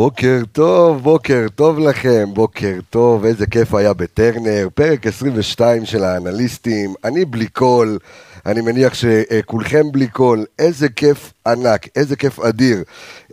בוקר 0.00 0.40
טוב, 0.52 1.02
בוקר 1.02 1.46
טוב 1.54 1.78
לכם, 1.78 2.28
בוקר 2.34 2.78
טוב, 2.90 3.24
איזה 3.24 3.46
כיף 3.46 3.74
היה 3.74 3.92
בטרנר, 3.92 4.68
פרק 4.74 5.06
22 5.06 5.86
של 5.86 6.04
האנליסטים, 6.04 6.94
אני 7.04 7.24
בלי 7.24 7.46
קול, 7.46 7.98
אני 8.46 8.60
מניח 8.60 8.94
שכולכם 8.94 9.92
בלי 9.92 10.08
קול, 10.08 10.44
איזה 10.58 10.88
כיף 10.88 11.32
ענק, 11.46 11.86
איזה 11.96 12.16
כיף 12.16 12.40
אדיר 12.40 12.82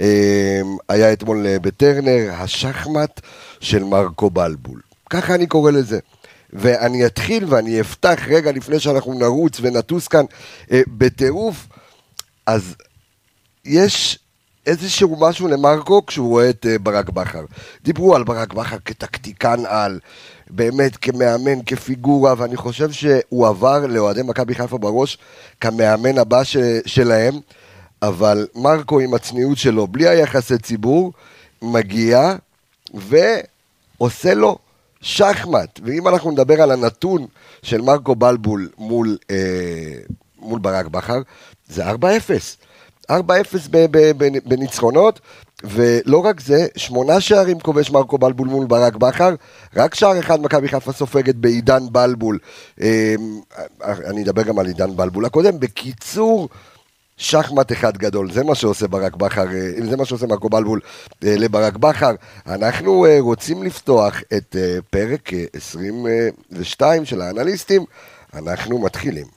אה, 0.02 0.62
היה 0.90 1.14
אתמול 1.14 1.46
אה, 1.48 1.60
בטרנר, 1.60 2.30
השחמט 2.34 3.22
של 3.60 3.84
מרקו 3.84 4.30
בלבול, 4.30 4.82
ככה 5.10 5.36
אני 5.36 5.48
קורא 5.48 5.72
לזה. 5.72 6.00
ואני 6.54 7.06
אתחיל 7.06 7.46
ואני 7.48 7.82
אפתח 7.82 8.20
רגע 8.28 8.52
לפני 8.52 8.80
שאנחנו 8.80 9.14
נרוץ 9.14 9.58
ונטוס 9.62 10.08
כאן 10.08 10.26
אה, 10.72 10.82
בטירוף, 10.88 11.68
אז 12.46 12.76
יש 13.66 14.20
איזשהו 14.68 15.16
משהו 15.20 15.48
למרקו 15.48 16.06
כשהוא 16.06 16.30
רואה 16.30 16.50
את 16.50 16.66
אה, 16.70 16.80
ברק 16.80 17.10
בכר. 17.10 17.46
דיברו 17.84 18.16
על 18.16 18.24
ברק 18.24 18.54
בכר 18.54 18.78
כטקטיקן 18.86 19.66
על, 19.66 20.00
באמת 20.50 20.98
כמאמן, 20.98 21.62
כפיגורה, 21.66 22.34
ואני 22.38 22.58
חושב 22.58 22.92
שהוא 22.92 23.48
עבר 23.48 23.86
לאוהדי 23.88 24.22
מכבי 24.24 24.56
חיפה 24.56 24.78
בראש 24.78 25.18
כמאמן 25.62 26.18
הבא 26.18 26.44
ש, 26.44 26.58
שלהם, 26.86 27.34
אבל 28.02 28.48
מרקו 28.56 29.00
עם 29.00 29.14
הצניעות 29.14 29.58
שלו, 29.58 29.88
בלי 29.88 30.08
היחסי 30.08 30.58
ציבור, 30.58 31.14
מגיע 31.62 32.36
ועושה 32.94 34.34
לו 34.34 34.58
שחמט. 35.02 35.80
ואם 35.84 36.08
אנחנו 36.08 36.32
נדבר 36.32 36.62
על 36.62 36.72
הנתון 36.72 37.26
של 37.64 37.82
מרקו 37.82 38.16
בלבול 38.16 38.70
מול, 38.78 39.18
אה, 39.32 39.36
מול 40.40 40.60
ברק 40.60 40.86
בכר, 40.86 41.22
זה 41.68 41.92
4-0. 41.92 41.96
4-0 43.12 43.14
בניצחונות, 44.46 45.20
ולא 45.64 46.26
רק 46.26 46.40
זה, 46.42 46.68
שמונה 46.76 47.22
שערים 47.22 47.60
כובש 47.60 47.92
מרקו 47.92 48.18
בלבול 48.18 48.48
מול 48.48 48.66
ברק 48.66 48.96
בכר, 48.96 49.36
רק 49.76 49.96
שער 49.96 50.20
אחד 50.20 50.42
מכבי 50.42 50.68
חיפה 50.68 50.92
סופגת 50.92 51.36
בעידן 51.36 51.84
בלבול. 51.92 52.40
אמ, 52.82 52.86
אני 53.84 54.24
אדבר 54.24 54.42
גם 54.44 54.60
על 54.60 54.66
עידן 54.66 54.96
בלבול 54.96 55.26
הקודם. 55.26 55.60
בקיצור, 55.60 56.50
שחמט 57.18 57.72
אחד 57.72 57.98
גדול, 57.98 58.32
זה 58.32 58.44
מה 58.44 58.56
שעושה 58.56 58.88
ברק 58.88 59.16
בכר, 59.16 59.48
אה, 59.48 59.72
זה 59.90 59.98
מה 59.98 60.06
שעושה 60.06 60.28
מרקו 60.28 60.50
בלבול 60.50 60.80
אה, 61.26 61.36
לברק 61.38 61.78
בכר. 61.78 62.16
אנחנו 62.48 63.06
אה, 63.06 63.18
רוצים 63.20 63.64
לפתוח 63.64 64.22
את 64.38 64.56
פרק 64.90 65.30
22 65.54 67.06
של 67.06 67.22
האנליסטים, 67.22 67.86
אנחנו 68.34 68.80
מתחילים. 68.80 69.37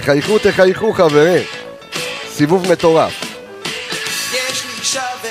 תחייכו, 0.00 0.38
תחייכו 0.38 0.92
חברים. 0.92 1.42
סיבוב 2.30 2.72
מטורף. 2.72 3.12
יש 4.32 4.64
לי 4.64 4.84
שווה, 4.84 5.30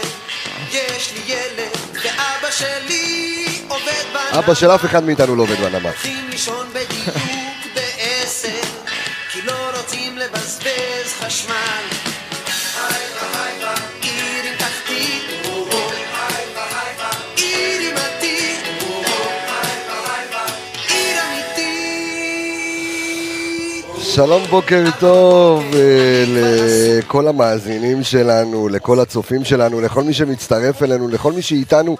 יש 0.71 1.13
לי 1.13 1.33
ילד, 1.33 1.69
ואבא 1.93 2.51
שלי 2.51 3.45
עובד 3.67 4.03
בנמל. 4.13 4.39
אבא 4.39 4.53
של 4.53 4.71
אף 4.71 4.85
אחד 4.85 5.03
מאיתנו 5.03 5.35
לא 5.35 5.43
עובד 5.43 5.55
בנמל. 5.55 5.83
הולכים 5.83 6.29
לישון 6.29 6.67
בדיוק 6.69 7.15
בעשר, 7.75 8.61
כי 9.31 9.41
לא 9.41 9.53
רוצים 9.77 10.17
לבזבז 10.17 11.13
חשמל. 11.19 12.00
שלום, 24.25 24.43
בוקר 24.49 24.83
טוב 24.99 25.63
אה, 25.75 26.23
לכל 26.27 27.27
המאזינים 27.27 28.03
שלנו, 28.03 28.69
לכל 28.69 28.99
הצופים 28.99 29.43
שלנו, 29.43 29.81
לכל 29.81 30.03
מי 30.03 30.13
שמצטרף 30.13 30.83
אלינו, 30.83 31.07
לכל 31.07 31.33
מי 31.33 31.41
שאיתנו 31.41 31.97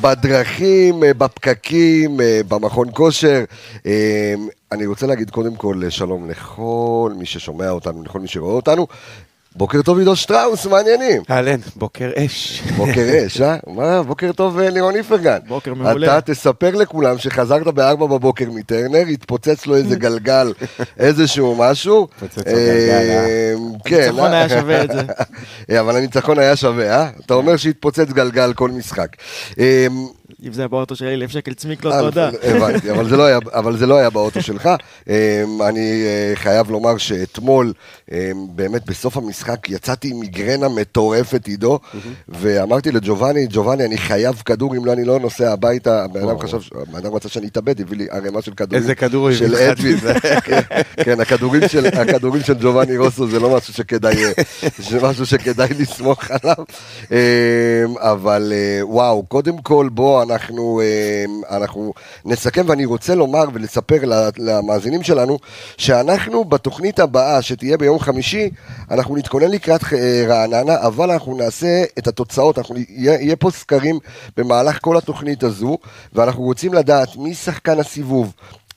בדרכים, 0.00 1.04
אה, 1.04 1.14
בפקקים, 1.14 2.20
אה, 2.20 2.40
במכון 2.48 2.88
כושר. 2.92 3.44
אני 4.72 4.86
רוצה 4.86 5.06
להגיד 5.06 5.30
קודם 5.30 5.54
כל 5.54 5.80
שלום 5.88 6.30
לכל 6.30 7.12
מי 7.16 7.26
ששומע 7.26 7.70
אותנו, 7.70 8.02
לכל 8.02 8.20
מי 8.20 8.28
שרואה 8.28 8.54
אותנו, 8.54 8.86
בוקר 9.56 9.82
טוב 9.82 9.98
עידו 9.98 10.16
שטראוס, 10.16 10.66
מעניינים. 10.66 11.22
אהלן, 11.30 11.60
בוקר 11.76 12.10
אש. 12.16 12.62
בוקר 12.76 13.26
אש, 13.26 13.40
אה? 13.40 13.56
מה, 13.66 14.02
בוקר 14.02 14.32
טוב 14.32 14.58
אה, 14.58 14.70
לירון 14.70 14.96
איפרגן. 14.96 15.38
בוקר 15.48 15.74
מעולה. 15.74 16.18
אתה 16.18 16.32
תספר 16.32 16.70
לכולם 16.70 17.18
שחזרת 17.18 17.66
בארבע 17.66 18.06
בבוקר 18.06 18.50
מטרנר, 18.50 19.02
התפוצץ 19.12 19.66
לו 19.66 19.76
איזה 19.76 19.96
גלגל, 19.96 20.52
איזשהו 20.98 21.56
משהו. 21.58 22.08
התפוצץ 22.12 22.36
לו 22.38 22.52
גלגל, 22.52 22.92
אה? 22.92 23.54
כן. 23.84 24.02
הניצחון 24.02 24.32
היה 24.32 24.48
שווה 24.48 24.84
את 24.84 24.90
זה. 24.92 25.02
אבל 25.80 25.96
הניצחון 25.96 26.38
היה 26.38 26.56
שווה, 26.56 26.98
אה? 26.98 27.08
אתה 27.26 27.34
אומר 27.34 27.56
שהתפוצץ 27.56 28.10
גלגל 28.10 28.52
כל 28.52 28.70
משחק. 28.70 29.08
אם 30.44 30.52
זה 30.52 30.62
היה 30.62 30.68
באוטו 30.68 30.96
שלי, 30.96 31.14
אלף 31.14 31.30
שקל 31.30 31.54
צמיק 31.54 31.84
לו, 31.84 31.90
תודה. 32.00 32.30
הבנתי, 32.42 32.90
אבל 33.52 33.76
זה 33.76 33.86
לא 33.86 33.96
היה 33.96 34.10
באוטו 34.10 34.42
שלך. 34.42 34.68
אני 35.68 36.04
חייב 36.34 36.70
לומר 36.70 36.96
שאתמול, 36.96 37.72
באמת 38.54 38.86
בסוף 38.86 39.16
המשחק, 39.16 39.70
יצאתי 39.70 40.10
עם 40.10 40.20
מיגרנה 40.20 40.68
מטורפת, 40.68 41.46
עידו, 41.46 41.78
ואמרתי 42.28 42.92
לג'ובאני, 42.92 43.46
ג'ובאני, 43.50 43.84
אני 43.84 43.98
חייב 43.98 44.42
כדור, 44.44 44.76
אם 44.76 44.84
לא, 44.84 44.92
אני 44.92 45.04
לא 45.04 45.18
נוסע 45.18 45.52
הביתה. 45.52 46.04
הבן 46.04 46.28
אדם 46.28 46.38
חשב, 46.38 46.58
הבן 46.88 46.98
אדם 46.98 47.14
רצה 47.14 47.28
שאני 47.28 47.46
אתאבד, 47.46 47.80
הביא 47.80 47.98
לי 47.98 48.06
ערימה 48.10 48.42
של 48.42 48.52
כדורים. 48.54 48.82
איזה 48.82 48.94
כדור 48.94 49.32
של 49.32 49.54
אדווין. 49.54 49.96
כן, 51.04 51.20
הכדורים 51.20 52.42
של 52.42 52.54
ג'ובאני 52.60 52.96
רוסו 52.96 53.28
זה 53.28 53.40
לא 53.40 53.56
משהו 53.56 53.74
שכדאי, 53.74 54.16
זה 54.78 54.98
משהו 55.02 55.26
שכדאי 55.26 55.68
לסמוך 55.78 56.24
עליו. 56.30 56.64
אבל 57.96 58.52
וואו, 58.82 59.26
קודם 59.26 59.58
כל, 59.58 59.88
בוא, 59.92 60.25
אנחנו, 60.30 60.80
אה, 60.80 61.56
אנחנו 61.56 61.92
נסכם, 62.24 62.64
ואני 62.66 62.84
רוצה 62.84 63.14
לומר 63.14 63.44
ולספר 63.52 63.96
למאזינים 64.38 65.02
שלנו, 65.02 65.38
שאנחנו 65.76 66.44
בתוכנית 66.44 66.98
הבאה, 66.98 67.42
שתהיה 67.42 67.76
ביום 67.76 67.98
חמישי, 67.98 68.50
אנחנו 68.90 69.16
נתכונן 69.16 69.50
לקראת 69.50 69.80
אה, 69.92 70.24
רעננה, 70.28 70.86
אבל 70.86 71.10
אנחנו 71.10 71.36
נעשה 71.36 71.84
את 71.98 72.06
התוצאות, 72.06 72.58
אנחנו, 72.58 72.76
יהיה, 72.88 73.20
יהיה 73.20 73.36
פה 73.36 73.50
סקרים 73.50 73.98
במהלך 74.36 74.78
כל 74.80 74.96
התוכנית 74.96 75.42
הזו, 75.42 75.78
ואנחנו 76.12 76.42
רוצים 76.42 76.74
לדעת 76.74 77.16
מי 77.16 77.34
שחקן 77.34 77.78
הסיבוב. 77.80 78.32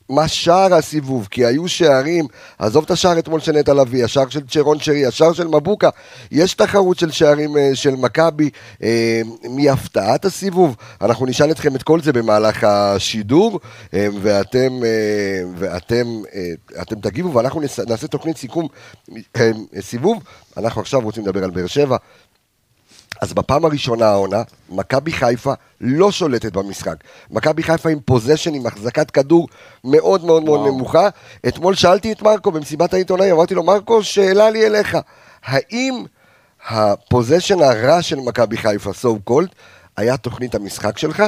מה 0.09 0.27
שער 0.27 0.73
הסיבוב, 0.73 1.27
כי 1.31 1.45
היו 1.45 1.67
שערים, 1.67 2.27
עזוב 2.59 2.83
את 2.83 2.91
השער 2.91 3.19
אתמול 3.19 3.39
של 3.39 3.51
נטע 3.51 3.73
לביא, 3.73 4.05
השער 4.05 4.29
של 4.29 4.47
צ'רון 4.47 4.79
שרי, 4.79 5.05
השער 5.05 5.33
של 5.33 5.47
מבוקה, 5.47 5.89
יש 6.31 6.53
תחרות 6.53 6.99
של 6.99 7.11
שערים 7.11 7.57
אה, 7.57 7.69
של 7.73 7.95
מכבי 7.95 8.49
אה, 8.83 9.21
מהפתעת 9.49 10.25
הסיבוב, 10.25 10.75
אנחנו 11.01 11.25
נשאל 11.25 11.51
אתכם 11.51 11.75
את 11.75 11.83
כל 11.83 12.01
זה 12.01 12.13
במהלך 12.13 12.63
השידור, 12.63 13.59
אה, 13.93 14.07
ואתם, 14.21 14.71
ואתם 15.57 16.05
אתם 16.81 16.95
תגיבו, 16.99 17.33
ואנחנו 17.33 17.61
נעשה 17.87 18.07
תוכנית 18.07 18.37
סיכום 18.37 18.67
סיבוב, 19.79 20.23
אנחנו 20.57 20.81
עכשיו 20.81 21.01
רוצים 21.01 21.23
לדבר 21.23 21.43
על 21.43 21.49
באר 21.49 21.67
שבע, 21.67 21.97
אז 23.21 23.33
בפעם 23.33 23.65
הראשונה 23.65 24.05
העונה, 24.05 24.41
מכבי 24.69 25.11
חיפה 25.11 25.53
לא 25.81 26.11
שולטת 26.11 26.53
במשחק. 26.53 26.95
מכבי 27.31 27.63
חיפה 27.63 27.89
עם 27.89 27.99
פוזיישן, 28.05 28.53
עם 28.53 28.65
החזקת 28.65 29.11
כדור 29.11 29.47
מאוד 29.83 30.25
מאוד 30.25 30.43
מאוד 30.43 30.67
נמוכה. 30.67 31.09
אתמול 31.47 31.75
שאלתי 31.75 32.11
את 32.11 32.21
מרקו 32.21 32.51
במסיבת 32.51 32.93
העיתונאים, 32.93 33.35
אמרתי 33.35 33.55
לו, 33.55 33.63
מרקו, 33.63 34.03
שאלה 34.03 34.49
לי 34.49 34.67
אליך, 34.67 34.97
האם 35.45 36.03
הפוזיישן 36.69 37.61
הרע 37.61 38.01
של 38.01 38.19
מכבי 38.19 38.57
חיפה, 38.57 38.89
so 38.89 39.29
called, 39.29 39.53
היה 39.97 40.17
תוכנית 40.17 40.55
המשחק 40.55 40.97
שלך, 40.97 41.23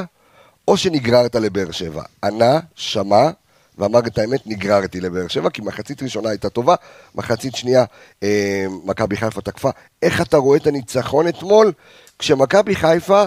או 0.68 0.78
שנגררת 0.78 1.36
לבאר 1.36 1.72
שבע? 1.72 2.04
ענה, 2.24 2.60
שמע, 2.76 3.30
ואמר 3.78 4.00
את 4.00 4.18
האמת, 4.18 4.48
נגררתי 4.48 5.02
לבאר 5.02 5.28
שבע, 5.28 5.50
כי 5.50 5.62
מחצית 5.62 6.04
ראשונה 6.04 6.30
הייתה 6.30 6.50
טובה, 6.50 6.76
מחצית 7.16 7.56
שנייה 7.56 7.86
אה, 8.24 8.66
מכבי 8.86 9.18
חיפה 9.18 9.42
תקפה. 9.42 9.70
איך 10.02 10.22
אתה 10.22 10.38
רואה 10.38 10.58
את 10.58 10.68
הניצחון 10.68 11.28
אתמול, 11.28 11.72
כשמכבי 12.20 12.76
חיפה 12.76 13.24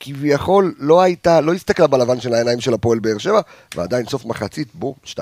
כביכול 0.00 0.74
לא 0.78 1.02
הייתה, 1.02 1.40
לא 1.40 1.54
הסתכלה 1.54 1.86
בלבן 1.86 2.20
של 2.20 2.34
העיניים 2.34 2.60
של 2.60 2.74
הפועל 2.74 2.98
באר 2.98 3.18
שבע, 3.18 3.40
ועדיין 3.76 4.06
סוף 4.06 4.24
מחצית, 4.24 4.68
בום, 4.74 4.94
2-0. 5.04 5.18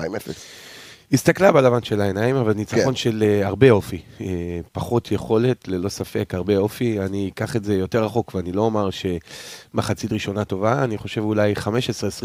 הסתכלה 1.11 1.51
בלבן 1.51 1.83
של 1.83 2.01
העיניים, 2.01 2.35
אבל 2.35 2.53
ניצחון 2.53 2.83
כן. 2.83 2.95
של 2.95 3.23
uh, 3.41 3.45
הרבה 3.45 3.71
אופי. 3.71 4.01
Uh, 4.19 4.23
פחות 4.71 5.11
יכולת, 5.11 5.67
ללא 5.67 5.89
ספק, 5.89 6.33
הרבה 6.33 6.57
אופי. 6.57 6.99
אני 6.99 7.31
אקח 7.33 7.55
את 7.55 7.63
זה 7.63 7.73
יותר 7.75 8.03
רחוק, 8.03 8.35
ואני 8.35 8.51
לא 8.51 8.61
אומר 8.61 8.89
שמחצית 8.91 10.11
ראשונה 10.11 10.45
טובה, 10.45 10.83
אני 10.83 10.97
חושב 10.97 11.21
אולי 11.21 11.53
15-20 11.57 11.67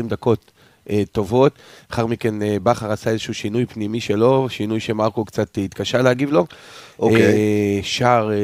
דקות 0.08 0.52
טובות. 1.12 1.52
לאחר 1.90 2.06
מכן 2.06 2.42
אה, 2.42 2.56
בכר 2.62 2.92
עשה 2.92 3.10
איזשהו 3.10 3.34
שינוי 3.34 3.66
פנימי 3.66 4.00
שלו, 4.00 4.46
שינוי 4.50 4.80
שמרקו 4.80 5.24
קצת 5.24 5.58
התקשה 5.64 6.02
להגיב 6.02 6.32
לו. 6.32 6.46
אוקיי. 6.98 7.22
אה, 7.22 7.80
שער 7.82 8.30
אה, 8.32 8.36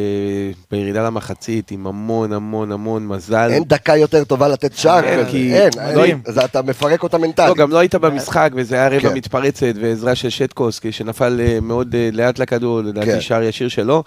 בירידה 0.70 1.06
למחצית 1.06 1.70
עם 1.70 1.87
המון 1.87 2.32
המון 2.32 2.73
המון 2.73 3.06
מזל. 3.06 3.50
אין 3.50 3.64
דקה 3.67 3.96
יותר 3.96 4.25
טובה 4.25 4.49
לתת 4.49 4.76
שער, 4.76 5.05
אין, 5.05 5.20
כזה. 5.20 5.31
כי- 5.31 5.55
אין, 5.55 5.70
לא 5.94 6.05
אין, 6.05 6.20
זה 6.26 6.44
אתה 6.44 6.62
מפרק 6.62 7.02
אותה 7.02 7.19
מנטלית. 7.19 7.49
לא, 7.49 7.55
גם 7.55 7.70
לא 7.70 7.79
היית 7.79 7.94
במשחק, 7.94 8.50
וזה 8.55 8.75
היה 8.75 8.88
רבע 8.88 9.00
כן. 9.00 9.14
מתפרצת, 9.14 9.73
ועזרה 9.81 10.14
של 10.14 10.31
שטקוס, 10.31 10.81
שנפל 10.90 11.40
אה, 11.40 11.58
מאוד 11.62 11.94
אה, 11.94 12.08
לאט 12.12 12.38
לכדור, 12.38 12.81
כן. 12.82 12.87
לדעתי 12.88 13.20
שער 13.20 13.43
ישיר 13.43 13.69
שלו. 13.69 14.02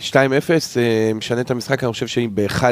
2-0, 0.00 0.12
אה, 0.76 1.10
משנה 1.14 1.40
את 1.40 1.50
המשחק, 1.50 1.84
אני 1.84 1.92
חושב 1.92 2.06
שאם 2.06 2.30
ב-1-0, 2.34 2.62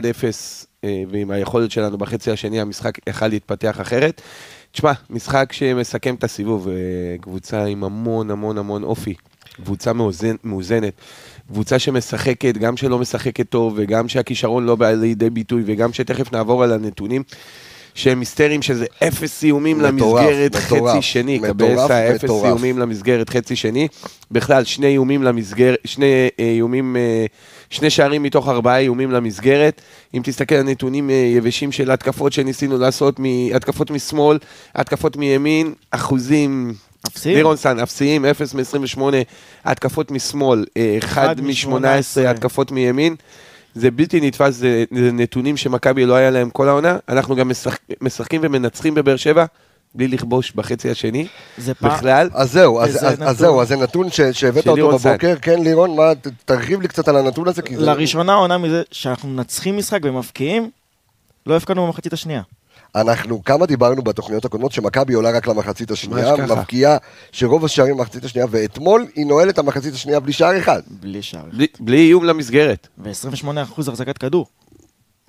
אה, 0.85 1.03
ועם 1.11 1.31
היכולת 1.31 1.71
שלנו 1.71 1.99
בחצי 1.99 2.31
השני, 2.31 2.61
המשחק 2.61 2.99
יכל 3.09 3.27
להתפתח 3.29 3.81
אחרת. 3.81 4.23
תשמע, 4.73 4.93
משחק 5.11 5.53
שמסכם 5.53 6.15
את 6.15 6.25
הסיבוב, 6.25 6.69
אה, 6.69 6.75
קבוצה 7.21 7.65
עם 7.65 7.85
המון 7.85 8.31
המון 8.31 8.59
המון 8.59 8.83
אופי, 8.83 9.15
קבוצה 9.63 9.93
מאוזן, 9.93 10.37
מאוזנת, 10.45 10.93
קבוצה 11.49 11.79
שמשחקת, 11.79 12.55
גם 12.59 12.77
שלא 12.77 12.99
משחקת 12.99 13.49
טוב, 13.49 13.75
וגם 13.77 14.09
שהכישרון 14.09 14.67
לא 14.67 14.77
בא 14.77 14.91
לידי 14.91 15.31
ביטוי, 15.31 15.63
וגם 15.67 15.93
שתכף 15.93 16.33
נעבור 16.33 16.63
על 16.65 16.73
הנתונים. 16.73 17.23
שהם 17.95 18.21
היסטריים, 18.21 18.63
שזה 18.63 18.87
אפס 19.09 19.45
איומים 19.45 19.79
מטורף, 19.79 20.25
למסגרת 20.25 20.57
מטורף, 20.57 20.95
חצי 20.95 21.03
שני, 21.03 21.39
קבסה 21.39 22.15
אפס. 22.15 22.31
איומים 22.31 22.79
למסגרת 22.79 23.31
חצי 23.31 23.57
שני, 23.57 23.89
בכלל 24.31 24.65
שני 24.65 24.87
איומים 24.87 25.23
למסגרת, 25.23 25.79
שני 25.85 26.29
אה, 26.41 26.45
איומים, 26.45 26.97
אה, 26.97 27.27
שני 27.71 27.91
שערים 27.91 28.23
מתוך 28.23 28.49
ארבעה 28.49 28.79
איומים 28.79 29.11
למסגרת, 29.11 29.81
אם 30.15 30.21
תסתכל 30.25 30.55
על 30.55 30.63
נתונים 30.63 31.11
אה, 31.11 31.15
יבשים 31.15 31.73
של 31.73 31.91
התקפות 31.91 32.33
שניסינו 32.33 32.79
לעשות, 32.79 33.21
התקפות 33.55 33.91
משמאל, 33.91 34.39
התקפות 34.75 35.17
מימין, 35.17 35.73
אחוזים, 35.91 36.75
אפסיים. 37.09 37.37
לירון 37.37 37.57
סן, 37.57 37.79
אפסיים, 37.79 38.25
0 38.25 38.55
מ-28, 38.55 39.01
התקפות 39.65 40.11
משמאל, 40.11 40.65
1 40.99 41.05
אחד 41.05 41.41
מ-18, 41.41 41.69
מ- 41.69 42.27
התקפות 42.27 42.73
מימין. 42.73 43.17
זה 43.75 43.91
בלתי 43.91 44.21
נתפס, 44.21 44.55
זה, 44.55 44.85
זה 44.95 45.13
נתונים 45.13 45.57
שמכבי 45.57 46.07
לא 46.07 46.15
היה 46.15 46.31
להם 46.31 46.51
כל 46.51 46.69
העונה. 46.69 46.97
אנחנו 47.09 47.37
גם 47.37 47.49
משחק, 47.49 47.79
משחקים 48.01 48.41
ומנצחים 48.45 48.95
בבאר 48.95 49.17
שבע, 49.17 49.45
בלי 49.95 50.09
לכבוש 50.09 50.53
בחצי 50.53 50.91
השני. 50.91 51.27
זה 51.59 51.75
פעם... 51.75 51.91
בכלל, 51.91 52.31
אז 52.33 52.53
זהו, 52.53 52.81
אז, 52.81 52.97
אז. 53.05 53.23
אז 53.23 53.39
זהו, 53.39 53.63
אז 53.63 53.69
זה 53.69 53.77
נתון 53.77 54.11
ש, 54.11 54.21
שהבאת 54.21 54.67
אותו. 54.69 54.89
בבוקר, 54.89 55.35
כן 55.43 55.63
לירון, 55.63 55.97
מה, 55.97 56.15
ת- 56.15 56.27
תרחיב 56.45 56.81
לי 56.81 56.89
קצת 56.89 57.09
על 57.09 57.17
הנתון 57.17 57.49
הזה, 57.49 57.63
כי 57.63 57.77
זה... 57.77 57.83
לראשונה 57.87 58.33
העונה 58.33 58.59
מזה 58.59 58.83
שאנחנו 58.93 59.29
מנצחים 59.29 59.77
משחק 59.79 60.01
ומבקיעים, 60.03 60.71
לא 61.47 61.57
הפקענו 61.57 61.87
במחצית 61.87 62.13
השנייה. 62.13 62.43
אנחנו, 62.95 63.45
כמה 63.45 63.67
דיברנו 63.67 64.03
בתוכניות 64.03 64.45
הקודמות, 64.45 64.73
שמכבי 64.73 65.15
עולה 65.15 65.31
רק 65.31 65.47
למחצית 65.47 65.91
השנייה. 65.91 66.37
מבקיעה 66.37 66.97
שרוב 67.33 67.65
השערים 67.65 67.97
במחצית 67.97 68.25
השנייה, 68.25 68.47
ואתמול 68.51 69.07
היא 69.15 69.27
נועלת 69.27 69.55
את 69.55 69.59
המחצית 69.59 69.95
השנייה 69.95 70.21
בלי 70.21 70.33
שער 70.33 70.59
אחד. 70.59 70.83
בלי 70.91 71.23
שער. 71.23 71.45
בלי, 71.53 71.67
בלי 71.81 72.07
איום 72.07 72.25
למסגרת. 72.25 72.89
ו-28% 72.99 73.81
החזקת 73.89 74.19
כדור. 74.19 74.47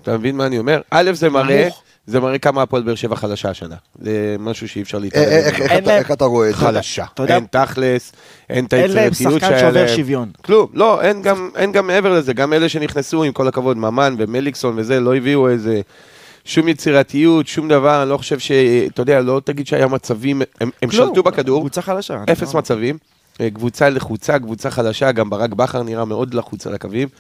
אתה 0.03 0.17
מבין 0.17 0.35
מה 0.37 0.45
אני 0.45 0.57
אומר? 0.59 0.81
א', 0.91 1.11
זה 1.13 1.29
מראה. 1.29 1.67
זה 2.09 2.19
מראה 2.19 2.37
כמה 2.37 2.61
הפועל 2.61 2.83
באר 2.83 2.95
שבע 2.95 3.15
חלשה 3.15 3.49
השנה. 3.49 3.75
זה 4.01 4.35
משהו 4.39 4.67
שאי 4.69 4.81
אפשר 4.81 4.97
אה, 4.97 5.01
להתעלם 5.01 5.25
אה, 5.25 5.37
איך, 5.37 5.53
ממנו. 5.53 5.63
איך, 5.63 5.71
אין 5.71 5.83
אתה, 5.83 5.91
להם- 6.25 6.31
רואה 6.31 6.49
את 6.49 6.55
זה? 6.55 6.59
חלשה. 6.59 7.05
אין 7.27 7.45
תכלס, 7.51 8.11
אין 8.49 8.65
את 8.65 8.73
אין 8.73 8.91
להם 8.91 9.03
היצירתיות 9.03 9.41
שחקן 9.41 9.49
שהיה 9.53 9.59
שעובר 9.59 9.85
להם. 9.85 9.95
שוויון. 9.95 10.29
כלום, 10.41 10.67
לא, 10.73 11.01
אין 11.01 11.21
גם, 11.21 11.49
אין 11.55 11.71
גם 11.71 11.87
מעבר 11.87 12.13
לזה, 12.13 12.33
גם 12.33 12.53
אלה 12.53 12.69
שנכנסו, 12.69 13.23
עם 13.23 13.31
כל 13.31 13.47
הכבוד, 13.47 13.77
ממן 13.77 14.15
ומליקסון 14.17 14.73
וזה, 14.77 14.99
לא 14.99 15.15
הביאו 15.15 15.49
איזה... 15.49 15.81
שום 16.45 16.67
יצירתיות, 16.67 17.47
שום 17.47 17.67
דבר, 17.69 18.01
אני 18.01 18.09
לא 18.09 18.17
חושב 18.17 18.39
ש... 18.39 18.51
אתה 18.87 19.01
יודע, 19.01 19.21
לא 19.21 19.41
תגיד 19.45 19.67
שהיה 19.67 19.87
מצבים, 19.87 20.41
הם, 20.61 20.91
שלטו 20.91 21.23
בכדור, 21.23 21.59
קבוצה 21.61 21.81
חלשה. 21.81 22.23
אפס 22.31 22.53
לא- 22.53 22.59
מצבים, 22.59 22.97
אה, 23.41 23.49
קבוצה 23.49 23.89
לחוצה, 23.89 24.39
קבוצה 24.39 24.71
חלשה, 24.71 25.11
גם 25.11 25.29
ברק 25.29 25.49
בכר 25.49 25.83
נראה 25.83 26.05
מאוד 26.05 26.33
לחוץ 26.33 26.67
על 26.67 26.73
הקווים, 26.73 27.07
אה, 27.07 27.17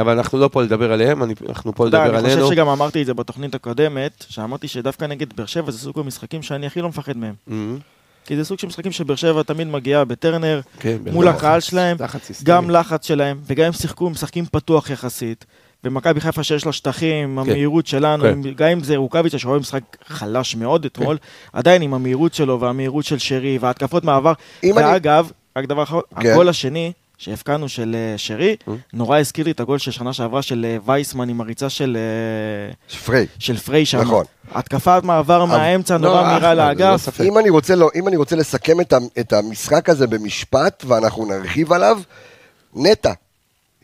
אבל 0.00 0.12
אנחנו 0.18 0.38
לא 0.38 0.48
פה 0.52 0.62
לדבר 0.62 0.92
עליהם, 0.92 1.22
אני- 1.22 1.34
אנחנו 1.48 1.74
פה 1.74 1.86
לדבר 1.86 2.02
אני 2.06 2.16
עלינו. 2.16 2.42
חושב 2.42 2.54
שגם 2.54 2.68
אמרתי 2.68 3.00
את 3.02 3.06
זה 3.06 3.14
בתוכנית 3.14 3.54
הקודמת, 3.54 4.24
שאמרתי 4.28 4.68
שדווקא 4.68 5.04
נגד 5.04 5.32
באר 5.36 5.46
שבע 5.46 5.70
זה 5.70 5.78
סוג 5.78 5.98
המשחקים 5.98 6.42
שאני 6.42 6.66
הכי 6.66 6.80
לא 6.80 6.88
מפחד 6.88 7.16
מהם. 7.16 7.34
כי 8.24 8.36
זה 8.36 8.44
סוג 8.44 8.58
של 8.58 8.66
משחקים 8.66 8.92
שבאר 8.92 9.16
שבע 9.16 9.42
תמיד 9.42 9.68
מגיעה 9.68 10.04
בטרנר, 10.04 10.60
כן, 10.80 10.96
מול 11.12 11.28
הקהל 11.28 11.60
שלהם. 11.60 11.96
גם 12.44 12.70
לחץ 12.70 13.06
שלהם, 13.06 13.38
וגם 13.46 13.66
הם 13.66 13.72
שיחקו, 13.72 14.10
משחקים 14.10 14.44
פתוח 14.46 14.90
יחסית. 14.90 15.44
ומכבי 15.84 16.20
חיפה 16.20 16.42
שיש 16.42 16.66
לה 16.66 16.72
שטחים, 16.72 17.34
כן. 17.44 17.50
המהירות 17.50 17.86
שלנו, 17.86 18.24
כן. 18.24 18.38
גם 18.56 18.68
אם 18.68 18.80
זה 18.84 18.96
רוקאביצה 18.96 19.38
שרואה 19.38 19.58
משחק 19.58 19.80
חלש 20.06 20.54
מאוד 20.56 20.84
אתמול, 20.84 21.16
עדיין 21.52 21.82
עם 21.82 21.94
המהירות 21.94 22.34
שלו 22.34 22.60
והמהירות 22.60 23.04
של 23.04 23.18
שרי 23.18 23.58
וההתקפות 23.58 24.04
מעבר. 24.04 24.32
אם 24.64 24.78
אני- 24.78 24.86
ואגב, 24.86 25.30
רק 25.58 25.64
דבר 25.66 25.82
אחרון, 25.82 26.02
כן. 26.20 26.30
הגול 26.32 26.48
השני 26.48 26.92
שהבקענו 27.18 27.68
של 27.68 27.96
אה, 27.98 28.18
שרי, 28.18 28.56
אה? 28.68 28.74
נורא 28.92 29.18
הזכיר 29.18 29.44
לי 29.44 29.50
את 29.50 29.60
הגול 29.60 29.78
של 29.78 29.90
שנה 29.90 30.12
שעברה 30.12 30.42
של 30.42 30.66
אה, 30.68 30.76
וייסמן 30.84 31.28
עם 31.28 31.40
הריצה 31.40 31.68
של 31.68 31.98
פריי. 33.04 33.26
של 33.38 33.56
פריי 33.56 33.86
שם. 33.86 34.00
נכון. 34.00 34.24
התקפת 34.50 35.00
מעבר 35.04 35.44
מהאמצע 35.44 35.98
לא, 35.98 36.08
נורא 36.08 36.22
מהירה 36.22 36.54
לא 36.54 36.66
לאגף. 36.66 37.00
ספק. 37.00 37.24
אם 37.24 37.38
אני 37.38 37.50
רוצה, 37.50 37.74
לא, 37.74 37.90
אם 37.94 38.08
אני 38.08 38.16
רוצה 38.16 38.36
לסכם 38.36 38.80
את, 39.20 39.32
המשחק 39.32 39.88
הזה 39.88 40.06
במשפט, 40.06 40.84
ואנחנו 40.86 41.26
נרחיב 41.26 41.72
עליו, 41.72 42.00
נטע. 42.74 43.12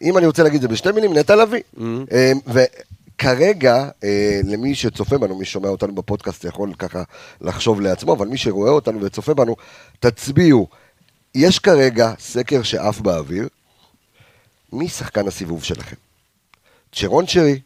אם 0.03 0.19
אני 0.19 0.27
רוצה 0.27 0.43
להגיד 0.43 0.57
את 0.57 0.63
זה 0.63 0.69
בשתי 0.69 0.93
מילים, 0.93 1.15
נטע 1.19 1.37
לביא. 1.37 1.63
אה, 2.13 2.33
וכרגע, 2.47 3.89
אה, 4.05 4.41
למי 4.45 4.75
שצופה 4.75 5.19
בנו, 5.19 5.39
מי 5.39 5.45
ששומע 5.45 5.69
אותנו 5.69 5.95
בפודקאסט 5.95 6.45
יכול 6.45 6.73
ככה 6.79 7.03
לחשוב 7.41 7.81
לעצמו, 7.81 8.13
אבל 8.13 8.29
מי 8.29 8.37
שרואה 8.37 8.71
אותנו 8.71 9.03
וצופה 9.03 9.35
בנו, 9.35 9.57
תצביעו. 10.01 10.67
יש 11.35 11.59
כרגע 11.59 12.13
סקר 12.19 12.63
שעף 12.63 13.01
באוויר, 13.01 13.49
מי 14.73 14.89
שחקן 14.89 15.29
הסיבוב 15.29 15.65
שלכם? 15.65 15.97
צ'רון 16.93 17.27
שרי, 17.27 17.61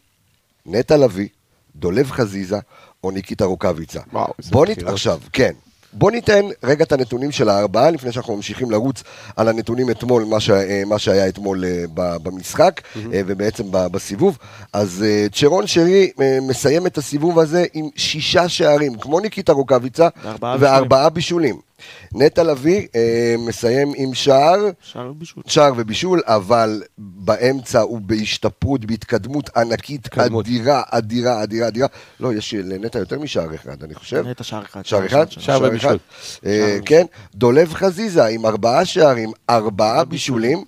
נטע 0.67 0.97
לביא, 0.97 1.29
דולב 1.77 2.11
חזיזה 2.11 2.59
או 3.05 3.11
ניקיטה 3.11 3.45
רוקאביצה. 3.45 4.01
וואו, 4.13 4.33
איזה 4.39 4.51
בוא 4.51 4.67
נת... 4.67 4.83
עכשיו, 4.83 5.21
כן. 5.33 5.53
בוא 5.93 6.11
ניתן 6.11 6.47
רגע 6.65 6.85
את 6.85 6.93
הנתונים 6.93 7.33
של 7.33 7.49
הארבעה, 7.49 7.91
לפני 7.91 8.13
שאנחנו 8.13 8.37
ממשיכים 8.37 8.71
לרוץ 8.71 9.03
על 9.37 9.49
הנתונים 9.49 9.91
אתמול, 9.91 10.25
מה, 10.25 10.41
ש... 10.41 10.51
אה, 10.51 10.83
מה 10.87 10.99
שהיה 10.99 11.29
אתמול 11.29 11.65
אה, 11.65 11.85
במשחק, 12.23 12.81
אה, 12.97 13.21
ובעצם 13.27 13.65
בסיבוב. 13.71 14.39
אז 14.73 15.05
צ'רון 15.33 15.67
שרי 15.67 16.11
מסיים 16.43 16.87
את 16.87 16.99
הסיבוב 16.99 17.39
הזה 17.39 17.65
עם 17.75 17.89
שישה 17.97 18.49
שערים, 18.49 18.99
כמו 18.99 19.21
ניקיטה 19.21 19.53
רוקאביצה, 19.53 20.09
וארבעה 20.41 21.11
בישולים. 21.11 21.68
נטע 22.13 22.43
לביא 22.43 22.87
אה, 22.97 23.35
מסיים 23.39 23.93
עם 23.97 24.15
שער, 24.15 24.71
שער 24.81 25.13
בישול. 25.13 25.43
שער 25.47 25.73
ובישול, 25.77 26.21
אבל 26.27 26.83
באמצע 26.99 27.81
הוא 27.81 28.01
בהשתפרות, 28.01 28.85
בהתקדמות 28.85 29.51
ענקית, 29.57 30.07
התקדמות. 30.07 30.47
אדירה, 30.47 30.83
אדירה, 30.91 31.43
אדירה, 31.43 31.69
אדירה. 31.69 31.89
לא, 32.21 32.35
יש 32.35 32.55
לנטע 32.55 32.99
יותר 32.99 33.19
משער 33.19 33.55
אחד, 33.55 33.83
אני 33.83 33.95
חושב. 33.95 34.27
נטע 34.27 34.45
שער 34.45 34.63
אחד. 34.63 34.87
שער 34.87 35.07
אחד? 35.07 35.31
שער 35.31 35.63
ובישול. 35.63 35.99
אה, 36.47 36.79
כן, 36.85 37.07
דולב 37.35 37.75
חזיזה 37.75 38.27
עם 38.27 38.47
ארבעה 38.47 38.85
שערים, 38.85 39.31
ארבעה 39.51 40.05
בישולים. 40.05 40.65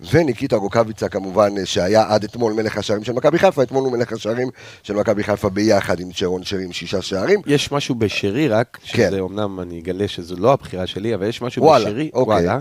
וניקיטה 0.00 0.56
רוקאביצה 0.56 1.08
כמובן, 1.08 1.58
אה, 1.58 1.66
שהיה 1.66 2.04
עד 2.08 2.24
אתמול 2.24 2.52
מלך 2.52 2.76
השערים 2.76 3.04
של 3.04 3.12
מכבי 3.12 3.38
חיפה, 3.38 3.62
אתמול 3.62 3.84
הוא 3.84 3.92
מלך 3.92 4.12
השערים 4.12 4.48
של 4.82 4.94
מכבי 4.94 5.24
חיפה 5.24 5.48
ביחד 5.48 6.00
עם 6.00 6.12
צ'רון 6.12 6.44
שרי 6.44 6.64
עם 6.64 6.72
שישה 6.72 7.02
שערים. 7.02 7.40
יש 7.46 7.72
משהו 7.72 7.94
בשרי 7.94 8.48
רק, 8.48 8.78
כן. 8.82 9.08
שזה 9.10 9.20
אמנם 9.20 9.60
אני 9.60 9.80
אגלה 9.80 10.08
שזו 10.08 10.36
לא 10.36 10.52
הבחירה 10.52 10.86
שלי, 10.86 11.14
אבל 11.14 11.26
יש 11.26 11.42
משהו 11.42 11.62
וואלה, 11.62 11.84
בשרי, 11.84 12.10
אוקיי. 12.14 12.34
וואלה, 12.34 12.60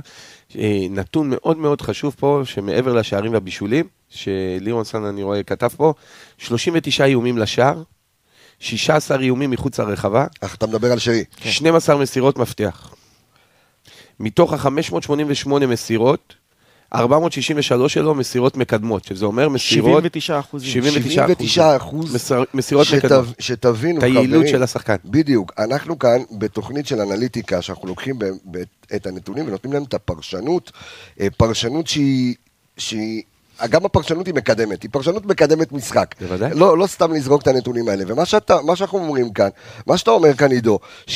אה, 0.57 0.85
נתון 0.89 1.29
מאוד 1.29 1.57
מאוד 1.57 1.81
חשוב 1.81 2.15
פה, 2.19 2.41
שמעבר 2.43 2.93
לשערים 2.93 3.33
והבישולים, 3.33 3.87
שלירון 4.09 4.83
סן 4.83 5.03
אני 5.03 5.23
רואה 5.23 5.43
כתב 5.43 5.67
פה, 5.67 5.93
39 6.37 7.05
איומים 7.05 7.37
לשער, 7.37 7.83
16 8.59 9.21
איומים 9.21 9.51
מחוץ 9.51 9.79
לרחבה, 9.79 10.25
אך 10.41 10.55
אתה 10.55 10.67
מדבר 10.67 10.91
על 10.91 10.99
שרי. 10.99 11.23
12 11.41 11.97
מסירות 11.97 12.37
מפתח. 12.37 12.93
מתוך 14.19 14.53
ה-588 14.53 15.49
מסירות, 15.49 16.35
463 16.95 17.93
שלו 17.93 18.15
מסירות 18.15 18.57
מקדמות, 18.57 19.03
שזה 19.05 19.25
אומר 19.25 19.49
מסירות... 19.49 19.89
79 19.89 20.39
אחוזים. 20.39 20.69
79 20.69 21.09
79 21.27 21.75
אחוז 21.75 22.15
מסר- 22.15 22.43
מסירות 22.53 22.85
שת- 22.85 23.05
מקדמות. 23.05 23.25
שתבינו, 23.39 23.97
את 23.97 24.03
היעילות 24.03 24.25
חברים, 24.27 24.47
של 24.47 24.63
השחקן. 24.63 24.95
בדיוק, 25.05 25.51
אנחנו 25.59 25.99
כאן 25.99 26.17
בתוכנית 26.31 26.87
של 26.87 27.01
אנליטיקה, 27.01 27.61
שאנחנו 27.61 27.87
לוקחים 27.87 28.19
ב- 28.19 28.25
ב- 28.51 28.63
את 28.95 29.07
הנתונים 29.07 29.47
ונותנים 29.47 29.73
להם 29.73 29.83
את 29.83 29.93
הפרשנות, 29.93 30.71
אה, 31.19 31.27
פרשנות 31.37 31.87
שהיא... 31.87 32.35
שהיא 32.77 33.21
גם 33.69 33.85
הפרשנות 33.85 34.27
היא 34.27 34.33
מקדמת, 34.35 34.83
היא 34.83 34.89
פרשנות 34.91 35.25
מקדמת 35.25 35.71
משחק. 35.71 36.15
בוודאי. 36.21 36.51
לא, 36.53 36.77
לא 36.77 36.87
סתם 36.87 37.13
לזרוק 37.13 37.41
את 37.41 37.47
הנתונים 37.47 37.89
האלה. 37.89 38.03
ומה 38.07 38.25
שאתה, 38.25 38.57
מה 38.61 38.75
שאנחנו 38.75 38.97
אומרים 38.99 39.33
כאן, 39.33 39.49
מה 39.87 39.97
שאתה 39.97 40.11
אומר 40.11 40.33
כאן, 40.33 40.51
עידו, 40.51 40.79
79% 41.07 41.09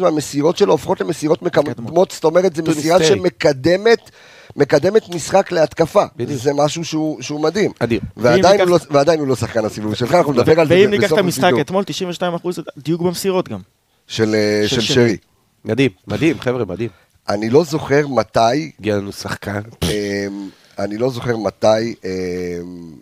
מהמסירות 0.00 0.56
שלו 0.56 0.72
הופכות 0.72 1.00
למסירות 1.00 1.42
מקדמות, 1.42 2.10
זאת 2.10 2.24
אומרת, 2.24 2.56
זו 2.56 2.62
מסירה. 2.62 3.04
שמקדמת 3.04 4.10
מקדמת 4.56 5.08
משחק 5.14 5.52
להתקפה. 5.52 6.04
בדיוק. 6.16 6.40
זה 6.40 6.52
משהו 6.54 6.84
שהוא, 6.84 7.22
שהוא 7.22 7.40
מדהים. 7.40 7.70
אדיר. 7.78 8.00
ועדיין 8.16 8.44
ואם 8.60 8.68
הוא, 8.68 8.78
ניקח- 8.78 8.86
לא, 8.90 8.94
ועדיין 8.96 9.20
הוא 9.20 9.28
לא 9.28 9.36
שחקן 9.36 9.64
הסיבוב 9.64 9.94
שלך, 9.94 10.14
אנחנו 10.14 10.32
נדבר 10.32 10.60
על 10.60 10.68
זה 10.68 10.74
ואם 10.74 10.90
ניקח 10.90 11.12
את 11.12 11.18
המשחק. 11.18 11.50
אתמול, 11.60 11.84
92 11.84 12.34
אחוז 12.34 12.58
דיוק 12.76 13.02
במסירות 13.02 13.48
גם. 13.48 13.58
של 14.06 14.34
אה, 14.34 14.68
של 14.68 14.80
של 14.80 14.94
שרי. 14.94 15.16
מדהים, 15.64 15.90
מדהים, 16.06 16.40
חבר'ה, 16.40 16.64
מדהים. 16.64 16.88
אני 17.28 17.50
לא 17.50 17.64
זוכר 17.64 18.06
מתי, 18.08 18.70
הגיע 18.80 18.96
לנו 18.96 19.12
שחקן. 19.12 19.60
אמ, 19.82 20.48
אני 20.78 20.98
לא 20.98 21.10
זוכר 21.10 21.36
מתי, 21.36 21.94
אמ, 22.04 22.92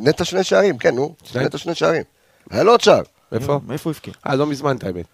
נטע 0.00 0.24
שני 0.24 0.44
שערים, 0.44 0.78
כן, 0.78 0.94
נו? 0.94 1.14
נטע 1.34 1.58
שני 1.58 1.74
שערים. 1.74 2.02
היה 2.50 2.62
לו 2.62 2.70
עוד 2.70 2.80
שער. 2.80 3.02
איפה? 3.32 3.60
מאיפה 3.66 3.90
הוא 3.90 3.94
הבקיע? 3.96 4.14
אה, 4.26 4.34
לא 4.36 4.46
מזמן, 4.46 4.76
את 4.76 4.84
האמת. 4.84 5.04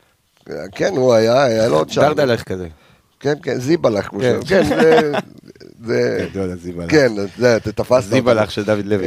כן, 0.74 0.96
הוא 0.96 1.12
היה, 1.14 1.44
היה 1.44 1.68
לו 1.68 1.76
עוד 1.76 1.90
שער. 1.90 2.12
דרדלך 2.12 2.42
כזה. 2.42 2.68
כן, 3.20 3.34
כן, 3.42 3.58
זיבלח. 3.60 4.08
כמו 4.08 4.20
כן. 4.20 5.12
זה... 5.86 6.26
גדול, 6.30 6.50
הזיבלח. 6.50 6.90
כן, 6.90 7.12
זה, 7.38 7.60
תפסת. 7.60 7.90
אותנו. 7.90 8.02
זיבלח 8.02 8.50
של 8.50 8.64
דוד 8.64 8.86
לוי. 8.86 9.06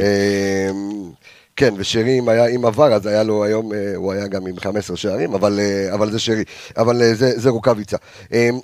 כן, 1.58 1.74
ושרי, 1.76 2.18
אם 2.18 2.28
היה 2.28 2.46
עם 2.46 2.64
עבר, 2.64 2.92
אז 2.92 3.06
היה 3.06 3.22
לו 3.22 3.44
היום, 3.44 3.72
אה, 3.72 3.92
הוא 3.96 4.12
היה 4.12 4.26
גם 4.26 4.46
עם 4.46 4.58
15 4.58 4.96
שערים, 4.96 5.34
אבל, 5.34 5.60
אה, 5.60 5.94
אבל 5.94 6.10
זה 6.10 6.18
שרי, 6.18 6.44
אבל 6.76 7.02
אה, 7.02 7.14
זה, 7.14 7.38
זה 7.40 7.50
רוקאביצה. 7.50 7.96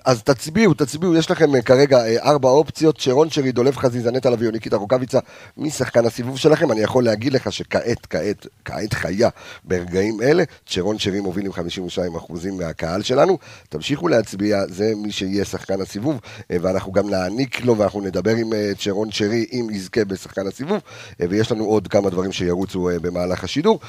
אז 0.05 0.23
תצביעו, 0.23 0.75
תצביעו, 0.75 1.15
יש 1.15 1.31
לכם 1.31 1.61
כרגע 1.61 1.99
ארבע 2.23 2.49
אופציות, 2.49 3.01
שרון 3.01 3.31
שרי, 3.31 3.53
דולב 3.53 3.77
חזיזה, 3.77 4.11
נטע 4.11 4.31
לביא 4.31 4.51
ניקיטה 4.51 4.77
רוקאביצה, 4.77 5.19
מי 5.57 5.71
שחקן 5.71 6.07
הסיבוב 6.07 6.39
שלכם? 6.39 6.73
אני 6.73 6.81
יכול 6.81 7.05
להגיד 7.05 7.33
לך 7.33 7.53
שכעת, 7.53 8.07
כעת, 8.11 8.47
כעת 8.65 8.93
חיה, 8.93 9.29
ברגעים 9.65 10.23
אלה, 10.23 10.45
שרון 10.67 10.99
שרי 10.99 11.21
מוביל 11.21 11.47
עם 11.47 11.53
52% 11.53 12.53
מהקהל 12.53 13.03
שלנו. 13.03 13.39
תמשיכו 13.69 14.09
להצביע, 14.09 14.63
זה 14.69 14.93
מי 14.97 15.13
שיהיה 15.13 15.45
שחקן 15.45 15.81
הסיבוב, 15.81 16.21
ואנחנו 16.51 16.93
גם 16.93 17.11
נעניק 17.11 17.65
לו, 17.65 17.79
ואנחנו 17.79 18.01
נדבר 18.01 18.37
עם 18.37 18.51
שרון 18.79 19.11
שרי, 19.11 19.47
אם 19.53 19.69
יזכה 19.73 20.05
בשחקן 20.05 20.47
הסיבוב, 20.47 20.81
ויש 21.21 21.53
לנו 21.53 21.65
עוד 21.65 21.89
כמה 21.89 22.11
דברים 22.11 22.33
שירוצו 22.33 22.84
אה, 22.91 22.99
במהלך 22.99 23.45
השידור. 23.45 23.81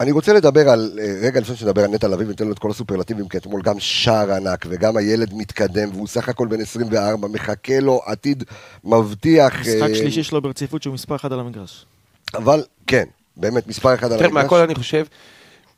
אני 0.00 0.12
רוצה 0.12 0.32
לדבר 0.32 0.68
על, 0.68 0.98
אה, 1.02 1.14
רגע 1.22 1.40
לפני 1.40 1.56
שנדבר 1.56 1.84
על 1.84 1.90
נטע 1.90 2.08
לביא 2.08 2.26
וניתן 2.26 2.46
לו 2.46 2.52
את 2.52 2.58
כל 2.58 2.70
הסופרלטיבים, 2.70 3.28
כי 3.28 3.36
אתמול 3.36 3.62
גם 3.62 3.80
שער 3.80 4.32
ענק 4.32 4.66
וגם 4.68 4.96
הילד 4.96 5.34
מתקדם 5.34 5.88
והוא 5.92 6.06
סך 6.06 6.28
הכל 6.28 6.46
בן 6.46 6.60
24, 6.60 7.28
מחכה 7.28 7.80
לו 7.80 8.00
עתיד 8.06 8.44
מבטיח. 8.84 9.60
משחק 9.60 9.90
אה, 9.90 9.94
שלישי 9.94 10.22
שלו 10.22 10.42
ברציפות 10.42 10.82
שהוא 10.82 10.94
מספר 10.94 11.16
אחד 11.16 11.32
על 11.32 11.40
המגרש. 11.40 11.86
אבל 12.34 12.64
כן, 12.86 13.04
באמת, 13.36 13.66
מספר 13.66 13.94
אחד 13.94 14.06
על 14.06 14.12
יותר 14.12 14.24
המגרש. 14.24 14.42
מהכל 14.42 14.60
אני 14.60 14.74
חושב, 14.74 15.04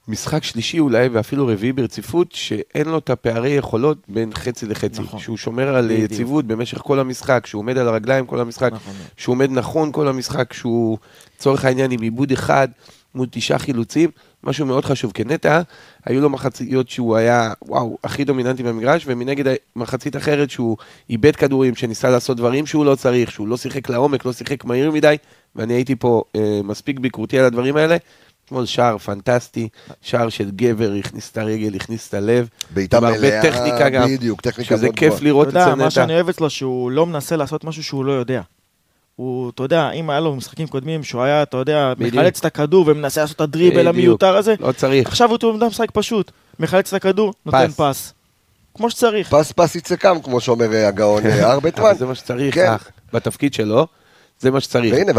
משחק 0.09 0.45
שלישי 0.45 0.79
אולי 0.79 1.09
ואפילו 1.09 1.47
רביעי 1.47 1.73
ברציפות, 1.73 2.33
שאין 2.33 2.89
לו 2.89 2.99
את 2.99 3.11
הפערי 3.11 3.51
יכולות 3.51 3.99
בין 4.09 4.35
חצי 4.35 4.67
לחצי. 4.67 5.03
נכון. 5.03 5.21
שהוא 5.21 5.37
שומר 5.37 5.77
על 5.77 5.85
בדיוק. 5.85 6.11
יציבות 6.11 6.45
במשך 6.45 6.79
כל 6.79 6.99
המשחק, 6.99 7.47
שהוא 7.47 7.61
עומד 7.61 7.79
על 7.79 7.89
הרגליים 7.89 8.27
כל 8.27 8.41
המשחק, 8.41 8.73
נכון. 8.73 8.95
שהוא 9.17 9.33
עומד 9.33 9.51
נכון 9.51 9.93
כל 9.93 10.09
המשחק, 10.09 10.53
שהוא, 10.53 10.99
לצורך 11.37 11.65
העניין, 11.65 11.91
עם 11.91 12.01
עיבוד 12.01 12.33
אחד 12.33 12.69
מול 13.15 13.27
תשעה 13.31 13.59
חילוצים, 13.59 14.11
משהו 14.45 14.67
מאוד 14.67 14.85
חשוב. 14.85 15.13
כנטע, 15.13 15.61
היו 16.05 16.21
לו 16.21 16.31
מחציות 16.31 16.89
שהוא 16.89 17.17
היה, 17.17 17.53
וואו, 17.63 17.99
הכי 18.05 18.25
דומיננטי 18.25 18.63
במגרש, 18.63 19.05
ומנגד 19.07 19.55
מחצית 19.77 20.17
אחרת 20.17 20.51
שהוא 20.51 20.77
איבד 21.11 21.37
כדורים, 21.37 21.75
שניסה 21.75 22.11
לעשות 22.11 22.37
דברים 22.37 22.67
שהוא 22.67 22.85
לא 22.85 22.95
צריך, 22.95 23.31
שהוא 23.31 23.49
לא 23.49 23.57
שיחק 23.57 23.89
לעומק, 23.89 24.25
לא 24.25 24.33
שיחק 24.33 24.65
מהיר 24.65 24.91
מדי, 24.91 25.17
ואני 25.57 25.75
הייתי 25.75 25.97
פה 25.97 26.23
אה, 26.37 26.61
מספיק 26.65 26.99
ביקורתי 26.99 27.39
על 27.39 27.45
הדברים 27.45 27.77
האלה. 27.77 27.97
אתמול 28.47 28.67
שער 28.67 28.99
פנטסטי, 28.99 29.69
שער 30.03 30.29
של 30.29 30.51
גבר, 30.51 30.93
הכניס 30.99 31.31
את 31.31 31.39
הרגל, 31.39 31.75
הכניס 31.75 32.09
את 32.09 32.15
הלב. 32.15 32.49
בעיטה 32.71 32.97
עם 32.97 33.05
הרבה 33.05 33.19
מלאה, 33.19 33.43
טכניקה 33.43 33.89
גם, 33.89 34.09
בדיוק, 34.09 34.41
טכניקה 34.41 34.77
שזה 34.77 34.87
מאוד 34.87 34.97
כיף 34.97 35.09
גבוהה. 35.09 35.25
לראות 35.25 35.49
אתה 35.49 35.59
אצל 35.59 35.71
יודע, 35.71 35.75
מה 35.75 35.85
נטע. 35.85 35.91
שאני 35.91 36.15
אוהב 36.15 36.29
אצלו, 36.29 36.51
שהוא 36.51 36.91
לא 36.91 37.07
מנסה 37.07 37.37
לעשות 37.37 37.65
משהו 37.65 37.85
שהוא 37.85 38.05
לא 38.05 38.13
יודע. 38.13 38.43
הוא, 39.17 39.51
אתה 39.51 39.63
יודע, 39.63 39.91
אם 39.91 40.11
היה 40.11 40.21
לו 40.21 40.37
משחקים 40.37 40.67
קודמים 40.67 41.05
שהוא 41.05 41.23
היה, 41.23 41.43
אתה 41.43 41.57
יודע. 41.57 41.93
מחלץ 41.99 42.39
את 42.39 42.45
הכדור 42.45 42.85
ומנסה 42.89 43.21
לעשות 43.21 43.37
את 43.37 43.41
הדריבל. 43.41 43.89
המיותר 43.89 44.37
הזה, 44.37 44.55
לא 44.61 44.73
צריך. 44.73 45.09
עכשיו 45.09 45.31
הוא 45.31 45.39
תמיד 45.39 45.65
משחק 45.65 45.91
פשוט. 45.91 46.31
מחלץ 46.61 46.95
את 46.95 46.95
הכדור, 46.95 47.33
נותן 47.47 47.69
פס. 47.77 48.13
כמו 48.75 48.91
שצריך. 48.91 49.35
פס 49.35 49.53
פס 49.53 49.75
יצא 49.77 49.97
קם, 49.97 50.17
כמו 50.23 50.41
שאומר 50.41 50.73
אה, 50.73 50.89
הגאון 50.89 51.27
אה, 51.27 51.51
ארבטמן. 51.53 51.95
זה 51.99 52.07
מה 52.07 52.15
שצריך, 52.15 52.55
כן. 52.55 52.73
אח. 52.73 52.89
בתפקיד 53.13 53.55
שלו, 53.55 53.87
זה 54.41 54.51
מה 54.51 54.61
שצריך. 54.61 54.95
והנה, 54.95 55.13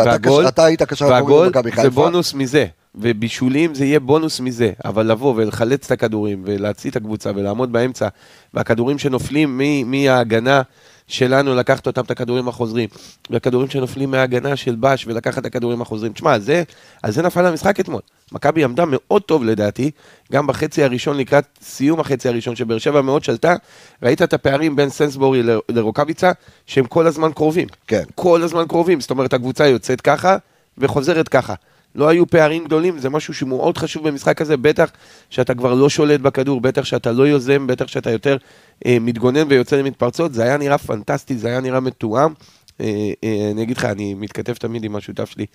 ואתה 0.43 0.65
היית 0.65 0.83
קשר 0.83 1.05
והגול 1.05 1.47
במכבי 1.47 1.71
חיפה. 1.71 1.81
זה 1.83 1.89
בונוס 1.89 2.33
מזה, 2.33 2.65
ובישולים 3.01 3.75
זה 3.75 3.85
יהיה 3.85 3.99
בונוס 3.99 4.39
מזה, 4.39 4.71
אבל 4.85 5.11
לבוא 5.11 5.33
ולחלץ 5.37 5.85
את 5.85 5.91
הכדורים 5.91 6.43
ולהציא 6.45 6.89
את 6.91 6.95
הקבוצה 6.95 7.31
ולעמוד 7.35 7.71
באמצע, 7.71 8.07
והכדורים 8.53 8.97
שנופלים 8.97 9.57
מ- 9.57 9.91
מההגנה 9.91 10.61
שלנו, 11.07 11.55
לקחת 11.55 11.87
אותם 11.87 12.01
את 12.01 12.11
הכדורים 12.11 12.47
החוזרים, 12.47 12.89
והכדורים 13.29 13.69
שנופלים 13.69 14.11
מההגנה 14.11 14.55
של 14.55 14.75
בש 14.79 15.07
ולקחת 15.07 15.37
את 15.37 15.45
הכדורים 15.45 15.81
החוזרים. 15.81 16.13
תשמע, 16.13 16.39
זה, 16.39 16.63
על 17.03 17.11
זה 17.11 17.21
נפל 17.21 17.45
המשחק 17.45 17.79
אתמול. 17.79 18.01
מכבי 18.31 18.63
עמדה 18.63 18.83
מאוד 18.87 19.21
טוב 19.21 19.43
לדעתי, 19.43 19.91
גם 20.31 20.47
בחצי 20.47 20.83
הראשון 20.83 21.17
לקראת 21.17 21.45
סיום 21.61 21.99
החצי 21.99 22.29
הראשון, 22.29 22.55
שבאר 22.55 22.77
שבע 22.77 23.01
מאוד 23.01 23.23
שלטה, 23.23 23.55
ראית 24.03 24.21
את 24.21 24.33
הפערים 24.33 24.75
בין 24.75 24.89
סנסבורי 24.89 25.43
ל- 25.43 25.59
לרוקאביצה, 25.69 26.31
שהם 26.65 26.85
כל 26.85 27.07
הזמן 27.07 27.31
קרובים. 27.31 27.67
כן. 27.87 28.03
כל 28.15 28.43
הזמן 28.43 28.65
קרובים, 28.67 29.01
זאת 29.01 29.09
אומרת 29.09 29.33
הקבוצה 29.33 29.67
יוצאת 29.67 30.01
ככה 30.01 30.37
וחוזרת 30.77 31.27
ככה. 31.29 31.53
לא 31.95 32.07
היו 32.09 32.27
פערים 32.27 32.65
גדולים, 32.65 32.99
זה 32.99 33.09
משהו 33.09 33.33
שמאוד 33.33 33.77
חשוב 33.77 34.07
במשחק 34.07 34.41
הזה, 34.41 34.57
בטח 34.57 34.89
שאתה 35.29 35.53
כבר 35.55 35.73
לא 35.73 35.89
שולט 35.89 36.19
בכדור, 36.19 36.61
בטח 36.61 36.85
שאתה 36.85 37.11
לא 37.11 37.23
יוזם, 37.27 37.67
בטח 37.67 37.87
שאתה 37.87 38.11
יותר 38.11 38.37
אה, 38.85 38.97
מתגונן 39.01 39.43
ויוצא 39.49 39.75
למתפרצות, 39.75 40.33
זה 40.33 40.43
היה 40.43 40.57
נראה 40.57 40.77
פנטסטי, 40.77 41.37
זה 41.37 41.47
היה 41.47 41.59
נראה 41.59 41.79
מתואם. 41.79 42.33
אה, 42.81 42.85
אה, 43.23 43.49
אני 43.51 43.63
אגיד 43.63 43.77
לך, 43.77 43.85
אני 43.85 44.13
מתכתב 44.13 44.53
תמיד 44.53 44.83
עם 44.83 44.95
השותף 44.95 45.29
שלי 45.29 45.45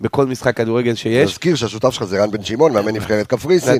בכל 0.00 0.26
משחק 0.26 0.56
כדורגל 0.56 0.94
שיש. 0.94 1.30
תזכיר 1.30 1.54
שהשותף 1.56 1.90
שלך 1.90 2.04
זה 2.04 2.22
רן 2.22 2.30
בן 2.30 2.44
שמעון, 2.44 2.72
מאמן 2.72 2.94
נבחרת 2.96 3.26
קפריסין. 3.26 3.78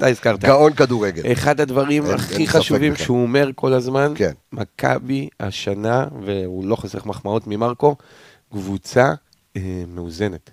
גאון 0.49 0.73
כדורגל. 0.73 1.33
אחד 1.33 1.61
הדברים 1.61 2.07
אין- 2.07 2.15
הכי 2.15 2.35
אין 2.37 2.47
חשובים 2.47 2.93
בכלל. 2.93 3.05
שהוא 3.05 3.23
אומר 3.23 3.51
כל 3.55 3.73
הזמן, 3.73 4.13
כן. 4.17 4.33
מכבי 4.53 5.29
השנה, 5.41 6.07
והוא 6.25 6.65
לא 6.67 6.77
חוסך 6.77 7.07
מחמאות 7.07 7.47
ממרקו, 7.47 7.97
קבוצה 8.53 9.13
אה, 9.57 9.61
מאוזנת. 9.95 10.51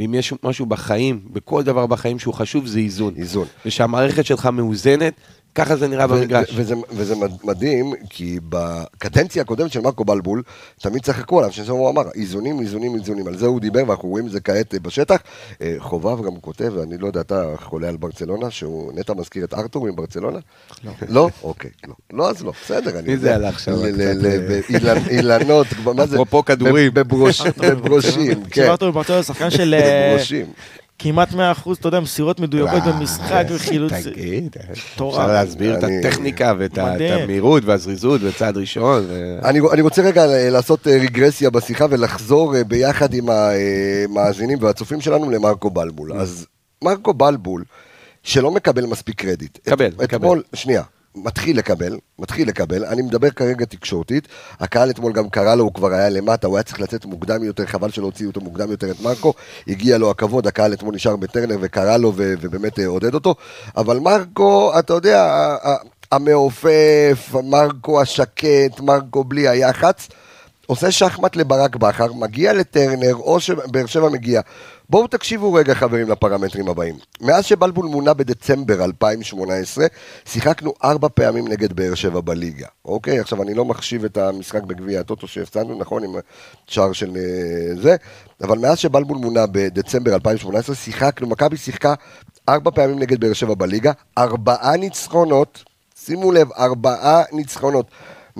ואם 0.00 0.14
יש 0.14 0.32
משהו 0.42 0.66
בחיים, 0.66 1.20
בכל 1.32 1.62
דבר 1.62 1.86
בחיים 1.86 2.18
שהוא 2.18 2.34
חשוב, 2.34 2.66
זה 2.66 2.78
איזון. 2.78 3.14
איזון. 3.16 3.46
ושהמערכת 3.66 4.26
שלך 4.26 4.46
מאוזנת, 4.46 5.14
ככה 5.54 5.76
זה 5.76 5.88
נראה 5.88 6.04
ו- 6.04 6.08
במגרש. 6.08 6.50
ו- 6.50 6.56
וזה, 6.56 6.74
וזה 6.90 7.16
מד- 7.16 7.30
מדהים, 7.44 7.92
כי 8.10 8.38
בקדנציה 8.48 9.42
הקודמת 9.42 9.72
של 9.72 9.80
מרקו 9.80 10.04
בלבול, 10.04 10.42
תמיד 10.82 11.02
צחקו 11.02 11.38
עליו, 11.38 11.52
שהוא 11.52 11.90
אמר, 11.90 12.02
איזונים, 12.14 12.60
איזונים, 12.60 12.94
איזונים. 12.94 13.26
על 13.26 13.36
זה 13.36 13.46
הוא 13.46 13.60
דיבר, 13.60 13.82
ואנחנו 13.86 14.08
רואים 14.08 14.26
את 14.26 14.32
זה 14.32 14.40
כעת 14.40 14.74
אה, 14.74 14.78
בשטח. 14.80 15.20
אה, 15.62 15.74
חובב 15.78 16.24
גם 16.26 16.36
כותב, 16.40 16.72
ואני 16.76 16.98
לא 16.98 17.06
יודע, 17.06 17.20
אתה 17.20 17.44
חולה 17.62 17.88
על 17.88 17.96
ברצלונה, 17.96 18.50
שהוא 18.50 18.92
נטע 18.94 19.12
מזכיר 19.14 19.44
את 19.44 19.54
ארתור 19.54 19.86
עם 19.88 19.96
ברצלונה? 19.96 20.38
לא. 20.84 20.92
לא? 21.08 21.28
אוקיי, 21.42 21.70
לא. 21.88 21.94
לא, 22.12 22.30
אז 22.30 22.42
לא, 22.42 22.52
בסדר, 22.64 22.98
אני 22.98 23.08
מי. 23.08 23.16
זה 23.16 23.34
הלך 23.34 23.68
ל- 23.68 24.88
אה? 24.88 24.98
אילנות, 25.10 25.66
מה 25.94 26.06
זה? 26.06 26.14
אפרופו 26.16 26.44
כדורים. 26.44 26.94
בברוש- 26.94 27.40
בברושים, 27.58 28.44
כן. 28.44 28.62
סיפרת 28.62 28.82
בברצלונה, 28.82 29.22
שחקן 29.22 29.50
של 29.50 29.74
בברושים. 30.12 30.46
כמעט 31.02 31.32
100%, 31.32 31.34
אתה 31.80 31.88
יודע, 31.88 32.00
מסירות 32.00 32.40
מדויקות 32.40 32.82
במשחק 32.82 33.44
וחילוץ. 33.50 33.92
תגיד, 33.92 34.56
מטורף. 34.94 35.18
אפשר 35.18 35.32
להסביר 35.32 35.78
את 35.78 35.84
הטכניקה 35.84 36.52
ואת. 36.58 36.78
המהירות 36.78 37.64
והזריזות 37.64 38.20
וצעד 38.24 38.56
ראשון. 38.56 39.04
ו- 39.08 39.38
אני, 39.44 39.60
אני 39.72 39.80
רוצה 39.82 40.02
רגע 40.02 40.24
אה, 40.24 40.50
לעשות 40.50 40.86
אה, 40.86 40.92
רגרסיה 40.92 41.50
בשיחה 41.50 41.86
ולחזור 41.90 42.56
אה, 42.56 42.64
ביחד 42.64 43.14
עם 43.14 43.26
המאזינים 43.28 44.58
והצופים 44.60 45.00
שלנו 45.00 45.30
למרקו 45.30 45.70
בלבול. 45.70 46.12
אז 46.12 46.46
מרקו 46.84 47.14
בלבול, 47.14 47.64
שלא 48.22 48.50
מקבל 48.50 48.86
מספיק 48.86 49.20
קרדיט. 49.20 49.58
מקבל. 49.68 49.90
אתמול, 50.04 50.42
שנייה, 50.54 50.82
מתחיל 51.14 51.58
לקבל, 51.58 51.98
מתחיל 52.18 52.48
לקבל, 52.48 52.84
אני 52.84 53.02
מדבר 53.02 53.30
כרגע 53.30 53.64
תקשורתית, 53.64 54.28
הקהל 54.60 54.90
אתמול 54.90 55.12
גם 55.12 55.28
קרא 55.28 55.54
לו, 55.54 55.64
הוא 55.64 55.74
כבר 55.74 55.92
היה 55.92 56.08
למטה, 56.08 56.46
הוא 56.46 56.56
היה 56.56 56.62
צריך 56.62 56.80
לצאת 56.80 57.04
מוקדם 57.04 57.44
יותר, 57.44 57.66
חבל 57.66 57.90
שלא 57.90 58.04
הוציאו 58.04 58.28
אותו 58.28 58.40
מוקדם 58.40 58.70
יותר 58.70 58.90
את 58.90 59.00
מרקו, 59.00 59.34
הגיע 59.68 59.98
לו 59.98 60.10
הכבוד, 60.10 60.46
הקהל 60.46 60.72
אתמול 60.72 60.94
נשאר 60.94 61.16
בטרנר 61.16 61.56
וקרא 61.60 61.96
לו 61.96 62.12
ו- 62.16 62.34
ובאמת 62.40 62.78
אה, 62.78 62.86
עודד 62.86 63.14
אותו, 63.14 63.34
אבל 63.76 63.98
מרקו, 63.98 64.78
אתה 64.78 64.92
יודע, 64.92 65.56
המעופף, 66.12 67.34
מרקו 67.44 68.00
השקט, 68.00 68.80
מרקו 68.80 69.24
בלי 69.24 69.48
היח"צ, 69.48 70.08
עושה 70.70 70.90
שחמט 70.90 71.36
לברק 71.36 71.76
בכר, 71.76 72.12
מגיע 72.12 72.52
לטרנר, 72.52 73.14
או 73.14 73.40
שבאר 73.40 73.86
שבע 73.86 74.08
מגיע. 74.08 74.40
בואו 74.90 75.06
תקשיבו 75.06 75.52
רגע 75.52 75.74
חברים 75.74 76.08
לפרמטרים 76.08 76.68
הבאים. 76.68 76.98
מאז 77.20 77.44
שבלבול 77.44 77.86
מונה 77.86 78.14
בדצמבר 78.14 78.84
2018, 78.84 79.86
שיחקנו 80.24 80.74
ארבע 80.84 81.08
פעמים 81.14 81.48
נגד 81.48 81.72
באר 81.72 81.94
שבע 81.94 82.20
בליגה. 82.20 82.66
אוקיי? 82.84 83.20
עכשיו 83.20 83.42
אני 83.42 83.54
לא 83.54 83.64
מחשיב 83.64 84.04
את 84.04 84.16
המשחק 84.16 84.62
בגביע 84.62 85.00
הטוטו 85.00 85.26
שהפסדנו, 85.26 85.78
נכון? 85.78 86.04
עם 86.04 86.14
שער 86.66 86.92
של 86.92 87.16
אה, 87.16 87.82
זה, 87.82 87.96
אבל 88.42 88.58
מאז 88.58 88.78
שבלבול 88.78 89.18
מונה 89.18 89.46
בדצמבר 89.46 90.14
2018, 90.14 90.74
שיחקנו, 90.76 91.26
מכבי 91.28 91.56
שיחקה 91.56 91.94
ארבע 92.48 92.70
פעמים 92.70 92.98
נגד 92.98 93.20
באר 93.20 93.32
שבע 93.32 93.54
בליגה, 93.54 93.92
ארבעה 94.18 94.76
ניצחונות, 94.76 95.64
שימו 96.04 96.32
לב, 96.32 96.52
ארבעה 96.52 97.22
ניצחונות. 97.32 97.86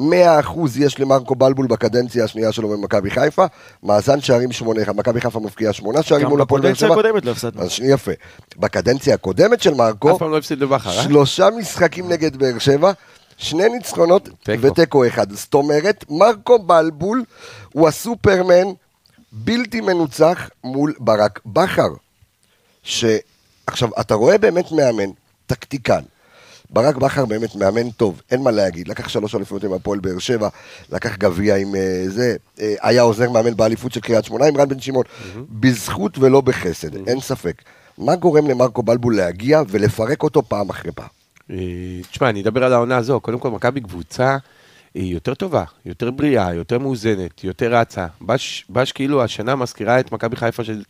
100% 0.00 0.58
יש 0.78 1.00
למרקו 1.00 1.34
בלבול 1.34 1.66
בקדנציה 1.66 2.24
השנייה 2.24 2.52
שלו 2.52 2.68
במכבי 2.68 3.10
חיפה, 3.10 3.46
מאזן 3.82 4.20
שערים 4.20 4.48
8-1, 4.88 4.92
מכבי 4.92 5.20
חיפה 5.20 5.40
מבקיעה 5.40 5.72
8 5.72 6.02
שערים 6.02 6.24
גם 6.24 6.30
מול 6.30 6.40
הפועל 6.40 6.62
באר 6.62 6.74
שבע. 6.74 6.92
הקודמת 6.92 7.24
לא 7.24 7.30
הפסדנו. 7.30 7.62
אז 7.62 7.70
שנייה 7.70 7.94
יפה. 7.94 8.12
בקדנציה 8.56 9.14
הקודמת 9.14 9.62
של 9.62 9.74
מרקו, 9.74 10.12
אף 10.12 10.18
פעם 10.18 10.30
לא 10.30 10.38
הפסיד 10.38 10.60
לבכר, 10.60 10.90
אה? 10.90 11.02
שלושה 11.02 11.48
משחקים 11.58 12.08
נגד 12.08 12.36
באר 12.36 12.58
שבע, 12.58 12.92
שני 13.36 13.68
ניצחונות 13.68 14.28
תיקו. 14.42 14.66
ותיקו 14.66 15.06
אחד. 15.06 15.32
זאת 15.32 15.54
אומרת, 15.54 16.04
מרקו 16.10 16.58
בלבול 16.58 17.24
הוא 17.72 17.88
הסופרמן 17.88 18.66
בלתי 19.32 19.80
מנוצח 19.80 20.50
מול 20.64 20.94
ברק 20.98 21.40
בכר. 21.46 21.88
ש... 22.82 23.04
עכשיו, 23.66 23.88
אתה 24.00 24.14
רואה 24.14 24.38
באמת 24.38 24.72
מאמן, 24.72 25.10
טקטיקן. 25.46 26.00
ברק 26.72 26.96
בכר 26.96 27.26
באמת 27.26 27.54
מאמן 27.54 27.90
טוב, 27.90 28.22
אין 28.30 28.42
מה 28.42 28.50
להגיד. 28.50 28.88
לקח 28.88 29.08
שלוש 29.08 29.34
אליפויות 29.34 29.64
עם 29.64 29.72
הפועל 29.72 30.00
באר 30.00 30.18
שבע, 30.18 30.48
לקח 30.92 31.16
גביע 31.16 31.56
עם 31.56 31.74
אה, 31.74 32.04
זה, 32.06 32.36
אה, 32.60 32.74
היה 32.82 33.02
עוזר 33.02 33.30
מאמן 33.30 33.56
באליפות 33.56 33.92
של 33.92 34.00
קריית 34.00 34.24
שמונה 34.24 34.46
עם 34.46 34.56
רן 34.56 34.68
בן 34.68 34.80
שמעון. 34.80 35.04
בזכות 35.50 36.18
ולא 36.18 36.40
בחסד, 36.40 37.08
אין 37.08 37.20
ספק. 37.20 37.62
מה 37.98 38.16
גורם 38.16 38.46
למרקו 38.46 38.82
בלבול 38.82 39.16
להגיע 39.16 39.62
ולפרק 39.68 40.22
אותו 40.22 40.42
פעם 40.42 40.70
אחרי 40.70 40.92
פעם? 40.92 41.08
אה, 41.50 41.56
תשמע, 42.10 42.28
אני 42.28 42.42
אדבר 42.42 42.64
על 42.64 42.72
העונה 42.72 42.96
הזו. 42.96 43.20
קודם 43.20 43.38
כל, 43.38 43.50
מכבי 43.50 43.80
קבוצה 43.80 44.36
היא 44.94 45.14
יותר 45.14 45.34
טובה, 45.34 45.64
יותר 45.86 46.10
בריאה, 46.10 46.54
יותר 46.54 46.78
מאוזנת, 46.78 47.44
יותר 47.44 47.74
רצה. 47.74 48.06
בש, 48.22 48.64
בש 48.70 48.92
כאילו 48.92 49.24
השנה 49.24 49.56
מזכירה 49.56 50.00
את 50.00 50.12
מכבי 50.12 50.36
חיפה 50.36 50.64
של 50.64 50.82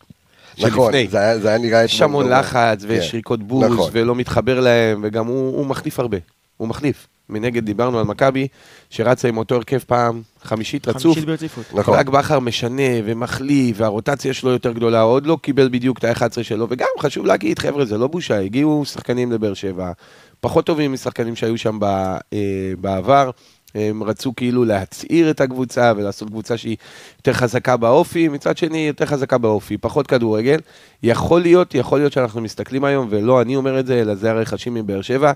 נכון. 0.59 0.93
זה 1.09 1.17
היה, 1.17 1.39
זה 1.39 1.49
היה 1.49 1.57
נראה... 1.57 1.83
יש 1.83 2.01
המון 2.01 2.25
אתמול 2.25 2.39
לחץ 2.39 2.85
כן. 2.85 2.87
ושריקות 2.89 3.43
בוז, 3.43 3.63
נכון. 3.63 3.89
ולא 3.93 4.15
מתחבר 4.15 4.59
להם, 4.59 5.01
וגם 5.03 5.27
הוא, 5.27 5.57
הוא 5.57 5.65
מחליף 5.65 5.99
הרבה. 5.99 6.17
הוא 6.57 6.67
מחליף. 6.67 7.07
מנגד 7.31 7.65
דיברנו 7.65 7.99
על 7.99 8.05
מכבי, 8.05 8.47
שרצה 8.89 9.27
עם 9.27 9.37
אותו 9.37 9.55
הרכב 9.55 9.77
פעם 9.77 10.21
חמישית 10.43 10.87
רצוף. 10.87 11.01
חמישית 11.03 11.25
ברציפות. 11.25 11.65
נכון. 11.73 11.93
ברק 11.93 12.09
בכר 12.09 12.39
משנה 12.39 12.91
ומחליף, 13.05 13.75
והרוטציה 13.79 14.33
שלו 14.33 14.51
יותר 14.51 14.71
גדולה, 14.71 15.01
עוד 15.01 15.25
לא 15.25 15.37
קיבל 15.41 15.69
בדיוק 15.71 15.97
את 15.97 16.03
ה-11 16.03 16.43
שלו, 16.43 16.67
וגם 16.69 16.87
חשוב 16.99 17.25
להגיד, 17.25 17.59
חבר'ה, 17.59 17.85
זה 17.85 17.97
לא 17.97 18.07
בושה, 18.07 18.39
הגיעו 18.39 18.85
שחקנים 18.85 19.31
לבאר 19.31 19.53
שבע, 19.53 19.91
פחות 20.39 20.65
טובים 20.65 20.93
משחקנים 20.93 21.35
שהיו 21.35 21.57
שם 21.57 21.77
ב, 21.79 21.85
אה, 22.33 22.73
בעבר, 22.81 23.29
הם 23.75 24.03
רצו 24.03 24.33
כאילו 24.35 24.65
להצעיר 24.65 25.29
את 25.29 25.41
הקבוצה 25.41 25.93
ולעשות 25.97 26.29
קבוצה 26.29 26.57
שהיא 26.57 26.77
יותר 27.17 27.33
חזקה 27.33 27.77
באופי, 27.77 28.27
מצד 28.27 28.57
שני 28.57 28.87
יותר 28.87 29.05
חזקה 29.05 29.37
באופי, 29.37 29.77
פחות 29.77 30.07
כדורגל. 30.07 30.59
יכול 31.03 31.41
להיות, 31.41 31.75
יכול 31.75 31.99
להיות 31.99 32.13
שאנחנו 32.13 32.41
מסתכלים 32.41 32.83
היום, 32.83 33.07
ולא 33.09 33.41
אני 33.41 33.55
אומר 33.55 33.79
את 33.79 33.85
זה, 33.85 34.01
אלא 34.01 34.15
זה 34.15 34.31
הרכשים 34.31 34.73
מבאר 34.73 35.01
שבע, 35.01 35.31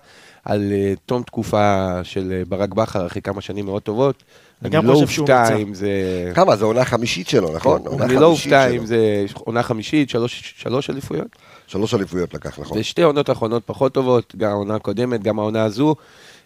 על 0.46 0.72
uh, 0.72 1.00
תום 1.06 1.24
תקופה 1.24 2.00
של 2.04 2.42
uh, 2.44 2.50
ברק 2.50 2.74
בכר 2.74 3.06
אחרי 3.06 3.22
כמה 3.22 3.42
שנים 3.42 3.66
מאוד 3.66 3.82
טובות. 3.82 4.24
אני 4.66 4.88
לא 4.88 4.94
אופתע. 4.94 5.56
אם 5.56 5.74
זה... 5.74 5.90
כמה? 6.36 6.56
זו 6.56 6.66
עונה 6.66 6.86
חמישית 6.86 7.28
שלו, 7.28 7.56
נכון? 7.56 7.82
עונה 7.86 8.06
אני 8.06 8.16
לא 8.16 8.26
אופתע. 8.26 8.68
אם 8.70 8.86
זה 8.86 9.26
עונה 9.34 9.64
חמישית, 9.64 10.10
שלוש, 10.10 10.54
שלוש 10.58 10.90
אליפויות. 10.90 11.28
שלוש 11.68 11.94
אליפויות 11.94 12.34
לקח, 12.34 12.60
נכון. 12.60 12.78
זה 12.78 12.84
שתי 12.84 13.02
עונות 13.02 13.30
אחרונות 13.30 13.64
פחות 13.66 13.94
טובות, 13.94 14.34
גם 14.38 14.52
העונה 14.52 14.76
הקודמת, 14.76 15.24
גם 15.24 15.40
העונה 15.40 15.64
הזו. 15.64 15.96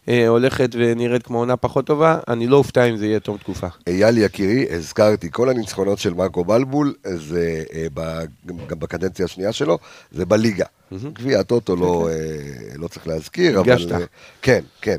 אה, 0.09 0.27
הולכת 0.27 0.69
ונראית 0.73 1.23
כמו 1.23 1.37
עונה 1.37 1.57
פחות 1.57 1.85
טובה, 1.85 2.19
אני 2.27 2.47
לא 2.47 2.57
אופתע 2.57 2.85
אם 2.85 2.97
זה 2.97 3.05
יהיה 3.05 3.19
תום 3.19 3.37
תקופה. 3.37 3.67
אייל 3.87 4.17
יקירי, 4.17 4.65
הזכרתי, 4.69 5.31
כל 5.31 5.49
הניצחונות 5.49 5.99
של 5.99 6.13
מרקו 6.13 6.43
בלבול, 6.43 6.93
זה 7.03 7.63
אה, 7.73 7.87
גם 8.67 8.79
בקדנציה 8.79 9.25
השנייה 9.25 9.53
שלו, 9.53 9.77
זה 10.11 10.25
בליגה. 10.25 10.65
גביע 10.93 11.39
הטוטו 11.39 11.75
לא, 11.75 12.09
אה, 12.11 12.15
לא 12.75 12.87
צריך 12.87 13.07
להזכיר, 13.07 13.59
אבל... 13.59 13.71
הרגשת. 13.71 13.91
אה, 13.91 13.97
כן, 14.41 14.63
כן. 14.81 14.97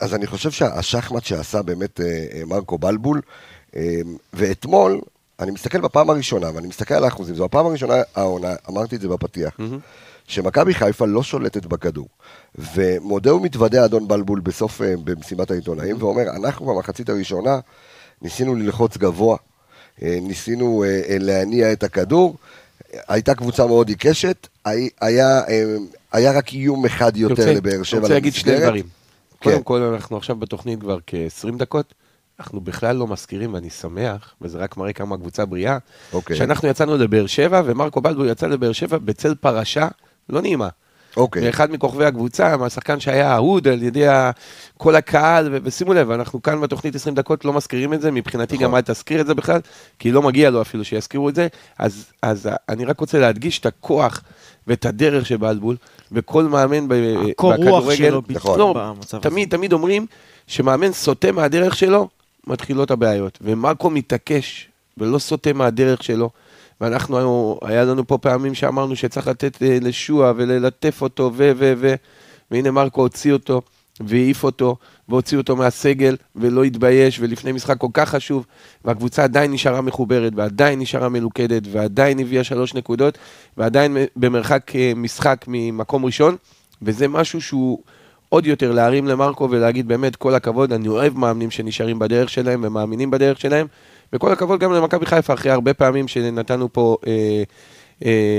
אז 0.00 0.14
אני 0.14 0.26
חושב 0.26 0.50
שהשחמט 0.50 1.24
שעשה 1.24 1.62
באמת 1.62 2.00
מרקו 2.46 2.78
בלבול, 2.78 3.20
ואתמול, 4.32 5.00
אני 5.40 5.50
מסתכל 5.50 5.80
בפעם 5.80 6.10
הראשונה, 6.10 6.50
ואני 6.54 6.66
מסתכל 6.66 6.94
על 6.94 7.04
האחוזים, 7.04 7.34
זו 7.34 7.44
הפעם 7.44 7.66
הראשונה 7.66 7.94
העונה, 8.14 8.54
אמרתי 8.68 8.96
את 8.96 9.00
זה 9.00 9.08
בפתיח, 9.08 9.56
שמכבי 10.26 10.74
חיפה 10.74 11.06
לא 11.06 11.22
שולטת 11.22 11.66
בכדור. 11.66 12.08
ומודה 12.74 13.34
ומתוודה 13.34 13.84
אדון 13.84 14.08
בלבול 14.08 14.40
בסוף, 14.40 14.82
אה, 14.82 14.94
במסיבת 15.04 15.50
העיתונאים, 15.50 15.96
ואומר, 15.98 16.22
אנחנו 16.36 16.66
במחצית 16.66 17.08
הראשונה 17.08 17.58
ניסינו 18.22 18.54
ללחוץ 18.54 18.96
גבוה, 18.96 19.36
אה, 20.02 20.18
ניסינו 20.22 20.84
אה, 20.84 21.16
להניע 21.20 21.72
את 21.72 21.82
הכדור, 21.82 22.36
הייתה 23.08 23.34
קבוצה 23.34 23.66
מאוד 23.66 23.88
עיקשת, 23.88 24.48
הי- 24.64 24.88
היה, 25.00 25.40
היה 26.12 26.32
רק 26.32 26.52
איום 26.52 26.84
אחד 26.86 27.16
יותר 27.16 27.34
רוצה- 27.42 27.52
לבאר 27.54 27.82
שבע 27.82 28.00
רוצה 28.00 28.14
להגיד 28.14 28.34
שני 28.34 28.52
למסגרת. 28.52 28.68
דברים. 28.68 28.84
כן. 29.40 29.50
קודם 29.50 29.62
כל, 29.62 29.80
אנחנו 29.82 30.16
עכשיו 30.16 30.36
בתוכנית 30.36 30.80
כבר 30.80 30.98
כ-20 31.06 31.56
דקות, 31.58 31.94
אנחנו 32.40 32.60
בכלל 32.60 32.96
לא 32.96 33.06
מזכירים, 33.06 33.54
ואני 33.54 33.70
שמח, 33.70 34.34
וזה 34.40 34.58
רק 34.58 34.76
מראה 34.76 34.92
כמה 34.92 35.14
הקבוצה 35.14 35.44
בריאה, 35.44 35.78
אוקיי. 36.12 36.36
שאנחנו 36.36 36.68
יצאנו 36.68 36.96
לבאר 36.96 37.26
שבע, 37.26 37.62
ומרקו 37.64 38.00
בלבו 38.00 38.24
יצא 38.26 38.46
לבאר 38.46 38.72
שבע 38.72 38.98
בצל 38.98 39.34
פרשה 39.34 39.88
לא 40.28 40.40
נעימה. 40.40 40.68
אוקיי. 41.16 41.46
ואחד 41.46 41.72
מכוכבי 41.72 42.04
הקבוצה, 42.04 42.56
מהשחקן 42.56 43.00
שהיה 43.00 43.34
אהוד 43.34 43.68
על 43.68 43.82
ידי 43.82 44.04
כל 44.76 44.96
הקהל, 44.96 45.48
ו- 45.52 45.58
ושימו 45.64 45.94
לב, 45.94 46.10
אנחנו 46.10 46.42
כאן 46.42 46.60
בתוכנית 46.60 46.94
20 46.94 47.14
דקות 47.14 47.44
לא 47.44 47.52
מזכירים 47.52 47.92
את 47.92 48.00
זה, 48.00 48.10
מבחינתי 48.10 48.54
נכון. 48.54 48.64
גם 48.64 48.74
אל 48.74 48.80
תזכיר 48.80 49.20
את 49.20 49.26
זה 49.26 49.34
בכלל, 49.34 49.60
כי 49.98 50.12
לא 50.12 50.22
מגיע 50.22 50.50
לו 50.50 50.62
אפילו 50.62 50.84
שיזכירו 50.84 51.28
את 51.28 51.34
זה, 51.34 51.48
אז, 51.78 52.06
אז 52.22 52.48
אני 52.68 52.84
רק 52.84 53.00
רוצה 53.00 53.18
להדגיש 53.18 53.58
את 53.58 53.66
הכוח 53.66 54.22
ואת 54.66 54.86
הדרך 54.86 55.26
של 55.26 55.36
בלבול, 55.36 55.76
וכל 56.12 56.44
מאמן 56.44 56.88
ב- 56.88 56.94
הקור 57.30 57.54
רוח 57.54 57.94
שלו 57.94 58.22
נכון. 58.28 58.58
לא, 58.58 58.74
במצב 58.76 59.16
הזה. 59.16 59.30
תמיד, 59.30 59.50
תמיד 59.50 59.72
אומרים 59.72 60.06
שמאמן 60.46 60.92
סוטה 60.92 61.32
מהדרך 61.32 61.76
שלו, 61.76 62.08
מתחילות 62.46 62.90
הבעיות. 62.90 63.38
ומרקו 63.42 63.90
מתעקש 63.90 64.68
ולא 64.98 65.18
סוטה 65.18 65.52
מהדרך 65.52 66.02
שלו. 66.04 66.30
ואנחנו, 66.80 67.58
היה 67.62 67.84
לנו 67.84 68.06
פה 68.06 68.18
פעמים 68.18 68.54
שאמרנו 68.54 68.96
שצריך 68.96 69.28
לתת 69.28 69.62
אה, 69.62 69.78
לשועה 69.80 70.32
וללטף 70.36 71.02
אותו, 71.02 71.30
ו, 71.34 71.52
ו, 71.56 71.72
ו, 71.76 71.94
והנה 72.50 72.70
מרקו 72.70 73.00
הוציא 73.00 73.32
אותו, 73.32 73.62
והעיף 74.00 74.44
אותו, 74.44 74.76
והוציא 75.08 75.38
אותו 75.38 75.56
מהסגל, 75.56 76.16
ולא 76.36 76.64
התבייש, 76.64 77.20
ולפני 77.20 77.52
משחק 77.52 77.78
כל 77.78 77.88
כך 77.94 78.08
חשוב, 78.08 78.46
והקבוצה 78.84 79.24
עדיין 79.24 79.52
נשארה 79.52 79.80
מחוברת, 79.80 80.32
ועדיין 80.36 80.78
נשארה 80.78 81.08
מלוכדת, 81.08 81.62
ועדיין 81.72 82.18
הביאה 82.18 82.44
שלוש 82.44 82.74
נקודות, 82.74 83.18
ועדיין 83.56 83.96
במרחק 84.16 84.76
אה, 84.76 84.92
משחק 84.96 85.44
ממקום 85.48 86.04
ראשון, 86.04 86.36
וזה 86.82 87.08
משהו 87.08 87.40
שהוא 87.40 87.78
עוד 88.34 88.46
יותר 88.46 88.72
להרים 88.72 89.06
למרקו 89.06 89.48
ולהגיד 89.50 89.88
באמת 89.88 90.16
כל 90.16 90.34
הכבוד, 90.34 90.72
אני 90.72 90.88
אוהב 90.88 91.18
מאמנים 91.18 91.50
שנשארים 91.50 91.98
בדרך 91.98 92.28
שלהם 92.28 92.60
ומאמינים 92.64 93.10
בדרך 93.10 93.40
שלהם, 93.40 93.66
וכל 94.12 94.32
הכבוד 94.32 94.60
גם 94.60 94.72
למכבי 94.72 95.06
חיפה, 95.06 95.34
אחרי 95.34 95.52
הרבה 95.52 95.74
פעמים 95.74 96.08
שנתנו 96.08 96.72
פה 96.72 96.96
אה, 97.06 97.42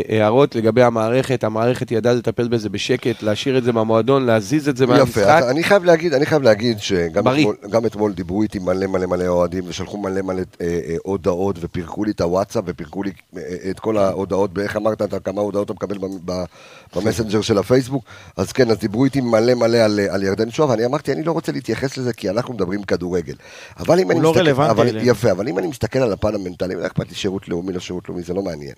הערות 0.10 0.56
לגבי 0.56 0.84
המערכת, 0.84 1.44
המערכת 1.44 1.92
ידעה 1.92 2.14
לטפל 2.14 2.48
בזה 2.48 2.70
בשקט, 2.70 3.24
להשאיר 3.24 3.58
את 3.58 3.64
זה 3.64 3.72
מהמועדון, 3.72 4.26
להזיז 4.26 4.70
את 4.70 4.78
זה 4.78 4.84
יפה, 4.84 4.94
מהמשחק. 4.94 5.24
אז 5.24 5.50
אני 5.50 5.64
חייב 5.64 5.84
להגיד, 5.84 6.14
אני 6.14 6.26
חייב 6.26 6.42
להגיד 6.42 6.80
שגם. 6.80 7.28
אתמול, 7.28 7.56
גם 7.70 7.86
אתמול 7.86 8.14
דיברו 8.14 8.42
איתי 8.42 8.60
מלא 8.60 8.88
מלא 8.88 9.06
מלא 9.06 9.28
אוהדים 9.28 9.64
ושלחו 9.68 9.98
מלא 9.98 10.22
מלא 10.22 10.42
אה, 10.62 10.66
אה, 10.68 10.96
הודעות 11.04 11.56
ופירקו 11.62 12.04
לי 12.04 12.12
את 12.12 12.22
הוואטסאפ 12.22 12.64
ופירקו 12.68 13.04
לי 13.04 13.12
אה, 13.38 13.42
אה, 13.42 13.72
את 13.72 13.80
כל 13.80 13.98
ההודעות, 13.98 14.54
באיך 14.54 14.78
אמרת, 14.78 15.02
אתה 15.02 15.20
כמה 15.20 15.42
הודעות 15.42 15.66
אתה 15.66 15.74
מקבל 15.74 15.98
במסנג'ר 16.96 17.42
של 17.42 17.58
הפייסבוק, 17.58 18.06
אז 18.38 18.52
כן, 18.52 18.72
אז 18.72 18.78
דיברו 18.78 19.06
איתי 19.06 19.22
מלא 19.22 19.54
מלא 19.54 19.78
על, 19.78 20.00
אה, 20.00 20.14
על 20.14 20.24
ירדן 20.24 20.52
שואה, 20.52 20.70
ואני 20.70 20.86
אמרתי, 20.86 21.14
אני 21.14 21.24
לא 21.24 21.32
רוצה 21.32 21.52
להתייחס 21.52 21.98
לזה 21.98 22.14
כי 22.14 22.30
אנחנו 22.30 22.54
מדברים 22.54 22.84
כדורגל. 22.84 23.36
אבל 23.80 24.00
אם 24.00 24.04
הוא 24.04 24.12
אני 24.12 24.22
לא 24.22 24.32
מסתכל, 24.32 24.46
רלוונטי 24.48 24.72
אבל. 24.72 24.98
יפה, 25.02 25.32
אבל 25.32 25.48
אם 25.48 25.60
אני 25.60 25.68
מסתכל 25.68 26.00
על 26.00 26.14
הפן 26.14 26.36
המנטלי, 26.36 26.76
לא 26.76 26.86
אכפת 26.86 27.10
לי 27.10 27.16
שירות 27.16 27.50
לאומי, 27.50 27.74
לא 27.74 27.80
שירות 27.80 28.10
לאומי, 28.10 28.24
זה 28.24 28.34
לא 28.34 28.42
מעניין. 28.42 28.74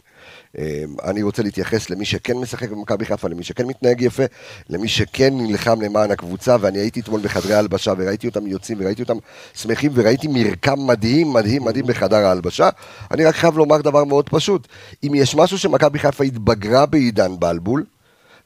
אה, 0.68 1.10
אני 1.10 1.24
רוצה 1.24 1.44
להתייחס 1.44 1.90
למי 1.90 2.06
שכן 2.06 2.38
משחק 2.38 2.70
במכבי 2.70 3.06
חיפה, 3.06 3.28
למי 3.28 3.44
שכן 3.44 3.66
מתנהג 3.66 4.02
יפה, 4.02 4.24
למי 4.70 4.88
שכן 4.88 5.34
נלחם 5.38 5.82
למען 5.82 6.12
הקבוצה, 6.12 6.56
ואני 6.62 6.80
הייתי 6.80 7.00
אתמול 7.00 7.22
בחדרי 7.22 7.54
ההלבשה 7.54 7.94
וראיתי 7.98 8.28
אותם 8.28 8.48
יוצאים 8.48 8.78
וראיתי 8.82 9.02
אותם 9.02 9.18
שמחים 9.54 9.92
וראיתי 9.96 10.28
מרקם 10.28 10.88
מדהים, 10.88 11.34
מדהים, 11.34 11.64
מדהים 11.64 11.88
בחדר 11.88 12.26
ההלבשה. 12.26 12.70
אני 13.12 13.26
רק 13.26 13.36
חייב 13.36 13.58
לומר 13.58 13.82
דבר 13.82 14.04
מאוד 14.04 14.30
פשוט, 14.30 14.68
אם 15.04 15.12
יש 15.16 15.36
משהו 15.36 15.58
שמכבי 15.58 16.00
חיפה 16.00 16.24
התבגרה 16.24 16.86
בעידן 16.86 17.32
בלבול, 17.40 17.84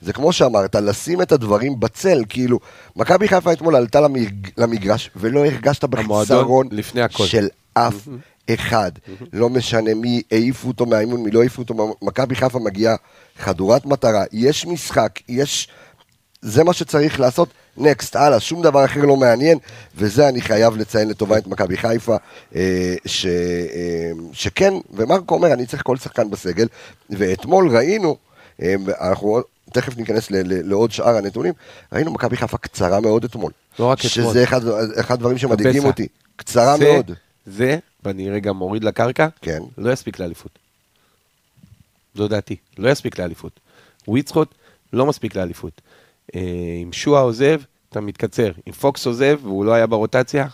זה 0.01 0.13
כמו 0.13 0.33
שאמרת, 0.33 0.75
לשים 0.75 1.21
את 1.21 1.31
הדברים 1.31 1.79
בצל, 1.79 2.23
כאילו, 2.29 2.59
מכבי 2.95 3.27
חיפה 3.27 3.53
אתמול 3.53 3.75
עלתה 3.75 4.01
למג... 4.01 4.47
למגרש 4.57 5.09
ולא 5.15 5.45
הרגשת 5.45 5.83
בחיסרון. 5.83 6.67
של 7.27 7.47
אף 7.73 8.07
אחד. 8.53 8.91
לא 9.33 9.49
משנה 9.49 9.93
מי 9.93 10.21
העיפו 10.31 10.67
אותו 10.67 10.85
מהאימון, 10.85 11.23
מי 11.23 11.31
לא 11.31 11.39
העיפו 11.39 11.61
אותו, 11.61 11.95
מכבי 12.01 12.35
חיפה 12.35 12.59
מגיעה 12.59 12.95
חדורת 13.39 13.85
מטרה, 13.85 14.23
יש 14.31 14.65
משחק, 14.65 15.19
יש... 15.29 15.67
זה 16.41 16.63
מה 16.63 16.73
שצריך 16.73 17.19
לעשות, 17.19 17.49
נקסט, 17.77 18.15
הלאה, 18.15 18.39
שום 18.39 18.61
דבר 18.61 18.85
אחר 18.85 19.01
לא 19.05 19.15
מעניין, 19.15 19.57
וזה 19.95 20.29
אני 20.29 20.41
חייב 20.41 20.77
לציין 20.77 21.09
לטובה 21.09 21.37
את 21.37 21.47
מכבי 21.47 21.77
חיפה, 21.77 22.15
אה, 22.55 22.95
ש, 23.05 23.25
אה, 23.25 24.11
שכן, 24.33 24.73
ומרקו 24.93 25.35
אומר, 25.35 25.53
אני 25.53 25.65
צריך 25.65 25.83
כל 25.85 25.97
שחקן 25.97 26.29
בסגל, 26.29 26.67
ואתמול 27.09 27.77
ראינו, 27.77 28.17
אה, 28.61 28.75
אנחנו 29.01 29.41
תכף 29.73 29.97
ניכנס 29.97 30.31
ל- 30.31 30.35
ל- 30.35 30.69
לעוד 30.69 30.91
שאר 30.91 31.17
הנתונים, 31.17 31.53
ראינו 31.93 32.11
מכבי 32.11 32.37
חיפה 32.37 32.57
קצרה 32.57 32.99
מאוד 32.99 33.23
אתמול. 33.23 33.51
לא 33.79 33.85
רק 33.85 33.97
אתמול. 33.97 34.09
שזה 34.11 34.43
אחד, 34.43 34.61
אחד 34.99 35.15
הדברים 35.15 35.37
שמדאיגים. 35.37 35.85
אותי. 35.85 36.07
קצרה 36.35 36.77
מאוד. 36.77 37.11
זה, 37.51 37.77
ואני 38.03 38.29
רגע 38.29 38.51
מוריד 38.51 38.83
לקרקע, 38.83 39.27
כן. 39.41 39.59
לא 39.77 39.91
יספיק 39.91 40.19
לאליפות. 40.19 40.51
זו 42.15 42.27
דעתי, 42.27 42.55
לא 42.77 42.89
יספיק 42.89 43.19
לאליפות. 43.19 43.59
וויצחוט 44.07 44.53
לא 44.93 45.05
מספיק 45.05 45.35
לאליפות. 45.35 45.81
אה, 46.35 46.41
אם 46.83 46.93
שועה 46.93 47.21
עוזב, 47.21 47.61
אתה 47.89 48.01
מתקצר. 48.01 48.51
אם 48.67 48.71
פוקס 48.73 49.05
עוזב 49.07 49.39
והוא 49.43 49.65
לא 49.65 49.73
היה 49.73 49.87
ברוטציה, 49.87 50.47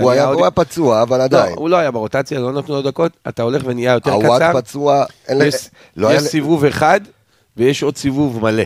הוא 0.00 0.10
היה, 0.10 0.24
עוד- 0.24 0.34
הוא 0.34 0.44
היה 0.44 0.50
פצוע, 0.50 1.02
אבל 1.02 1.18
לא, 1.18 1.22
עדיין. 1.24 1.54
הוא 1.56 1.68
לא 1.68 1.76
היה 1.76 1.90
ברוטציה, 1.90 2.40
לא 2.40 2.52
נתנו 2.52 2.74
לו 2.74 2.82
דקות, 2.82 3.12
אתה 3.28 3.42
הולך 3.42 3.62
ונהיה 3.66 3.92
יותר 3.92 4.10
הוואט 4.12 4.42
קצר. 4.42 4.60
פצוע, 4.60 5.04
אין 5.28 5.38
לה- 5.38 5.44
יש, 5.46 5.54
לא 5.96 6.06
יש 6.14 6.20
היה- 6.20 6.30
סיבוב 6.30 6.64
אחד 6.64 7.00
ויש 7.56 7.82
עוד 7.82 7.96
סיבוב 7.96 8.42
מלא. 8.42 8.62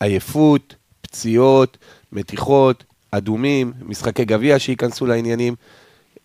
עייפות, 0.00 0.74
פציעות, 1.00 1.76
מתיחות, 2.12 2.84
אדומים, 3.10 3.72
משחקי 3.80 4.24
גביע 4.24 4.58
שייכנסו 4.58 5.06
לעניינים. 5.06 5.54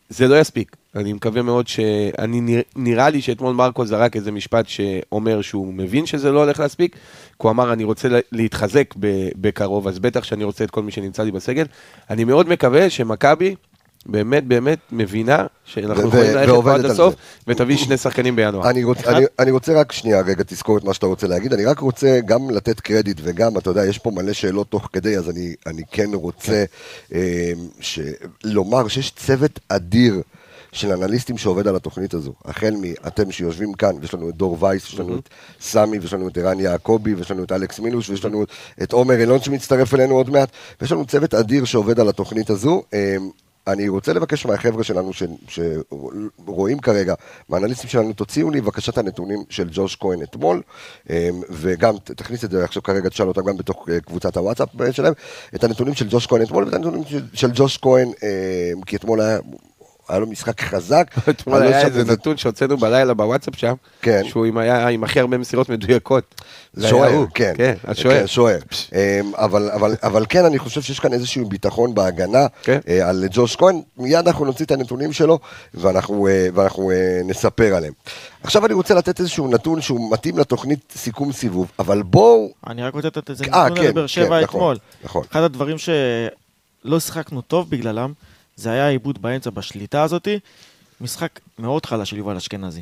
זה 0.09 0.27
לא 0.27 0.39
יספיק. 0.39 0.75
אני 0.95 1.13
מקווה 1.13 1.41
מאוד 1.41 1.67
ש... 1.67 1.79
אני 2.19 2.41
נרא- 2.41 2.61
נראה 2.75 3.09
לי 3.09 3.21
שאתמול 3.21 3.53
מרקו 3.55 3.85
זרק 3.85 4.15
איזה 4.15 4.31
משפט 4.31 4.65
שאומר 4.67 5.41
שהוא 5.41 5.73
מבין 5.73 6.05
שזה 6.05 6.31
לא 6.31 6.43
הולך 6.43 6.59
להספיק, 6.59 6.93
כי 6.95 6.99
הוא 7.37 7.51
אמר 7.51 7.73
אני 7.73 7.83
רוצה 7.83 8.07
לה- 8.09 8.19
להתחזק 8.31 8.93
ב- 8.99 9.29
בקרוב, 9.41 9.87
אז 9.87 9.99
בטח 9.99 10.23
שאני 10.23 10.43
רוצה 10.43 10.63
את 10.63 10.71
כל 10.71 10.83
מי 10.83 10.91
שנמצא 10.91 11.23
לי 11.23 11.31
בסגל. 11.31 11.65
אני 12.09 12.23
מאוד 12.23 12.49
מקווה 12.49 12.89
שמכבי 12.89 13.55
באמת 14.05 14.43
באמת 14.47 14.79
מבינה 14.91 15.45
שאנחנו 15.65 16.03
ו- 16.03 16.07
יכולים 16.07 16.35
ללכת 16.35 16.51
פה 16.63 16.73
עד 16.75 16.85
הסוף, 16.85 17.13
זה. 17.13 17.19
ותביא 17.47 17.77
שני 17.77 17.97
שחקנים 17.97 18.35
בינואר. 18.35 18.69
אני, 18.69 18.83
רוצ, 18.83 18.97
אני, 19.07 19.25
אני 19.39 19.51
רוצה 19.51 19.79
רק 19.79 19.91
שנייה, 19.91 20.21
רגע, 20.21 20.43
תזכור 20.47 20.77
את 20.77 20.83
מה 20.83 20.93
שאתה 20.93 21.05
רוצה 21.05 21.27
להגיד. 21.27 21.53
אני 21.53 21.65
רק 21.65 21.79
רוצה 21.79 22.19
גם 22.25 22.49
לתת 22.49 22.79
קרדיט 22.79 23.19
וגם, 23.23 23.57
אתה 23.57 23.69
יודע, 23.69 23.85
יש 23.85 23.97
פה 23.97 24.11
מלא 24.11 24.33
שאלות 24.33 24.67
תוך 24.69 24.89
כדי, 24.93 25.17
אז 25.17 25.29
אני, 25.29 25.53
אני 25.67 25.81
כן 25.91 26.09
רוצה 26.13 26.63
אה, 27.13 27.51
ש, 27.79 27.99
לומר 28.43 28.87
שיש 28.87 29.11
צוות 29.11 29.59
אדיר. 29.69 30.21
של 30.73 30.91
אנליסטים 30.91 31.37
שעובד 31.37 31.67
על 31.67 31.75
התוכנית 31.75 32.13
הזו, 32.13 32.33
החל 32.45 32.73
מאתם 32.81 33.31
שיושבים 33.31 33.73
כאן, 33.73 33.95
ויש 34.01 34.13
לנו 34.13 34.29
את 34.29 34.35
דור 34.35 34.57
וייס, 34.59 34.83
יש 34.85 34.99
לנו 34.99 35.17
את 35.17 35.29
סמי, 35.61 35.99
ויש 35.99 36.13
לנו 36.13 36.27
את 36.27 36.37
ערן 36.37 36.59
יעקבי, 36.59 37.13
ויש 37.13 37.31
לנו 37.31 37.43
את 37.43 37.51
אלכס 37.51 37.79
מינוש, 37.79 38.09
ויש 38.09 38.25
לנו 38.25 38.45
את 38.83 38.91
עומר 38.93 39.15
אילון 39.19 39.41
שמצטרף 39.41 39.93
אלינו 39.93 40.15
עוד 40.15 40.29
מעט, 40.29 40.49
ויש 40.81 40.91
לנו 40.91 41.05
צוות 41.05 41.33
אדיר 41.33 41.65
שעובד 41.65 41.99
על 41.99 42.09
התוכנית 42.09 42.49
הזו. 42.49 42.83
אה, 42.93 43.17
אני 43.67 43.87
רוצה 43.87 44.13
לבקש 44.13 44.45
מהחבר'ה 44.45 44.83
שלנו 44.83 45.13
ש, 45.13 45.23
שרואים 45.47 46.79
כרגע, 46.79 47.13
מהאנליסטים 47.49 47.89
שלנו, 47.89 48.13
תוציאו 48.13 48.49
לי 48.49 48.61
בבקשה 48.61 48.91
את 48.91 48.97
הנתונים 48.97 49.39
של 49.49 49.69
ג'וש 49.71 49.95
כהן 49.95 50.23
אתמול, 50.23 50.61
אה, 51.09 51.29
וגם 51.49 51.95
תכניס 52.03 52.43
את 52.43 52.51
זה 52.51 52.63
עכשיו 52.63 52.83
כרגע, 52.83 53.09
תשאל 53.09 53.27
אותם 53.27 53.45
גם 53.45 53.57
בתוך 53.57 53.89
אה, 53.89 53.99
קבוצת 53.99 54.37
הוואטסאפ 54.37 54.81
אה, 54.81 54.93
שלהם, 54.93 55.13
את 55.55 55.63
הנתונים 55.63 55.93
של 55.93 56.07
ג'וש 56.09 56.27
כהן 56.27 56.41
אתמול 56.41 56.63
ואת 56.63 56.73
הנתונים 56.73 57.03
של, 57.33 57.51
ג'וש 57.53 57.77
כהן, 57.77 58.07
אה, 58.23 58.71
כי 58.85 58.95
אתמול 58.95 59.21
היה... 59.21 59.39
היה 60.09 60.19
לו 60.19 60.27
משחק 60.27 60.61
חזק. 60.61 61.07
אתמול 61.29 61.59
לא 61.59 61.63
היה 61.63 61.81
איזה 61.81 62.03
נתון 62.03 62.37
שהוצאנו 62.37 62.77
בלילה 62.77 63.13
בוואטסאפ 63.13 63.55
שם, 63.55 63.73
כן. 64.01 64.21
שהוא 64.25 64.45
עם 64.45 64.57
היה 64.57 64.87
עם 64.87 65.03
הכי 65.03 65.19
הרבה 65.19 65.37
מסירות 65.37 65.69
מדויקות. 65.69 66.41
שוער, 66.79 67.13
הוא. 67.13 67.27
כן, 67.33 67.53
כן, 67.57 67.73
השוער. 67.83 68.19
כן, 68.19 68.27
שוער. 68.27 68.59
אמ, 68.93 69.31
אבל, 69.35 69.69
אבל, 69.71 69.95
אבל 70.03 70.25
כן, 70.29 70.45
אני 70.45 70.59
חושב 70.59 70.81
שיש 70.81 70.99
כאן 70.99 71.13
איזשהו 71.13 71.45
ביטחון 71.45 71.93
בהגנה 71.95 72.47
כן. 72.63 72.79
אה, 72.87 73.09
על 73.09 73.25
ג'וש 73.31 73.55
כהן. 73.55 73.81
מיד 73.97 74.27
אנחנו 74.27 74.45
נוציא 74.45 74.65
את 74.65 74.71
הנתונים 74.71 75.13
שלו 75.13 75.39
ואנחנו, 75.73 76.27
אה, 76.27 76.47
ואנחנו 76.53 76.91
אה, 76.91 77.21
נספר 77.25 77.75
עליהם. 77.75 77.93
עכשיו 78.43 78.65
אני 78.65 78.73
רוצה 78.73 78.93
לתת 78.93 79.19
איזשהו 79.19 79.47
נתון 79.47 79.81
שהוא 79.81 80.11
מתאים 80.11 80.37
לתוכנית 80.37 80.93
סיכום 80.97 81.31
סיבוב, 81.31 81.71
אבל 81.79 82.03
בואו... 82.03 82.49
אני 82.67 82.83
רק 82.83 82.93
רוצה 82.93 83.07
לתת 83.07 83.29
איזה 83.29 83.45
נתון 83.45 83.75
כן, 83.75 83.85
על 83.85 83.91
באר 83.91 84.07
שבע 84.07 84.25
כן, 84.25 84.43
נכון, 84.43 84.59
אתמול. 84.59 84.77
נכון. 85.03 85.23
אחד 85.31 85.41
הדברים 85.41 85.77
שלא 85.77 86.99
שיחקנו 86.99 87.41
טוב 87.41 87.69
בגללם, 87.69 88.13
זה 88.55 88.71
היה 88.71 88.85
העיבוד 88.87 89.21
באמצע 89.21 89.49
בשליטה 89.49 90.03
הזאתי. 90.03 90.39
משחק 91.01 91.39
מאוד 91.59 91.85
חלש 91.85 92.09
של 92.09 92.17
יובל 92.17 92.35
אשכנזי. 92.35 92.81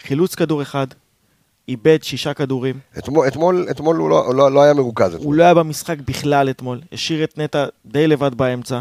חילוץ 0.00 0.34
כדור 0.34 0.62
אחד, 0.62 0.86
איבד 1.68 2.02
שישה 2.02 2.34
כדורים. 2.34 2.78
אתמול, 2.98 3.28
אתמול, 3.28 3.66
אתמול 3.70 3.96
הוא 3.96 4.10
לא, 4.10 4.34
לא, 4.34 4.52
לא 4.52 4.62
היה 4.62 4.74
מרוכז. 4.74 5.12
הוא 5.12 5.20
אתמול. 5.20 5.36
לא 5.36 5.42
היה 5.42 5.54
במשחק 5.54 5.96
בכלל 5.98 6.50
אתמול. 6.50 6.80
השאיר 6.92 7.24
את 7.24 7.38
נטע 7.38 7.66
די 7.86 8.06
לבד 8.06 8.34
באמצע. 8.34 8.80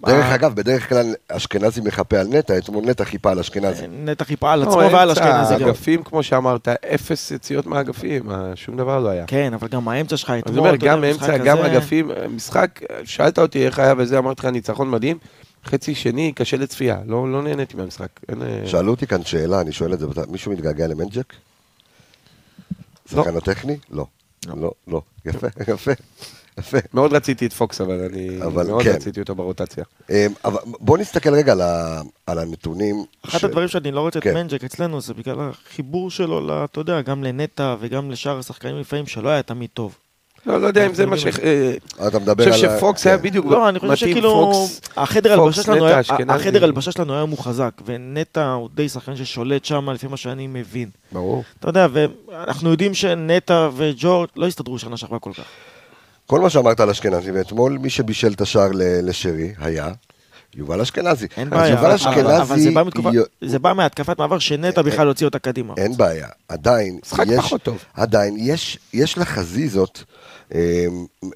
דרך 0.00 0.24
אה, 0.24 0.34
אגב, 0.34 0.54
בדרך 0.54 0.88
כלל 0.88 1.14
אשכנזי 1.28 1.80
מחפה 1.80 2.18
על 2.18 2.26
נטע, 2.26 2.58
אתמול 2.58 2.84
נטע 2.84 3.04
חיפה 3.04 3.30
על 3.30 3.38
אשכנזי. 3.38 3.86
נטע 3.86 4.24
חיפה 4.24 4.52
על 4.52 4.58
לא, 4.58 4.64
עצמו 4.64 4.92
ועל 4.92 5.10
אשכנזי 5.10 5.54
גם. 5.54 5.68
אגפים, 5.68 6.02
כמו 6.02 6.22
שאמרת, 6.22 6.68
אפס 6.68 7.30
יציאות 7.30 7.66
מהאגפים, 7.66 8.30
אה, 8.30 8.52
שום 8.54 8.76
דבר 8.76 9.00
לא 9.00 9.08
היה. 9.08 9.26
כן, 9.26 9.54
אבל 9.54 9.68
גם 9.68 9.88
האמצע 9.88 10.16
שלך 10.16 10.30
אני 10.30 10.40
אתמול, 10.40 10.58
אומר, 10.58 10.74
אתה 10.74 10.86
יודע, 10.86 10.96
גם 10.96 11.04
אמצע, 11.04 11.38
גם 11.38 11.58
אגפים, 11.58 12.10
משחק, 12.30 12.80
שאלת 13.04 13.38
אותי 13.38 13.66
איך 13.66 13.78
היה 13.78 13.94
וזה, 13.98 14.18
אמרתי 14.18 14.40
לך, 14.40 14.44
ניצחון 14.44 14.90
מדהים. 14.90 15.18
חצי 15.66 15.94
שני, 15.94 16.32
קשה 16.32 16.56
לצפייה, 16.56 16.98
לא 17.06 17.32
לא 17.32 17.42
נהניתי 17.42 17.76
מהמשחק. 17.76 18.08
אין, 18.28 18.42
אה, 18.42 18.62
שאלו 18.66 18.90
אותי 18.90 19.06
כאן 19.06 19.24
שאלה, 19.24 19.60
אני 19.60 19.72
שואל 19.72 19.92
את 19.92 19.98
זה, 19.98 20.06
מישהו 20.28 20.52
מתגעגע 20.52 20.86
למנג'ק? 20.86 21.32
לא. 23.12 23.22
שחקן 23.22 23.36
טכני? 23.36 23.76
לא. 23.90 24.06
לא, 24.46 24.72
לא. 24.88 25.02
יפה, 25.24 25.46
יפה, 25.72 25.92
יפה. 26.58 26.78
מאוד 26.94 27.12
רציתי 27.12 27.46
את 27.46 27.52
פוקס, 27.52 27.80
אבל 27.80 28.00
אני 28.12 28.42
אבל 28.42 28.66
מאוד 28.66 28.82
כן. 28.82 28.90
רציתי 28.90 29.20
אותו 29.20 29.34
ברוטציה. 29.34 29.84
אמ, 30.10 30.14
אבל 30.44 30.58
בוא 30.66 30.98
נסתכל 30.98 31.34
רגע 31.34 31.52
על 31.52 31.60
ה- 31.60 32.00
על 32.26 32.38
הנתונים. 32.38 33.04
אחד 33.24 33.38
ש- 33.38 33.44
הדברים 33.44 33.68
שאני 33.68 33.92
לא 33.92 34.00
רוצה 34.00 34.18
את 34.18 34.24
כן. 34.24 34.34
מנג'ק 34.34 34.64
אצלנו 34.64 35.00
זה 35.00 35.14
בגלל 35.14 35.36
החיבור 35.40 36.10
שלו, 36.10 36.64
אתה 36.64 36.80
יודע, 36.80 37.00
גם 37.00 37.24
לנטע 37.24 37.76
וגם 37.80 38.10
לשאר 38.10 38.38
השחקנים 38.38 38.80
לפעמים 38.80 39.06
שלא 39.06 39.28
היה 39.28 39.42
תמיד 39.42 39.70
טוב. 39.74 39.94
לא, 40.46 40.60
לא 40.60 40.66
יודע 40.66 40.86
אם 40.86 40.94
זה 40.94 41.06
מה 41.06 41.16
ש... 41.18 41.26
אה, 41.26 41.74
אתה 42.08 42.18
מדבר 42.18 42.42
אני 42.44 42.50
על... 42.52 42.56
חושב 42.56 42.68
ה- 42.70 42.76
שפוקס 42.76 43.02
כן. 43.02 43.08
היה 43.10 43.18
בדיוק 43.18 43.46
לא, 43.46 43.68
אני 43.68 43.78
חושב 43.78 43.92
מתאים 43.92 44.08
שכאילו. 44.10 44.66
החדר 44.96 45.32
הלבשה 46.64 46.92
שלנו 46.92 47.14
היום 47.14 47.30
הוא 47.30 47.38
חזק, 47.38 47.70
ונטע 47.84 48.52
הוא 48.52 48.68
די 48.74 48.88
שחקן 48.88 49.16
ששולט 49.16 49.64
שם, 49.64 49.90
לפי 49.90 50.06
מה 50.06 50.16
שאני 50.16 50.46
מבין. 50.46 50.88
ברור. 51.12 51.44
אתה 51.60 51.68
יודע, 51.68 51.86
ואנחנו 51.92 52.70
יודעים 52.70 52.94
שנטע 52.94 53.68
וג'ורג' 53.76 54.28
לא 54.36 54.46
הסתדרו 54.46 54.78
שנה 54.78 54.96
שעברה 54.96 55.18
כל 55.18 55.30
כך. 55.32 55.44
כל 56.26 56.40
מה 56.40 56.50
שאמרת 56.50 56.80
על 56.80 56.90
אשכנזי, 56.90 57.30
ואתמול 57.30 57.78
מי 57.78 57.90
שבישל 57.90 58.32
את 58.32 58.40
השער 58.40 58.70
ל- 58.74 59.08
לשרי 59.08 59.52
היה 59.58 59.92
יובל 60.54 60.80
אשכנזי. 60.80 61.26
אין 61.36 61.50
בעיה, 61.50 61.68
יובל 61.74 61.84
אבל- 61.90 61.94
אבל- 62.14 62.20
אבל 62.20 62.46
זה 62.46 62.54
אשכנזי... 62.54 62.70
בא 62.70 62.82
מתקופה- 62.82 63.10
י- 63.42 63.48
זה 63.48 63.58
בא 63.58 63.72
מהתקפת 63.72 64.18
מעבר 64.18 64.38
שנטע 64.38 64.82
בכלל 64.82 65.06
הוציא 65.06 65.26
אותה 65.26 65.38
קדימה. 65.38 65.74
אין 65.76 65.96
בעיה, 65.96 66.28
עדיין 66.48 66.98
משחק 67.06 67.24
יש, 67.28 67.38
פחות 67.38 67.62
טוב. 67.62 67.78
עדיין 67.94 68.34
יש, 68.38 68.78
יש 68.92 69.18
לחזיזות 69.18 70.04
אה, 70.54 70.86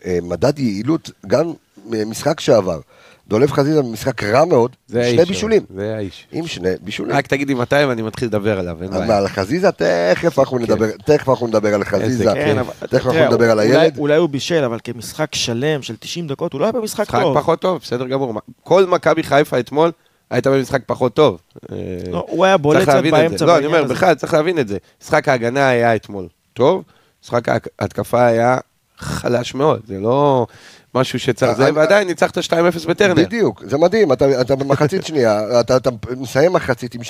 אה, 0.07 0.19
מדד 0.23 0.59
יעילות, 0.59 1.11
גם 1.27 1.53
אה, 1.95 2.05
משחק 2.05 2.41
שעבר. 2.41 2.81
דולב 3.29 3.53
חזיזה 3.53 3.83
במשחק 3.83 4.23
רע 4.25 4.45
מאוד, 4.45 4.77
זה 4.87 5.05
שני 5.05 5.19
האיש. 5.19 5.29
בישולים. 5.29 5.63
זה 5.75 5.95
האיש. 5.97 6.27
עם 6.33 6.47
שני 6.47 6.69
בישולים. 6.81 7.17
רק 7.17 7.27
תגיד 7.27 7.49
לי 7.49 7.55
מתי 7.55 7.85
ואני 7.85 8.03
מתחיל 8.03 8.29
לדבר 8.29 8.59
עליו, 8.59 8.83
אין 8.83 8.91
בעיה. 8.91 9.19
על 9.19 9.29
חזיזה, 9.29 9.73
תכף 9.73 10.39
אנחנו 10.39 10.59
נדבר, 10.59 10.87
תכף 11.05 11.29
אנחנו 11.29 11.47
נדבר 11.47 11.75
על 11.75 11.85
חזיזה, 11.85 12.25
כן, 12.35 12.63
תכף 12.81 13.07
אנחנו 13.07 13.25
נדבר 13.25 13.51
על 13.51 13.59
הילד. 13.59 13.99
אולי 13.99 14.17
הוא 14.17 14.29
בישל, 14.29 14.65
אבל 14.65 14.79
כמשחק 14.85 15.35
שלם 15.35 15.83
של 15.83 15.97
90 15.97 16.29
דקות, 16.29 16.53
הוא 16.53 16.61
לא 16.61 16.65
היה 16.65 16.73
במשחק 16.73 17.01
משחק 17.01 17.21
טוב. 17.21 17.39
פחות 17.39 17.61
טוב, 17.61 17.81
בסדר 17.83 18.07
גמור. 18.07 18.41
כל 18.65 18.87
מכבי 18.87 19.23
חיפה 19.23 19.59
אתמול 19.59 19.91
הייתה 20.31 20.51
במשחק 20.51 20.83
פחות 20.87 21.15
טוב. 21.15 21.39
אה, 21.73 21.77
לא, 22.11 22.27
הוא 22.29 22.45
היה 22.45 22.57
בולט 22.57 22.87
זה. 22.87 23.11
באמצע 23.11 23.47
לא, 23.47 23.59
אני 23.59 23.67
אומר. 23.67 23.85
בכלל 23.85 24.15
צריך 24.15 24.35
להבין 24.35 24.59
את 24.59 24.69
זה. 24.69 24.79
משחק 25.03 25.29
ההגנה 25.29 25.69
היה 25.69 25.95
אתמול 25.95 26.29
טוב, 26.53 26.83
משחק 27.25 27.49
ההתקפה 27.79 28.27
היה 28.27 28.59
חלש 28.99 29.55
מאוד. 29.55 29.81
זה 29.87 29.99
לא 30.01 30.47
משהו 30.95 31.19
שצריך, 31.19 31.53
זה, 31.57 31.65
אני- 31.69 31.77
ועדיין 31.77 32.09
ניצחת 32.09 32.39
2-0 32.39 32.51
בטרנר. 32.89 33.15
בדיוק, 33.25 33.63
זה 33.67 33.79
מדהים, 33.79 34.13
אתה, 34.13 34.41
אתה 34.41 34.57
במחצית 34.57 35.05
שנייה, 35.07 35.61
אתה, 35.61 35.77
אתה 35.77 35.91
מסיים 36.17 36.53
מחצית 36.53 36.95
עם 36.95 37.01
2-0, 37.01 37.07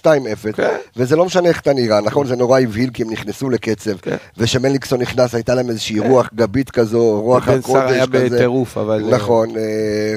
כן. 0.53 0.77
וזה 0.97 1.17
לא 1.17 1.25
משנה 1.25 1.49
איך 1.49 1.61
אתה 1.61 1.73
נראה, 1.73 2.01
נכון? 2.01 2.27
זה 2.27 2.37
נורא 2.37 2.61
הבהיל 2.61 2.91
כי 2.91 3.03
הם 3.03 3.11
נכנסו 3.11 3.51
לקצב, 3.51 3.97
כן. 4.03 4.17
ושמליקסון 4.37 5.01
נכנס, 5.01 5.35
הייתה 5.35 5.55
להם 5.55 5.69
איזושהי 5.69 5.99
רוח 5.99 6.29
גבית 6.35 6.71
כזו, 6.71 7.21
רוח 7.21 7.49
בן 7.49 7.61
סער 7.63 7.77
הקודש 7.79 7.93
היה 7.93 8.07
כזה. 8.07 8.37
בטירוף, 8.37 8.79
אבל... 8.79 9.05
אה, 9.05 9.11
נכון, 9.17 9.49
אה, 9.57 9.63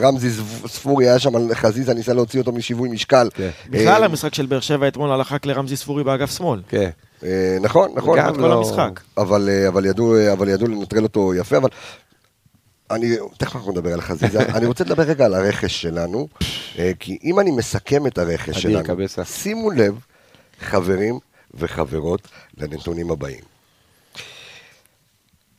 רמזי 0.07 0.29
ספורי 0.67 1.05
היה 1.09 1.19
שם 1.19 1.35
על 1.35 1.47
חזיזה, 1.53 1.93
ניסה 1.93 2.13
להוציא 2.13 2.39
אותו 2.39 2.51
משיווי 2.51 2.89
משקל. 2.89 3.29
כן. 3.33 3.49
בכלל 3.69 4.01
אה, 4.01 4.05
המשחק 4.05 4.33
של 4.33 4.45
באר 4.45 4.59
שבע 4.59 4.87
אתמול 4.87 5.11
הלך 5.11 5.31
רק 5.31 5.45
לרמזי 5.45 5.75
ספורי 5.77 6.03
באגף 6.03 6.37
שמאל. 6.37 6.61
כן. 6.69 6.89
אה, 7.23 7.57
נכון, 7.61 7.89
נכון. 7.95 8.19
גם 8.19 8.35
כל 8.35 8.41
לא- 8.41 8.57
המשחק. 8.57 8.99
אבל, 9.17 9.49
אה, 9.51 9.67
אבל, 9.67 9.85
ידעו, 9.85 10.15
אה, 10.15 10.31
אבל 10.33 10.49
ידעו 10.49 10.67
לנטרל 10.67 11.03
אותו 11.03 11.33
יפה, 11.35 11.57
אבל 11.57 11.69
אני, 12.95 13.07
תכף 13.37 13.55
אנחנו 13.55 13.71
נדבר 13.71 13.93
על 13.93 14.01
חזיזה, 14.01 14.39
אני 14.41 14.65
רוצה 14.65 14.83
לדבר 14.83 15.03
רגע 15.03 15.25
על 15.25 15.33
הרכש 15.33 15.81
שלנו, 15.81 16.27
אה, 16.79 16.91
כי 16.99 17.17
אם 17.23 17.39
אני 17.39 17.51
מסכם 17.51 18.07
את 18.07 18.17
הרכש 18.17 18.61
שלנו, 18.61 18.83
קבסה. 18.83 19.25
שימו 19.25 19.71
לב, 19.71 19.95
חברים 20.59 21.19
וחברות, 21.53 22.27
לנתונים 22.57 23.11
הבאים. 23.11 23.43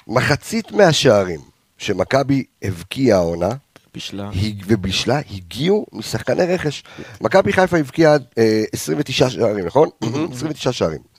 מחצית 0.07 0.73
מהשערים 0.73 1.41
שמכבי 1.79 2.45
הבקיעה 2.63 3.19
העונה, 3.19 3.49
בשלה. 3.95 4.31
הג- 4.35 4.63
ובישלה 4.67 5.21
הגיעו 5.31 5.87
משחקני 5.93 6.45
רכש. 6.45 6.83
מכבי 7.21 7.53
חיפה 7.53 7.77
הבקיעה 7.79 8.17
אה, 8.39 8.63
29 8.73 9.31
שערים, 9.31 9.67
נכון? 9.67 9.89
29 10.33 10.73
שערים. 10.73 11.12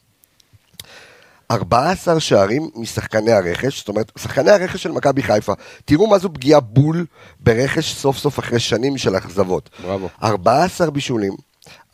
14 1.52 2.20
שערים 2.20 2.70
משחקני 2.76 3.32
הרכש, 3.32 3.80
זאת 3.80 3.90
אומרת, 3.90 4.12
שחקני 4.18 4.52
הרכש 4.52 4.84
של 4.84 4.92
מכבי 4.92 5.24
חיפה. 5.24 5.54
תראו 5.86 6.08
מה 6.08 6.18
זו 6.18 6.34
פגיעה 6.34 6.60
בול 6.60 7.06
ברכש 7.40 7.94
סוף 7.96 8.18
סוף 8.18 8.40
אחרי 8.40 8.60
שנים 8.60 8.98
של 8.98 9.18
אכזבות. 9.18 9.70
בראבו. 9.84 10.10
14 10.24 10.92
בישולים, 10.92 11.34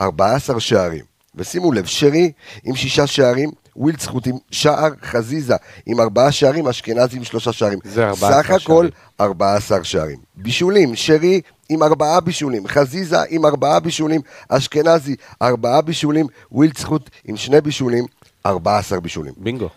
14 0.01 0.59
שערים. 0.59 1.03
ושימו 1.35 1.71
לב, 1.71 1.85
שרי 1.85 2.31
עם 2.63 2.75
שישה 2.75 3.07
שערים, 3.07 3.51
ווילדסחוט 3.75 4.27
עם 4.27 4.35
שער, 4.51 4.89
חזיזה 5.03 5.55
עם 5.85 5.99
ארבעה 5.99 6.31
שערים, 6.31 6.67
אשכנזי 6.67 7.17
עם 7.17 7.23
שלושה 7.23 7.53
שערים. 7.53 7.79
זה 7.83 8.07
14 8.07 8.43
סך 8.43 8.49
הכל 8.49 8.59
שערים. 8.61 8.91
14 9.21 9.83
שערים. 9.83 10.17
בישולים, 10.35 10.95
שרי 10.95 11.41
עם 11.69 11.83
ארבעה 11.83 12.19
בישולים, 12.19 12.67
חזיזה 12.67 13.17
עם 13.29 13.45
ארבעה 13.45 13.79
בישולים, 13.79 14.21
אשכנזי 14.49 15.15
ארבעה 15.41 15.81
בישולים, 15.81 16.27
ווילדסחוט 16.51 17.09
עם 17.25 17.37
שני 17.37 17.61
בישולים, 17.61 18.05
14 18.45 18.99
בישולים. 18.99 19.33
בינגו. 19.37 19.69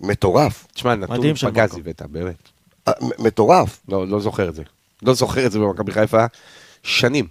מטורף, 0.00 0.66
תשמע, 0.74 0.94
נתון 0.94 1.34
פגז. 1.34 1.74
הבאת, 1.74 2.02
באמת. 2.02 2.34
אה, 2.88 2.92
מטורף. 3.18 3.80
לא, 3.88 4.08
לא 4.08 4.20
זוכר 4.20 4.48
את 4.48 4.54
זה. 4.54 4.62
לא 5.02 5.14
זוכר 5.14 5.46
את 5.46 5.52
זה 5.52 5.58
במכבי 5.58 5.92
חיפה. 5.92 6.24
שנים. 6.82 7.26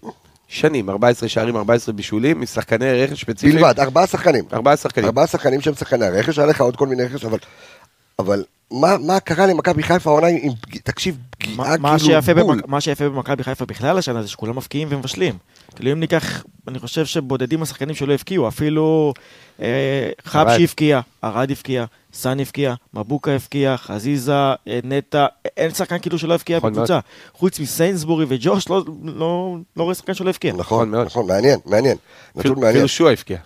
שנים. 0.47 0.89
14 0.89 1.29
שערים, 1.29 1.57
14 1.57 1.93
בישולים, 1.93 2.41
משחקני 2.41 3.03
רכש 3.03 3.21
ספציפיים. 3.21 3.55
בלבד, 3.55 3.79
ארבעה 3.79 4.07
שחקנים. 4.07 4.45
ארבעה 4.53 4.77
שחקנים. 4.77 5.05
ארבעה 5.05 5.27
שחקנים 5.27 5.61
שהם 5.61 5.73
שחקני 5.73 6.05
הרכש, 6.05 6.39
היה 6.39 6.47
לך 6.47 6.61
עוד 6.61 6.75
כל 6.75 6.87
מיני 6.87 7.03
רכש, 7.03 7.25
אבל... 7.25 7.37
אבל 8.19 8.43
מה, 8.71 8.97
מה 8.97 9.19
קרה 9.19 9.45
למכבי 9.45 9.83
חיפה 9.83 10.09
העונה 10.09 10.27
עם... 10.27 10.53
תקשיב, 10.83 11.17
פגיעה 11.29 11.77
מה, 11.77 11.99
כאילו 11.99 12.21
בול. 12.21 12.55
במק... 12.55 12.67
מה 12.67 12.81
שיפה 12.81 13.09
במכבי 13.09 13.43
חיפה 13.43 13.65
בכלל 13.65 13.97
השנה 13.97 14.21
זה 14.21 14.27
שכולם 14.27 14.55
מפקיעים 14.55 14.87
ומבשלים. 14.91 15.37
כאילו 15.75 15.91
אם 15.91 15.99
ניקח, 15.99 16.43
אני 16.67 16.79
חושב 16.79 17.05
שבודדים 17.05 17.61
השחקנים 17.61 17.95
שלא 17.95 18.13
הבקיעו, 18.13 18.47
אפילו 18.47 19.13
אה. 19.61 20.09
חבשי 20.25 20.63
הבקיע, 20.63 21.01
ארד 21.23 21.51
הבקיע, 21.51 21.85
סאן 22.13 22.39
הבקיע, 22.39 22.73
מבוקה 22.93 23.31
הבקיע, 23.31 23.77
חזיזה, 23.77 24.33
אה, 24.33 24.79
נטע, 24.83 25.25
אין 25.57 25.71
שחקן 25.73 25.99
כאילו 25.99 26.17
שלא 26.19 26.33
הבקיע 26.33 26.57
נכון 26.57 26.73
בקבוצה. 26.73 26.99
חוץ 27.33 27.59
מסיינסבורי 27.59 28.25
וג'וש, 28.29 28.69
לא, 28.69 28.83
לא, 29.03 29.55
לא 29.77 29.83
רואה 29.83 29.95
שחקן 29.95 30.13
שלא 30.13 30.29
הבקיע. 30.29 30.53
נכון, 30.53 30.61
נכון 30.65 30.89
מאוד. 30.89 31.05
נכון, 31.05 31.27
מעניין, 31.27 31.59
מעניין. 31.65 31.97
נתון 32.29 32.39
אפילו- 32.41 32.55
מעניין. 32.55 32.75
אפילו 32.75 32.87
שועה 32.87 33.11
הבקיע. 33.13 33.37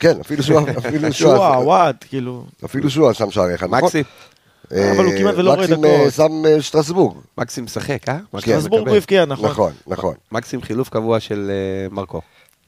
כן, 0.00 0.20
אפילו 0.20 0.42
שועה, 0.42 0.64
אפילו 0.78 1.12
שועה, 1.12 1.36
שועה. 1.36 1.60
וואט, 1.60 2.04
כאילו. 2.08 2.44
אפילו 2.64 2.90
שועה 2.90 3.14
שם 3.14 3.30
שער 3.30 3.54
אחד, 3.54 3.66
נכון? 3.70 3.90
מקסים. 4.72 4.82
אה, 4.84 4.92
אבל 4.92 5.04
הוא 5.04 5.12
כמעט 5.18 5.34
ולא 5.36 5.50
רואה 5.54 5.62
מקסים 5.62 5.84
אה, 5.84 5.98
דקות. 5.98 6.12
שם 6.14 6.42
אה, 6.46 6.62
שטרסבורג. 6.62 7.16
מקסים 7.38 7.64
משחק, 7.64 8.08
אה? 8.08 8.14
מקסים 8.32 8.40
כן. 8.40 8.60
שטרסבורג. 8.60 8.88
הוא 8.88 8.96
הבקיע, 8.96 9.24
נכון. 9.24 9.50
נכון, 9.50 9.72
נכון. 9.86 10.14
מקסים 10.32 10.62
חילוף 10.62 10.88
קבוע 10.88 11.20
של 11.20 11.50
מרקו. 11.90 12.20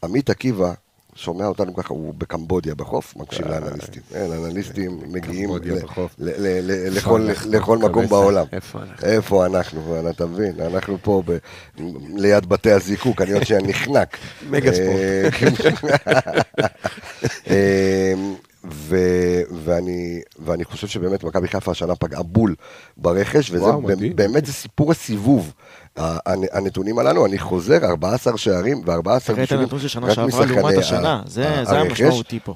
עמית 0.05 0.31
עקיבא 0.31 0.73
שומע 1.15 1.47
אותנו 1.47 1.75
ככה, 1.75 1.95
הוא 1.95 2.15
בקמבודיה 2.19 2.75
בחוף, 2.75 3.17
מקשיב 3.17 3.49
לאנליסטים. 3.49 4.03
כן, 4.13 4.27
אנליסטים 4.33 5.01
מגיעים 5.13 5.45
קמבודיה 5.47 5.75
ל- 5.75 5.79
בחוף. 5.79 6.15
ל- 6.19 6.29
ל- 6.29 6.71
ל- 6.71 6.97
איפה 6.97 7.19
לכל- 7.49 7.79
מקום. 7.79 8.07
בעולם. 8.07 8.45
איפה 8.53 8.79
אנחנו? 8.83 9.07
איפה 9.09 9.47
אנחנו, 9.47 10.11
אתה 10.11 10.27
מבין? 10.27 10.53
אנחנו 10.61 10.97
פה 11.03 11.23
ליד 12.17 12.47
בתי 12.49 12.71
הזיקוק, 12.73 13.23
אני 13.23 13.33
עוד 13.33 13.47
שנייה 13.47 13.63
נחנק. 13.63 14.17
מגה 14.51 14.71
ספורט. 14.73 15.01
ו- 18.65 19.43
ואני, 19.65 20.21
ואני 20.39 20.65
חושב 20.65 20.87
שבאמת 20.87 21.25
מכבי 21.25 21.49
חיפה 21.49 21.71
השנה 21.71 21.95
פגעה 21.95 22.23
בול 22.23 22.55
ברכש, 22.97 23.51
וזה 23.51 23.65
וואו. 23.65 23.83
באמת 24.15 24.47
זה 24.47 24.53
סיפור 24.53 24.91
הסיבוב. 24.91 25.53
הנתונים 26.53 26.99
הללו, 26.99 27.27
אני 27.27 27.39
חוזר, 27.39 27.85
14 27.85 28.39
שערים 28.39 28.83
ו-14 28.87 29.21
תראה 29.25 29.43
את. 29.45 29.53
הנתון 29.53 29.79
של 29.79 29.89
שנה 29.89 30.07
רק 30.07 30.13
שעברה 30.13 30.27
משחקני 30.29 30.57
לעומת 30.57 30.79
השנה, 30.79 31.23
זה. 31.27 31.63
המשמעותי 31.81 32.41
פה. 32.45 32.55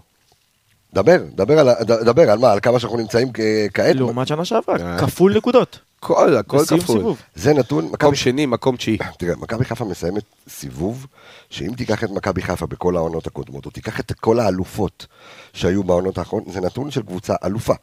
דבר, 0.95 1.17
דבר 1.35 1.59
על, 1.59 1.69
דבר 1.85 2.31
על 2.31 2.39
מה, 2.39 2.53
על 2.53 2.61
כמה 2.61 2.79
שאנחנו 2.79 2.99
נמצאים 2.99 3.29
כעת. 3.75 3.97
לעומת 3.97 4.27
שנה 4.27 4.45
שעברה, 4.45 4.77
אה. 4.81 4.99
כפול 4.99 5.37
נקודות. 5.37 5.79
הכל, 5.99 6.37
הכל 6.37 6.59
כפול. 6.67 6.97
סיבוב. 6.97 7.23
זה 7.35 7.55
נתון, 7.55 7.85
מקום 7.85 8.15
שני, 8.15 8.47
מקום 8.47 8.77
תשיעי. 8.77 8.99
תראה, 9.19 9.37
מכבי 9.37 9.65
חיפה 9.65 9.85
מסיימת 9.85 10.23
סיבוב, 10.49 11.07
שאם 11.51 11.73
תיקח 11.77 12.05
את 12.05 12.11
מכבי 12.11 12.43
חיפה 12.43 12.67
בכל 12.67 12.97
העונות 12.97 13.27
הקודמות, 13.27 13.67
או 13.67 13.71
תיקח 13.71 14.01
את 14.01 14.13
כל 14.13 14.41
האלופות 14.41 15.07
שהיו 15.53 15.85
בעונות 15.85 16.19
האחרונות, 16.19 16.53
זה 16.53 16.61
נתון 16.61 16.91
של 16.91 17.03
קבוצה 17.03 17.35
אלופה. 17.45 17.75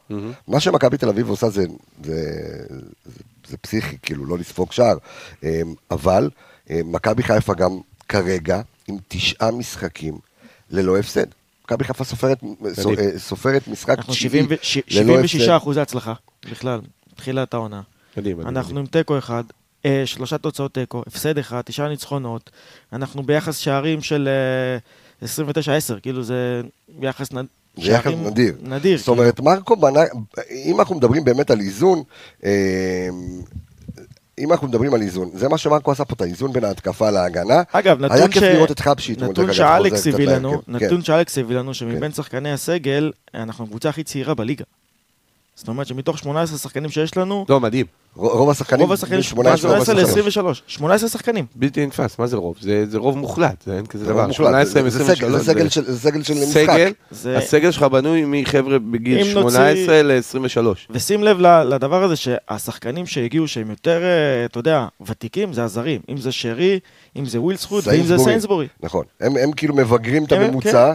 מה 0.48 0.60
שמכבי 0.60 0.96
תל 0.96 1.08
אביב 1.08 1.28
עושה 1.28 1.48
זה, 1.48 1.64
זה, 2.04 2.12
זה, 2.64 2.78
זה 3.48 3.56
פסיכי, 3.56 3.96
כאילו, 4.02 4.26
לא 4.26 4.38
לספוג 4.38 4.72
שער. 4.72 4.96
אמ, 5.42 5.48
אבל 5.90 6.30
אמ, 6.70 6.92
מכבי 6.92 7.22
חיפה 7.22 7.54
גם 7.54 7.78
כרגע 8.08 8.60
עם 8.88 8.96
תשעה 9.08 9.50
משחקים 9.50 10.18
ללא 10.70 10.98
הפסד. 10.98 11.26
מכבי 11.64 11.84
חיפה 11.84 12.04
סופרת, 12.04 12.38
מדהים. 12.42 12.98
אה, 12.98 13.18
סופרת 13.18 13.68
משחק 13.68 14.00
תשיעי 14.00 14.14
70 14.16 14.46
ו- 14.48 14.54
ש- 14.62 14.76
ללא 14.76 14.82
76 15.26 15.34
הפסד. 15.40 15.50
אחוזי 15.56 15.80
הצלחה, 15.80 16.12
בכלל, 16.50 16.80
תחילת 17.16 17.54
העונה. 17.54 17.80
מדהים, 18.16 18.36
מדהים. 18.38 18.56
אנחנו 18.56 18.78
עם 18.78 18.86
תיקו 18.86 19.18
אחד, 19.18 19.44
אה, 19.86 20.02
שלושה 20.06 20.38
תוצאות 20.38 20.74
תיקו, 20.74 21.02
הפסד 21.06 21.38
אחד, 21.38 21.60
תשעה 21.64 21.88
ניצחונות. 21.88 22.50
אנחנו 22.92 23.22
ביחס 23.22 23.56
שערים 23.56 24.02
של 24.02 24.28
אה, 25.22 25.26
29-10, 25.96 26.00
כאילו 26.02 26.22
זה 26.22 26.62
יחס 27.00 27.32
נד... 27.32 27.46
זה 27.76 27.92
יחס 27.92 28.12
נדיר. 28.12 28.54
נדיר. 28.62 28.98
זאת 28.98 29.08
אומרת, 29.08 29.40
מרקו 29.40 29.76
בנה, 29.76 30.00
אם 30.50 30.80
אנחנו 30.80 30.94
מדברים 30.94 31.24
באמת 31.24 31.50
על 31.50 31.60
איזון, 31.60 32.02
אה, 32.44 33.08
אם 34.42 34.52
אנחנו 34.52 34.68
מדברים 34.68 34.94
על 34.94 35.02
איזון, 35.02 35.30
זה 35.34 35.48
מה 35.48 35.58
שמרקו 35.58 35.92
עשה 35.92 36.04
פה, 36.04 36.14
את 36.14 36.20
האיזון 36.20 36.52
בין 36.52 36.64
ההתקפה 36.64 37.10
להגנה. 37.10 37.62
אגב, 37.72 38.04
היה 38.04 38.14
נתון 38.14 38.30
כיף 38.30 38.42
ש... 38.42 38.46
לראות 38.46 38.70
את 38.70 38.80
חבשי 38.80 39.12
אתמול, 39.12 39.30
נתון 39.30 39.52
שאלכס 39.52 40.06
הביא 40.06 40.28
לנו. 40.28 40.62
כן. 40.66 40.72
נתון 40.72 41.02
שאלכס 41.02 41.38
הביא 41.38 41.56
לנו, 41.56 41.74
שמבין 41.74 42.12
שחקני 42.12 42.52
הסגל, 42.52 43.12
אנחנו 43.34 43.64
הקבוצה 43.64 43.88
הכי 43.88 44.04
צעירה 44.04 44.34
בליגה. 44.34 44.64
זאת 45.62 45.68
אומרת 45.68 45.86
שמתוך 45.86 46.18
18 46.18 46.58
שחקנים 46.58 46.90
שיש 46.90 47.16
לנו, 47.16 47.44
לא, 47.48 47.60
מדהים. 47.60 47.86
רוב 48.16 48.50
השחקנים, 48.50 48.80
רוב 48.82 48.92
השחקנים, 48.92 49.16
בין 49.20 49.22
18 49.22 49.84
18 49.84 49.94
ל-23. 49.94 50.42
ל-23, 50.48 50.60
18 50.66 51.08
שחקנים. 51.08 51.46
בלתי 51.56 51.86
נתפס, 51.86 52.18
מה 52.18 52.26
זה 52.26 52.36
רוב? 52.36 52.56
זה 52.60 52.84
זה 52.90 52.98
רוב 52.98 53.18
מוחלט, 53.18 53.62
זה 53.66 53.76
אין 53.76 53.86
כזה 53.86 54.04
זה 54.04 54.10
דבר. 54.10 54.20
רוב 54.20 54.28
מוחלט, 54.28 54.46
18 54.66 54.82
זה- 54.82 54.90
זה 54.90 55.14
סגל- 55.14 55.26
ו-23. 55.34 55.38
זה 55.38 55.44
סגל 55.52 55.68
של- 55.68 55.84
זה 55.84 55.98
סגל 56.00 56.22
של 56.22 56.34
משחק. 56.34 56.48
סגל, 56.52 56.92
זה- 57.10 57.38
הסגל 57.38 57.70
שלך 57.70 57.82
בנוי 57.82 58.22
מחבר'ה 58.26 58.78
בגיל 58.78 59.18
אם 59.18 59.34
נוציא- 59.34 59.58
18 59.58 60.02
ל-23. 60.02 60.66
ושים 60.90 61.24
לב 61.24 61.38
לדבר 61.40 62.02
הזה 62.04 62.16
שהשחקנים 62.16 63.06
שהגיעו 63.06 63.48
שהם 63.48 63.70
יותר, 63.70 64.02
אה, 64.02 64.44
אתה 64.44 64.58
יודע, 64.58 64.86
ותיקים, 65.06 65.52
זה 65.52 65.64
הזרים. 65.64 66.00
אם 66.08 66.16
זה 66.16 66.32
שרי, 66.32 66.78
אם 67.16 67.26
זה 67.26 67.40
וויל 67.40 67.56
זכות, 67.56 67.86
ואם 67.86 68.04
זה 68.04 68.18
סיינסבורי. 68.18 68.66
נכון, 68.82 69.04
הם, 69.20 69.36
הם 69.36 69.52
כאילו 69.52 69.74
מבגרים 69.74 70.24
את 70.24 70.32
הם- 70.32 70.42
הממוצע, 70.42 70.94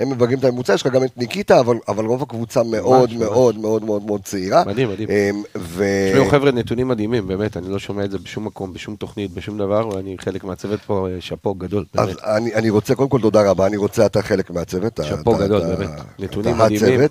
הם 0.00 0.10
מבגרים 0.10 0.38
את 0.38 0.44
הממוצע, 0.44 0.74
יש 0.74 0.86
לך 0.86 0.92
גם 0.92 1.04
את 1.04 1.16
ניקיטה, 1.18 1.60
אבל, 1.60 1.76
אבל 1.88 2.04
רוב 2.04 2.22
הקבוצה 2.22 2.62
מאוד 2.62 3.10
ממש. 3.12 3.18
מאוד 3.22 3.58
מאוד 3.58 3.84
מאוד 3.84 4.02
מאוד 4.06 4.20
צעירה. 4.24 4.62
מדהים, 4.66 4.88
מדהים. 4.90 5.08
אמ, 5.10 5.42
ו... 5.58 5.84
תשמעו 6.12 6.30
חבר'ה, 6.30 6.50
נתונים 6.50 6.88
מדהימים, 6.88 7.26
באמת, 7.28 7.56
אני 7.56 7.68
לא 7.68 7.78
שומע 7.78 8.04
את 8.04 8.10
זה 8.10 8.18
בשום 8.18 8.44
מקום, 8.46 8.72
בשום 8.72 8.96
תוכנית, 8.96 9.30
בשום 9.34 9.58
דבר, 9.58 9.88
ואני 9.88 10.16
חלק 10.18 10.44
מהצוות 10.44 10.80
פה, 10.86 11.08
אה, 11.10 11.20
שאפו 11.20 11.54
גדול, 11.54 11.84
אז 11.94 12.06
באמת. 12.06 12.18
אני, 12.24 12.54
אני 12.54 12.70
רוצה, 12.70 12.94
קודם 12.94 13.08
כל 13.08 13.20
תודה 13.20 13.50
רבה, 13.50 13.66
אני 13.66 13.76
רוצה, 13.76 14.06
אתה 14.06 14.22
חלק 14.22 14.50
מהצוות. 14.50 15.00
שאפו 15.02 15.34
גדול, 15.34 15.58
אתה- 15.62 15.76
באמת. 15.76 15.90
נתונים 16.18 16.54
אתה 16.54 16.64
מדהימים. 16.64 16.94
הצוות. 17.00 17.10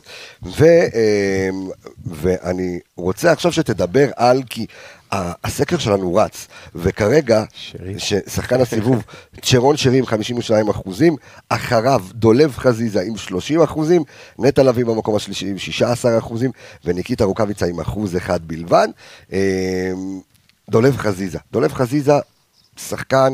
ו, 0.59 0.65
אמ, 0.65 1.69
ואני 2.05 2.79
רוצה 2.97 3.31
עכשיו 3.31 3.51
שתדבר 3.51 4.07
על, 4.15 4.41
כי 4.49 4.65
הסקר 5.11 5.77
שלנו 5.77 6.15
רץ, 6.15 6.47
וכרגע. 6.75 7.43
שחקן 8.27 8.61
הסיבוב, 8.61 9.03
צ'רון 9.41 9.77
שרי 9.77 9.97
עם 9.97 10.05
52 10.05 10.69
אחוזים, 10.69 11.15
אחריו 11.49 12.01
דולב 12.13 12.55
חזיזה 12.57 13.01
עם 13.01 13.17
30 13.17 13.61
אחוזים, 13.61 14.03
נטע 14.39 14.63
לביא 14.63 14.85
במקום 14.85 15.15
השלישי 15.15 15.49
עם 15.49 15.57
16 15.57 16.17
אחוזים, 16.17 16.51
וניקיטה 16.85 17.23
רוקאביצה 17.23 17.65
עם 17.65 17.79
אחוז 17.79 18.17
אחד 18.17 18.47
בלבד. 18.47 18.87
אמ, 19.31 19.37
דולב 20.69 20.97
חזיזה. 20.97 21.39
דולב 21.51 21.73
חזיזה, 21.73 22.13
שחקן 22.77 23.33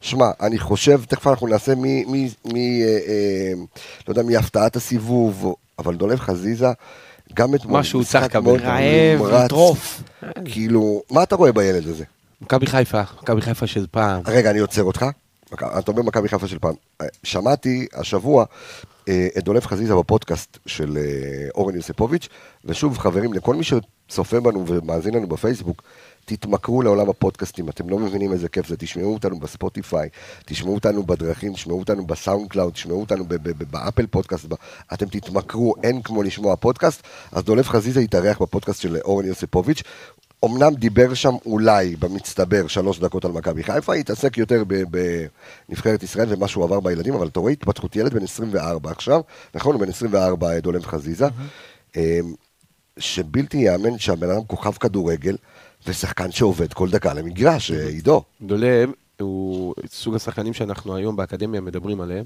שמע, 0.00 0.30
אני 0.40 0.58
חושב, 0.58 1.00
תכף 1.08 1.26
אנחנו 1.26 1.46
נעשה 1.46 1.74
מי, 1.74 2.04
מי, 2.04 2.30
מי 2.44 2.82
אה, 2.82 2.88
אה, 2.88 3.52
לא 4.08 4.12
יודע, 4.12 4.22
מהפתעת 4.22 4.76
הסיבוב, 4.76 5.54
אבל 5.78 5.94
דולב 5.94 6.20
חזיזה, 6.20 6.68
גם 7.34 7.54
את 7.54 7.66
מה 7.66 7.84
שהוא 7.84 8.04
צריך 8.04 8.24
לקבל. 8.24 8.56
רעב, 8.56 9.44
לטרוף. 9.44 10.02
כאילו, 10.44 11.02
מה 11.10 11.22
אתה 11.22 11.36
רואה 11.36 11.52
בילד 11.52 11.86
הזה? 11.88 12.04
מכבי 12.40 12.66
חיפה, 12.66 13.02
מכבי 13.22 13.40
חיפה 13.40 13.66
של 13.66 13.86
פעם. 13.90 14.22
רגע, 14.26 14.50
אני 14.50 14.58
עוצר 14.58 14.82
אותך. 14.82 15.06
אתה 15.54 15.90
אומר 15.90 16.02
מכבי 16.02 16.28
חיפה 16.28 16.48
של 16.48 16.58
פעם. 16.58 16.74
שמעתי 17.24 17.86
השבוע 17.94 18.44
אה, 19.08 19.28
את 19.38 19.44
דולב 19.44 19.66
חזיזה 19.66 19.94
בפודקאסט 19.94 20.58
של 20.66 20.98
אה, 21.00 21.48
אורן 21.54 21.76
יוסיפוביץ', 21.76 22.28
ושוב, 22.64 22.98
חברים, 22.98 23.32
לכל 23.32 23.54
מי 23.54 23.64
שצופה 23.64 24.40
בנו 24.40 24.64
ומאזין 24.66 25.14
לנו 25.14 25.26
בפייסבוק, 25.26 25.82
תתמכרו 26.28 26.82
לעולם 26.82 27.08
הפודקאסטים, 27.08 27.68
אתם 27.68 27.88
לא 27.88 27.98
מבינים 27.98 28.32
איזה 28.32 28.48
כיף 28.48 28.68
זה, 28.68 28.76
תשמעו 28.76 29.14
אותנו 29.14 29.38
בספוטיפיי, 29.38 30.08
תשמעו 30.46 30.74
אותנו 30.74 31.02
בדרכים, 31.02 31.52
תשמעו 31.52 31.78
אותנו 31.78 32.06
בסאונד 32.06 32.50
קלאוד, 32.50 32.72
תשמעו 32.72 33.00
אותנו 33.00 33.24
באפל 33.70 34.06
פודקאסט, 34.06 34.46
אתם 34.92 35.06
תתמכרו, 35.06 35.74
אין 35.82 36.02
כמו 36.02 36.22
לשמוע 36.22 36.56
פודקאסט, 36.56 37.02
אז 37.32 37.44
דולב 37.44 37.64
חזיזה 37.64 38.00
התארח 38.00 38.42
בפודקאסט 38.42 38.80
של 38.80 38.96
אורן 38.96 39.26
יוסיפוביץ', 39.26 39.82
אמנם 40.44 40.74
דיבר 40.74 41.14
שם 41.14 41.34
אולי 41.46 41.96
במצטבר 41.96 42.66
שלוש 42.66 42.98
דקות 42.98 43.24
על 43.24 43.32
מכבי 43.32 43.62
חיפה, 43.62 43.94
התעסק 43.94 44.38
יותר 44.38 44.64
בנבחרת 45.68 46.02
ישראל 46.02 46.26
ומה 46.34 46.48
שהוא 46.48 46.64
עבר 46.64 46.80
בילדים, 46.80 47.14
אבל 47.14 47.26
אתה 47.26 47.40
רואה 47.40 47.52
התפתחות. 47.52 47.96
ילד 47.96 48.14
בן 48.14 48.22
24 48.22 48.90
עכשיו, 48.90 49.20
נכון? 49.54 49.74
הוא 49.74 49.80
בן 49.80 49.88
24 49.88 50.52
אה, 50.52 50.60
דולב 50.60 50.86
חזיזה, 50.86 51.26
אה, 51.96 52.20
שבלתי 52.98 53.56
ייאמן 53.56 53.98
שהבן 53.98 54.30
אדם 54.30 54.44
כוכב 54.44 54.72
כדורגל, 54.72 55.36
ושחקן 55.88 56.30
שעובד 56.32 56.72
כל 56.72 56.90
דקה 56.90 57.14
למגרש, 57.14 57.70
אה, 57.70 57.86
עידו. 57.86 58.22
דולב 58.42 58.90
הוא 59.20 59.74
סוג 59.86 60.14
השחקנים 60.14 60.54
שאנחנו 60.54 60.96
היום 60.96 61.16
באקדמיה 61.16 61.60
מדברים 61.60 62.00
עליהם, 62.00 62.24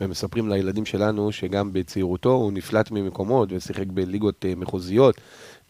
ומספרים 0.00 0.48
לילדים 0.48 0.84
שלנו 0.84 1.32
שגם 1.32 1.72
בצעירותו 1.72 2.32
הוא 2.32 2.52
נפלט 2.52 2.90
ממקומות 2.90 3.48
ושיחק 3.52 3.86
בליגות 3.86 4.44
אה, 4.44 4.52
מחוזיות, 4.56 5.20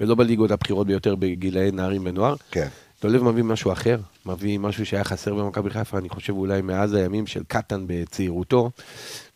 ולא 0.01 0.15
בליגות 0.15 0.51
הבכירות 0.51 0.87
ביותר 0.87 1.15
בגילאי 1.15 1.71
נערים 1.71 2.03
ונוער. 2.05 2.35
כן. 2.51 2.69
דולב 3.03 3.23
מביא 3.23 3.43
משהו 3.43 3.73
אחר, 3.73 3.99
מביא 4.27 4.59
משהו 4.59 4.87
שהיה 4.87 5.05
חסר 5.05 5.35
במכבי 5.35 5.71
חיפה, 5.71 5.99
אני 5.99 6.09
חושב 6.09 6.33
אולי 6.33 6.63
מאז 6.63 6.95
הימים 6.95 7.27
של 7.27 7.43
קטן 7.49 7.85
בצעירותו, 7.87 8.71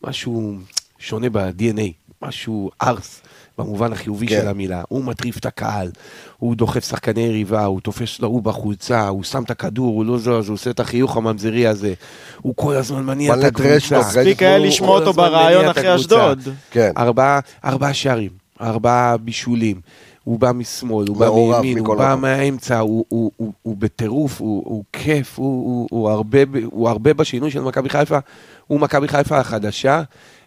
משהו 0.04 0.54
שונה 0.98 1.30
ב-DNA, 1.30 1.92
משהו 2.22 2.70
ארס. 2.82 3.22
במובן 3.58 3.92
החיובי 3.92 4.26
כן. 4.26 4.40
של 4.40 4.48
המילה, 4.48 4.82
הוא 4.88 5.04
מטריף 5.04 5.38
את 5.38 5.46
הקהל, 5.46 5.90
הוא 6.38 6.56
דוחף 6.56 6.84
שחקני 6.84 7.20
יריבה, 7.20 7.64
הוא 7.64 7.80
תופס 7.80 8.20
להוא 8.20 8.42
בחולצה, 8.42 9.08
הוא 9.08 9.22
שם 9.22 9.42
את 9.42 9.50
הכדור, 9.50 9.94
הוא 9.94 10.04
לא 10.04 10.18
זז, 10.18 10.26
הוא 10.26 10.54
עושה 10.54 10.70
את 10.70 10.80
החיוך 10.80 11.16
הממזרי 11.16 11.66
הזה, 11.66 11.94
הוא 12.42 12.54
כל 12.56 12.74
הזמן 12.74 13.02
מניע 13.02 13.34
את 13.34 13.44
הקבוצה. 13.44 13.98
מספיק 13.98 14.42
היה 14.42 14.58
לשמוע 14.58 15.00
כל 15.00 15.06
אותו 15.06 15.26
את 15.70 15.76
אחרי. 15.76 15.96
אשדוד. 15.96 16.48
כן. 16.70 16.90
ארבעה, 16.96 17.40
ארבעה 17.64 17.94
שערים, 17.94 18.30
ארבעה 18.60 19.16
בישולים. 19.16 19.80
הוא 20.26 20.38
בא 20.38 20.52
משמאל, 20.52 21.08
הוא 21.08 21.16
בא 21.16 21.30
מימין, 21.30 21.78
הוא 21.78 21.96
בא. 21.96 22.16
מהאמצע, 22.20 22.78
הוא, 22.78 23.04
הוא, 23.08 23.30
הוא, 23.36 23.52
הוא 23.62 23.76
בטירוף, 23.78 24.40
הוא, 24.40 24.62
הוא 24.66 24.84
כיף, 24.92 25.38
הוא, 25.38 25.46
הוא, 25.46 25.88
הוא, 25.90 26.10
הרבה, 26.10 26.38
הוא 26.64 26.88
הרבה 26.88 27.14
בשינוי 27.14 27.50
של 27.50 27.60
מכבי 27.60 27.88
חיפה. 27.88 28.18
הוא 28.66 28.80
מכבי 28.80 29.08
חיפה 29.08 29.38
החדשה. 29.38 30.02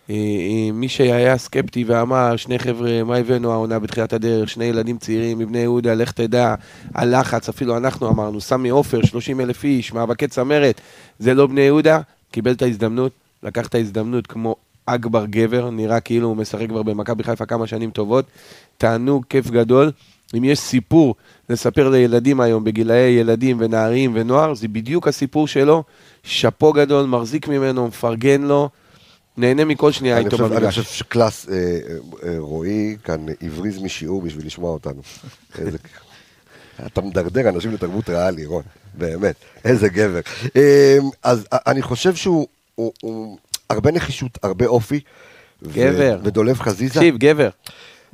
אה, 0.09 0.15
אה, 0.15 0.71
מי 0.73 0.89
שהיה 0.89 1.37
סקפטי 1.37 1.83
ואמר, 1.83 2.35
שני 2.35 2.59
חבר'ה, 2.59 3.03
מה 3.03 3.15
הבאנו 3.15 3.51
העונה 3.51 3.79
בתחילת 3.79 4.13
הדרך, 4.13 4.49
שני 4.49 4.65
ילדים 4.65 4.97
צעירים 4.97 5.37
מבני 5.37 5.59
יהודה, 5.59 5.93
לך 5.93 6.11
תדע, 6.11 6.55
הלחץ, 6.95 7.49
אפילו 7.49 7.77
אנחנו 7.77 8.09
אמרנו, 8.09 8.41
סמי 8.41 8.69
עופר, 8.69 9.05
30 9.05 9.41
אלף 9.41 9.63
איש, 9.63 9.93
מאבקי 9.93 10.27
צמרת, 10.27 10.81
זה 11.19 11.33
לא 11.33 11.47
בני 11.47 11.61
יהודה, 11.61 11.99
קיבל 12.31 12.51
את 12.51 12.61
ההזדמנות, 12.61 13.11
לקח 13.43 13.67
את 13.67 13.75
ההזדמנות 13.75 14.27
כמו 14.27 14.55
אכבר 14.85 15.25
גבר, 15.25 15.69
נראה 15.69 15.99
כאילו 15.99 16.27
הוא 16.27 16.37
משחק 16.37 16.69
כבר 16.69 16.83
במכבי 16.83 17.23
חיפה 17.23 17.45
כמה 17.45 17.67
שנים 17.67 17.91
טובות. 17.91 18.25
תענוג, 18.77 19.25
כיף 19.29 19.49
גדול. 19.49 19.91
אם 20.37 20.43
יש 20.43 20.59
סיפור 20.59 21.15
לספר 21.49 21.89
לילדים 21.89 22.41
היום 22.41 22.63
בגילאי 22.63 23.09
ילדים 23.09 23.57
ונערים 23.59 24.11
ונוער, 24.13 24.53
זה 24.53 24.67
בדיוק 24.67 25.07
הסיפור 25.07 25.47
שלו. 25.47 25.83
שאפו 26.23 26.73
גדול, 26.73 27.05
מחזיק 27.05 27.47
ממנו, 27.47 27.87
מפרגן 27.87 28.41
לו, 28.41 28.69
נהנה 29.39 29.65
מכל 29.65 29.91
שנייה 29.91 30.17
איתו 30.17 30.29
חושב, 30.31 30.43
אני 30.43 30.55
במגרש. 30.55 30.79
חושב 30.79 30.93
שקלאס, 30.93 31.49
אה, 31.49 31.55
אה, 32.23 32.35
רועי 32.37 32.95
כאן 33.03 33.25
הבריז 33.41 33.81
משיעור 33.81 34.21
בשביל 34.21 34.45
לשמוע 34.45 34.71
אותנו. 34.71 35.01
אתה 36.85 37.01
מדרדר 37.01 37.49
אנשים 37.49 37.71
לתרבות 37.73 38.09
ריאלי, 38.09 38.45
רון, 38.45 38.63
באמת, 38.93 39.35
איזה 39.65 39.89
גבר. 39.89 40.19
אה, 40.55 40.97
אז 41.23 41.45
אני 41.51 41.81
חושב 41.81 42.15
שהוא 42.15 42.47
הוא, 42.75 42.91
הוא, 43.01 43.37
הרבה 43.69 43.91
נחישות, 43.91 44.37
הרבה 44.43 44.65
אופי. 44.65 44.99
ו- 45.61 45.69
גבר. 45.73 46.19
ודולב 46.23 46.59
חזיזה. 46.59 46.93
תקשיב, 46.93 47.17
גבר, 47.17 47.49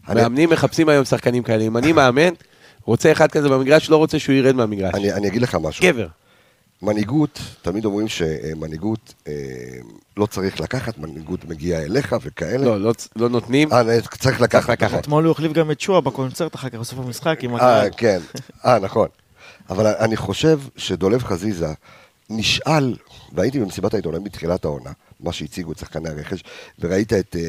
אני- 0.10 0.22
מאמנים 0.22 0.50
מחפשים 0.50 0.90
היום 0.90 1.06
שחקנים 1.06 1.44
כאלה. 1.44 1.64
אם 1.64 1.78
אני 1.78 1.92
מאמן, 1.94 2.30
רוצה 2.86 3.12
אחד 3.12 3.32
כזה 3.32 3.50
במגרש, 3.50 3.90
לא 3.90 3.98
רוצה 3.98 4.20
שהוא 4.20 4.36
ירד 4.36 4.56
מהמגרש. 4.56 4.94
אני, 4.96 5.14
אני 5.14 5.28
אגיד 5.28 5.42
לך 5.42 5.58
משהו. 5.62 5.84
גבר. 5.86 6.08
מנהיגות, 6.82 7.40
תמיד 7.62 7.86
אומרים 7.86 8.08
שמנהיגות 8.08 9.14
אה, 9.28 9.34
לא 10.18 10.26
צריך 10.26 10.60
לקחת, 10.60 10.98
מנהיגות 10.98 11.46
מגיעה 11.46 11.84
אליך 11.84 12.16
וכאלה. 12.22 12.66
לא, 12.66 12.82
לא- 12.82 12.94
לא 13.16 13.30
נותנים. 13.30 13.74
אה, 13.74 13.82
צריך 14.20 14.42
לקחת. 14.42 14.70
לקחת. 14.70 14.84
נכון. 14.90 15.00
אתמול 15.00 15.24
הוא 15.26 15.32
החליף 15.32 15.52
גם 15.52 15.72
את 15.72 15.80
שועה 15.82 16.02
בקונצרט 16.02 16.56
אחר 16.56 16.70
כך 16.70 16.76
בסוף 16.76 17.00
המשחק 17.00 17.40
עם 17.42 17.56
אה, 17.56 17.82
הקהל. 17.82 17.90
כן. 17.98 18.20
אה, 18.66 18.80
נכון. 18.80 19.08
אבל 19.70 19.88
אני 19.88 20.18
חושב 20.18 20.60
שדולב 20.78 21.24
חזיזה 21.24 21.68
נשאל, 22.30 22.96
והייתי 23.34 23.60
במסיבת 23.60 23.94
העיתונאים 23.94 24.24
בתחילת 24.24 24.66
העונה, 24.66 24.90
מה 25.20 25.32
שהציגו 25.34 25.72
את 25.72 25.78
שחקני 25.78 26.10
הרכש, 26.10 26.44
וראית 26.80 27.14
את, 27.14 27.36
אה, 27.40 27.42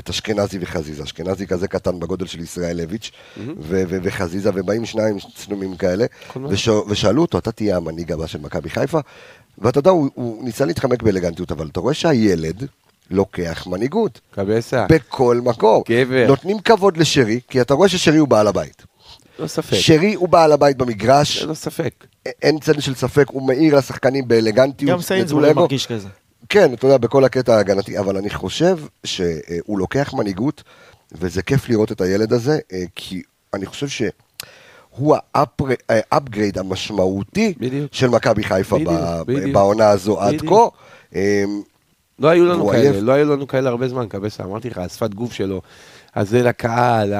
את 0.00 0.10
אשכנזי 0.10 0.58
וחזיזה. 0.60 1.02
אשכנזי 1.02 1.46
כזה 1.46 1.68
קטן 1.68 2.00
בגודל 2.00 2.26
של 2.26 2.40
ישראלביץ', 2.40 3.10
ו- 3.38 3.44
ו- 3.88 3.98
וחזיזה, 4.02 4.50
ובאים 4.54 4.84
שניים 4.84 5.16
צנומים 5.36 5.76
כאלה. 5.76 6.06
וש- 6.50 6.68
ושאלו 6.88 7.22
אותו, 7.22 7.38
אתה 7.38 7.52
תהיה 7.52 7.76
המנהיג 7.76 8.12
הבא 8.12 8.26
של 8.26 8.40
מכבי 8.40 8.70
חיפה? 8.70 9.00
ואתה 9.58 9.78
יודע, 9.78 9.90
הוא, 9.90 10.10
הוא 10.14 10.44
ניסה 10.44 10.64
להתחמק 10.64 11.02
באלגנטיות, 11.02 11.52
אבל 11.52 11.68
אתה 11.72 11.80
רואה 11.80 11.94
שהילד 11.94 12.66
לוקח 13.10 13.66
מנהיגות. 13.66 14.20
קבסה. 14.30 14.86
בכל 14.88 15.40
מקום. 15.44 15.82
גבר. 15.88 16.24
נותנים 16.28 16.58
כבוד 16.58 16.96
לשרי, 16.96 17.40
כי 17.48 17.60
אתה 17.60 17.74
רואה 17.74 17.88
ששרי 17.88 18.16
הוא 18.18 18.28
בעל 18.28 18.46
הבית. 18.46 18.82
לא 19.38 19.46
ספק. 19.46 19.76
שרי 19.76 20.14
הוא 20.14 20.28
בעל 20.28 20.52
הבית 20.52 20.76
במגרש, 20.76 21.42
ללא 21.42 21.54
ספק. 21.54 21.94
אין 22.42 22.58
צד 22.58 22.80
של 22.80 22.94
ספק, 22.94 23.26
הוא 23.28 23.42
מעיר 23.46 23.76
לשחקנים 23.76 24.28
באלגנטיות. 24.28 24.90
גם 24.90 24.94
נטול 24.98 25.02
סיינסבורג 25.02 25.44
אגו. 25.44 25.60
מרגיש 25.60 25.86
כזה. 25.86 26.08
כן, 26.54 26.74
אתה 26.74 26.86
יודע, 26.86 26.96
בכל 26.96 27.24
הקטע 27.24 27.56
ההגנתי, 27.56 27.98
אבל 27.98 28.16
אני 28.16 28.30
חושב 28.30 28.78
שהוא 29.04 29.78
לוקח 29.78 30.14
מנהיגות, 30.14 30.62
וזה 31.12 31.42
כיף 31.42 31.68
לראות 31.68 31.92
את 31.92 32.00
הילד 32.00 32.32
הזה, 32.32 32.58
אה, 32.72 32.84
כי 32.94 33.22
אני 33.54 33.66
חושב 33.66 33.88
שהוא 33.88 35.16
ה 35.88 35.97
upgrade 35.97 36.58
המשמעותי 36.58 37.54
בדיוק. 37.58 37.94
של 37.94 38.08
מכבי 38.08 38.44
חיפה 38.44 38.76
בדיוק, 38.76 38.92
בדיוק. 39.26 39.54
בעונה 39.54 39.88
הזו 39.88 40.20
עד 40.20 40.40
כה. 40.40 40.44
בדיוק. 40.44 40.74
אה, 41.16 41.44
לא 42.18 42.28
היו 42.28 42.44
לנו 42.44 42.68
כאלה, 42.68 42.90
עייף. 42.90 42.96
לא 43.00 43.12
היו 43.12 43.32
לנו 43.32 43.46
כאלה 43.46 43.70
הרבה 43.70 43.88
זמן, 43.88 44.06
קבסה, 44.08 44.44
אמרתי 44.44 44.70
לך, 44.70 44.78
השפת 44.78 45.14
גוף 45.14 45.32
שלו, 45.32 45.62
הזה 46.16 46.42
לקהל, 46.42 47.14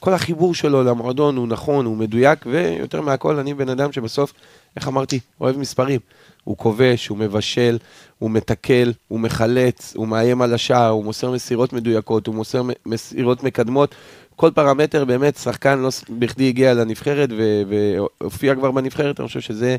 כל 0.00 0.14
החיבור 0.14 0.54
שלו 0.54 0.84
למועדון 0.84 1.36
הוא 1.36 1.48
נכון, 1.48 1.86
הוא 1.86 1.96
מדויק, 1.96 2.44
ויותר 2.46 3.00
מהכל, 3.00 3.38
אני 3.38 3.54
בן 3.54 3.68
אדם 3.68 3.92
שבסוף, 3.92 4.32
איך 4.76 4.88
אמרתי, 4.88 5.20
אוהב 5.40 5.58
מספרים. 5.58 6.00
הוא 6.48 6.56
כובש, 6.56 7.06
הוא 7.06 7.18
מבשל, 7.18 7.78
הוא 8.18 8.30
מתקל, 8.30 8.92
הוא 9.08 9.20
מחלץ, 9.20 9.94
הוא 9.96 10.08
מאיים 10.08 10.42
על 10.42 10.54
השער, 10.54 10.88
הוא 10.88 11.04
מוסר 11.04 11.30
מסירות 11.30 11.72
מדויקות, 11.72 12.26
הוא 12.26 12.34
מוסר 12.34 12.62
מסירות 12.86 13.42
מקדמות. 13.42 13.94
כל 14.36 14.50
פרמטר, 14.54 15.04
באמת, 15.04 15.36
שחקן 15.36 15.78
לא 15.78 15.88
בכדי 16.10 16.48
הגיע 16.48 16.74
לנבחרת 16.74 17.28
והופיע 17.68 18.54
כבר 18.54 18.70
בנבחרת, 18.70 19.20
אני 19.20 19.28
חושב 19.28 19.40
שזה 19.40 19.76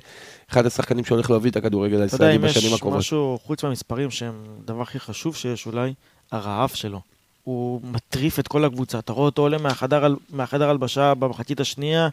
אחד 0.52 0.66
השחקנים 0.66 1.06
שהולך 1.06 1.30
להוביל 1.30 1.52
את 1.52 1.56
הכדורגל 1.56 2.06
אתה 2.06 2.16
יודע, 2.16 2.26
הישראלי 2.26 2.36
אם 2.36 2.42
בשנים 2.42 2.72
יש 2.72 2.78
הקרובות. 2.78 3.00
משהו 3.00 3.40
חוץ 3.46 3.64
מהמספרים 3.64 4.12
שהם 4.12 4.34
הדבר 4.64 4.82
הכי 4.82 5.00
חשוב 5.00 5.36
שיש 5.36 5.66
אולי, 5.66 5.94
הרעב 6.32 6.70
שלו. 6.70 7.02
הוא 7.44 7.82
מטריף 7.84 8.40
את 8.40 8.48
כל 8.48 8.66
הקבוצה. 8.66 9.00
אתה 9.00 9.14
רואה 9.14 9.26
אותו 9.26 9.42
עולה 9.42 9.58
מהחדר 9.58 10.14
מהחדר 10.30 10.70
הלבשה 10.70 11.14
במחצית 11.14 11.60
השנייה, 11.60 12.10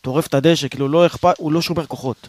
טורף 0.00 0.26
את 0.26 0.34
הדשא, 0.34 0.68
כאילו 0.68 0.88
לא 0.88 1.06
אכפת, 1.06 1.34
הוא 1.38 1.52
לא 1.52 1.62
שומר 1.62 1.86
כוחות. 1.86 2.28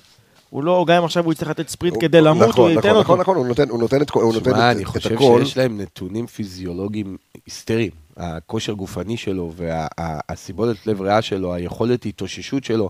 הוא 0.50 0.64
לא, 0.64 0.86
גם 0.88 0.96
אם 0.98 1.04
עכשיו 1.04 1.24
הוא 1.26 1.34
יצטרך 1.34 1.50
לתת 1.50 1.70
ספרינט 1.70 1.98
כדי 2.00 2.22
למות, 2.22 2.48
נכון, 2.50 2.62
הוא 2.62 2.70
ייתן 2.70 2.80
נכון, 2.90 2.92
אותו. 2.92 3.02
נכון, 3.04 3.20
נכון, 3.20 3.36
הוא 3.38 3.48
נותן- 3.48 3.70
הוא 3.70 3.80
נותן 3.80 4.02
את 4.02 4.10
כל- 4.10 4.22
הוא 4.24 4.34
נותן 4.34 4.52
שמע, 4.52 4.72
את- 4.72 4.76
אני 4.76 4.86
חושב 4.86 5.14
הכל. 5.14 5.42
שיש 5.46 5.58
להם 5.58 5.82
נתונים 5.82 6.28
פיזיולוגיים 6.28 7.18
היסטריים. 7.46 7.92
הכושר 8.18 8.74
גופני 8.74 9.18
שלו 9.18 9.54
והסיבולת 9.56 10.88
לב 10.88 11.02
ריאה 11.02 11.22
שלו, 11.22 11.54
היכולת 11.54 12.06
התאוששות 12.06 12.64
שלו, 12.64 12.90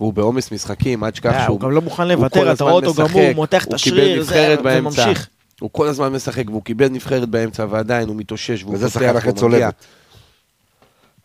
והוא 0.00 0.12
בעומס 0.12 0.52
משחקים, 0.52 1.04
אל 1.04 1.10
תשכח 1.10 1.32
אה, 1.34 1.44
שהוא... 1.44 1.52
הוא 1.52 1.60
גם 1.60 1.70
לא 1.70 1.80
מוכן 1.80 2.02
הוא 2.02 2.12
לוותר, 2.12 2.52
אתה 2.52 2.64
רואה 2.64 2.74
אותו 2.74 2.94
גמור, 2.94 3.08
משחק, 3.08 3.32
מותח 3.34 3.62
את 3.64 3.68
הוא 3.68 3.74
השריר, 3.74 4.22
זה-. 4.22 4.56
וממשיך. 4.64 5.28
הוא 5.60 5.70
כל 5.72 5.86
הזמן 5.88 6.08
משחק, 6.12 6.44
והוא 6.50 6.62
קיבל 6.62 6.88
נבחרת 6.88 7.28
באמצע, 7.28 7.66
ועדיין 7.70 8.08
הוא 8.08 8.16
מתאושש, 8.16 8.62
והוא 8.62 8.74
וזה 8.74 8.86
פותח, 8.90 8.94
שחקן 9.00 9.16
אחרי 9.16 9.32
והוא 9.36 9.50
מגיע. 9.50 9.70
צולבת. 9.70 9.74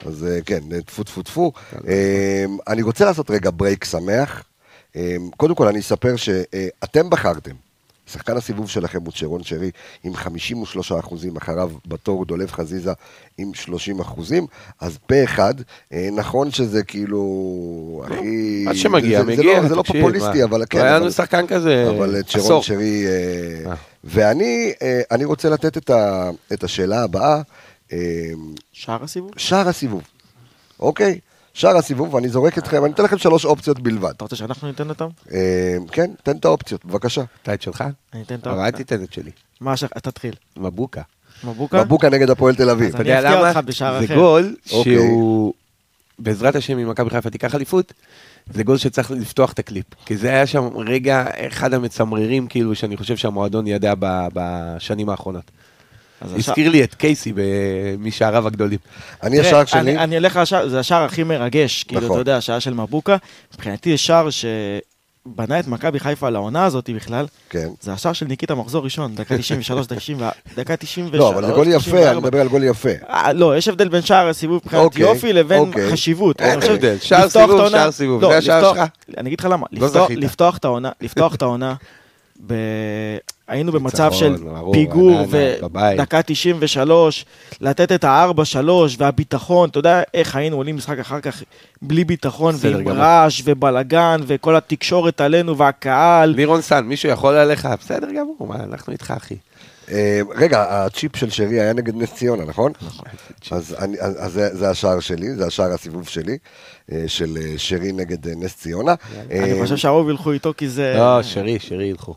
אז 0.05 0.25
אה, 0.31 0.39
כן, 0.45 0.59
טפו 0.86 1.03
טפו 1.03 1.21
טפו. 1.23 1.51
אה, 1.88 2.45
אני 2.67 2.81
רוצה 2.81 3.05
לעשות 3.05 3.31
רגע 3.31 3.49
ברייק 3.53 3.86
שמח. 3.86 4.43
אה, 4.95 5.15
קודם 5.38 5.56
כל 5.56 5.67
אני 5.67 5.79
אספר 5.79 6.15
שאתם 6.15 7.10
בחרתם. 7.10 7.51
שחקן 8.08 8.38
הסיבוב 8.38 8.69
שלכם 8.69 8.99
הוא 9.06 9.12
צ'רון 9.13 9.43
שרי 9.43 9.71
עם 10.03 10.15
53 10.15 10.91
אחוזים, 10.91 11.38
אחריו 11.38 11.71
בתור 11.88 12.25
דולב 12.25 12.51
חזיזה 12.51 12.91
עם 13.38 13.53
30 13.53 13.99
אחוזים, 13.99 14.47
אז 14.82 14.97
פה 15.08 15.23
אחד, 15.23 15.53
אה, 15.93 16.10
נכון 16.12 16.51
שזה 16.51 16.84
כאילו 16.84 17.23
הכי... 18.06 18.63
מה 18.65 18.75
שמגיע, 18.75 19.19
זה- 19.23 19.25
זה 19.25 19.41
מגיע. 19.41 19.62
לא- 19.62 19.67
זה 19.67 19.75
לא 19.75 19.82
תקשיב, 19.82 19.95
פופוליסטי, 20.01 20.38
מה, 20.39 20.43
אבל 20.43 20.63
כן. 20.69 20.77
לא 20.79 20.84
היה 20.84 20.95
אבל- 20.95 21.01
לנו 21.03 21.12
שחקן 21.12 21.47
כזה 21.47 21.89
אבל 21.89 22.19
את 22.19 22.27
צ'רון 22.27 22.45
עשור. 22.45 22.63
שרי... 22.63 23.06
אה, 23.08 23.71
אה. 23.71 23.75
ואני 24.03 24.73
אה, 24.82 25.01
אני 25.12 25.25
רוצה 25.25 25.49
לתת 25.49 25.77
את 25.77 25.89
ה- 25.89 26.29
את 26.53 26.63
השאלה 26.63 27.03
הבאה. 27.03 27.41
אה, 27.91 27.97
שער 28.71 29.03
הסיבוב? 29.03 29.32
שער 29.38 29.67
הסיבוב, 29.69 30.01
אוקיי? 30.79 31.19
שער 31.53 31.77
הסיבוב, 31.77 32.13
ואני 32.13 32.29
זורק 32.29 32.57
אתכם, 32.57 32.85
אני 32.85 32.93
אתן 32.93 33.03
לכם 33.03 33.17
שלוש 33.17 33.45
אופציות 33.45 33.79
בלבד. 33.79 34.10
אתה 34.10 34.23
רוצה 34.23 34.35
שאנחנו 34.35 34.67
ניתן 34.67 34.89
אותם? 34.89 35.08
אה, 35.33 35.75
כן, 35.91 36.12
תן 36.23 36.37
את 36.37 36.45
האופציות, 36.45 36.85
בבקשה. 36.85 37.23
אתה 37.43 37.54
את 37.54 37.62
שלך? 37.62 37.83
אני 38.13 38.21
אתן 38.21 38.35
את 38.35 38.47
אבל 38.47 38.60
אל 38.60 38.71
תיתן 38.71 39.04
את 39.04 39.13
שלי. 39.13 39.31
מה 39.62 39.73
השאר? 39.73 39.87
תתחיל. 39.87 40.33
מבוקה. 40.58 41.01
מבוקה? 41.43 41.83
מבוקה 41.83 42.10
נגד 42.10 42.29
הפועל 42.29 42.56
תל 42.56 42.69
אביב. 42.69 42.87
אז 42.87 42.93
אתה 42.93 43.01
אני 43.04 43.10
יודע 43.10 43.19
אפתיע 43.27 43.39
למה? 43.39 43.49
אותך 43.49 43.60
בשער 43.65 43.99
זה 43.99 44.06
אחר. 44.06 44.15
גול 44.15 44.56
אוקיי. 44.71 44.95
שהוא 44.95 45.54
בעזרת 46.19 46.56
השם, 46.56 46.77
אם 46.79 46.89
מכבי 46.89 47.10
חיפה 47.10 47.29
תיקח 47.29 47.56
אליפות, 47.56 47.93
זה 48.54 48.63
גול 48.63 48.77
שצריך 48.77 49.12
לפתוח 49.12 49.51
את 49.54 49.60
הקליפ. 49.60 49.85
כי 50.06 50.17
זה 50.17 50.29
היה 50.29 50.47
שם 50.47 50.67
רגע, 50.77 51.25
אחד 51.47 51.73
המצמררים, 51.73 52.47
כאילו, 52.47 52.75
שאני 52.75 52.97
חושב 52.97 53.17
שהמועדון 53.17 53.67
ידע 53.67 53.93
ב- 53.99 54.27
בשנים 54.33 55.10
האחרונות. 55.10 55.51
הזכיר 56.36 56.69
לי 56.69 56.84
את 56.84 56.96
קייסי 56.96 57.34
משעריו 58.00 58.48
הגדולים. 58.48 58.80
אני 59.24 59.40
השער 59.40 59.65
שלי, 59.65 59.98
אני, 59.98 60.17
אלך 60.17 60.36
לשער, 60.38 60.67
זה 60.69 60.80
השער 60.80 61.04
הכי 61.04 61.24
מרגש, 61.24 61.84
כאילו, 61.84 62.02
נכון. 62.02 62.12
אתה 62.12 62.21
יודע, 62.21 62.38
השער 62.38 62.60
של 62.60 62.74
מבוקה. 62.74 63.15
מבחינתי 63.54 63.92
זה 63.92 63.98
שער 63.98 64.28
שבנה 64.30 65.60
את 65.60 65.67
מכבי 65.67 66.00
חיפה 66.00 66.30
לעונה 66.30 66.65
הזאת 66.65 66.90
בכלל, 66.90 67.26
כן. 67.50 67.67
זה 67.82 67.94
השער 67.94 68.13
של 68.13 68.26
ניקיטה 68.26 68.56
מחזור 68.56 68.84
ראשון, 68.84 69.15
דקה 69.15 69.38
93, 69.38 69.88
דקה 69.88 69.96
90 69.96 70.17
דקה 70.56 70.76
93, 70.78 71.19
לא, 71.19 71.30
אבל 71.30 71.46
זה 71.46 71.52
גול 71.54 71.67
יפה, 71.67 71.80
94. 71.80 72.12
אני 72.12 72.19
מדבר 72.19 72.42
על 72.42 72.48
גול 72.48 72.63
יפה. 72.63 72.90
אה, 73.10 73.34
לא, 73.34 73.58
יש 73.58 73.67
הבדל 73.67 73.88
בין 73.88 74.02
שער 74.02 74.28
הסיבוב 74.30 74.62
מבחינת 74.65 74.84
אוקיי, 74.84 75.02
יופי 75.02 75.34
לבין 75.34 75.60
אוקיי. 75.60 75.92
חשיבות. 75.92 76.42
אין 76.42 76.60
הבדל. 76.63 76.98
שער 77.02 77.26
את 77.26 77.32
סיבוב, 77.32 77.52
העונה- 77.52 77.69
שער 77.69 77.92
סיבוב. 77.92 78.21
לא, 78.21 78.30
זה 78.30 78.38
השער 78.38 78.74
שלך. 78.74 78.84
אני 79.17 79.28
אגיד 79.30 79.40
לך 79.40 79.46
למה. 79.52 79.65
לא 79.71 79.88
לפתוח- 79.88 80.04
זכית. 80.06 80.17
לפתוח 81.02 81.34
את 81.36 81.42
העונה, 81.42 81.74
היינו 83.54 83.71
במצב 83.71 84.12
של 84.12 84.35
ברור, 84.35 84.73
פיגור. 84.73 85.25
ודקה 85.29 86.21
93, 86.21 87.25
לתת 87.62 87.91
את 87.91 88.04
ה-4-3 88.04 88.69
והביטחון, 88.97 89.69
אתה 89.69 89.79
יודע 89.79 90.01
איך 90.13 90.35
היינו 90.35 90.58
עולים 90.58 90.75
משחק 90.75 90.99
אחר 90.99 91.19
כך 91.19 91.43
בלי 91.81 92.04
ביטחון 92.04 92.56
ועם. 92.58 92.87
רעש 92.87 93.41
ובלאגן 93.45 94.21
וכל 94.27 94.56
התקשורת 94.56 95.21
עלינו 95.21 95.58
והקהל. 95.58 96.29
לירון 96.29 96.62
סן, 96.62 96.85
מישהו 96.85 97.10
יכול 97.10 97.33
עליך? 97.35 97.67
בסדר 97.79 98.08
גמור, 98.12 98.47
מה, 98.47 98.56
אנחנו 98.56 98.93
איתך, 98.93 99.13
אחי. 99.17 99.35
אה, 99.91 100.21
רגע, 100.35 100.65
הצ'יפ 100.69 101.15
של 101.15 101.29
שרי 101.29 101.60
היה 101.60 101.73
נגד 101.73 101.95
נס 101.95 102.13
ציונה, 102.13 102.45
נכון? 102.45 102.71
נכון. 102.81 103.06
אז, 103.51 103.75
אני, 103.79 103.97
אז 103.99 104.15
אז 104.19 104.33
זה, 104.33 104.56
זה 104.56 104.69
השער 104.69 104.99
שלי, 104.99 105.35
זה 105.35 105.45
השער 105.45 105.73
הסיבוב 105.73 106.08
שלי, 106.08 106.37
אה, 106.91 107.04
של 107.08 107.37
אה, 107.41 107.54
שרי 107.58 107.91
נגד 107.91 108.27
נס 108.27 108.56
ציונה. 108.56 108.95
אני 109.31 109.62
חושב 109.62 109.77
שהרוב 109.77 110.10
ילכו 110.10 110.31
איתו 110.31 110.54
כי 110.58 110.69
זה... 110.69 110.93
לא, 110.97 111.23
שרי, 111.23 111.60
שרי 111.60 111.85
ילכו. 111.85 112.15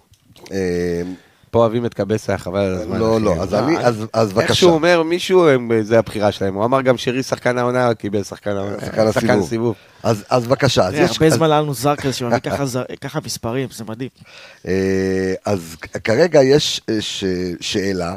פה 1.56 1.60
אוהבים 1.60 1.86
את 1.86 1.94
קבסה, 1.94 2.38
חבל 2.38 2.60
על 2.60 2.74
הזמן. 2.74 2.98
לא. 2.98 3.20
לא, 3.20 3.34
אז 3.42 3.54
אני, 3.54 3.78
אז, 3.78 4.06
אז 4.12 4.28
איך 4.28 4.36
בבקשה. 4.36 4.54
שהוא 4.54 4.72
אומר 4.72 5.02
מישהו, 5.02 5.46
זה 5.82 5.98
הבחירה 5.98 6.32
שלהם. 6.32 6.54
הוא 6.54 6.64
אמר 6.64 6.82
גם 6.82 6.98
שרי 6.98 7.22
שחקן 7.22 7.58
העונה, 7.58 7.94
קיבל 7.94 8.22
שחקן 8.22 8.50
העונה. 8.56 8.76
שחקן 9.12 9.38
הסיבוב. 9.38 9.74
אז, 10.02 10.24
אז 10.30 10.46
בבקשה. 10.46 10.88
הרבה 11.08 11.30
זמן 11.30 11.50
היה 11.50 11.60
לנו 11.60 11.74
זרקס 11.74 12.14
שמביא 12.14 12.38
ככה 12.38 12.66
זר- 12.72 12.84
מספרים, 13.24 13.68
זה 13.72 13.84
מדהים. 13.88 14.08
אה, 14.68 15.34
אז 15.46 15.76
כרגע 16.04 16.42
יש 16.42 16.80
אה, 16.88 17.00
ש- 17.00 17.24
שאלה 17.60 18.14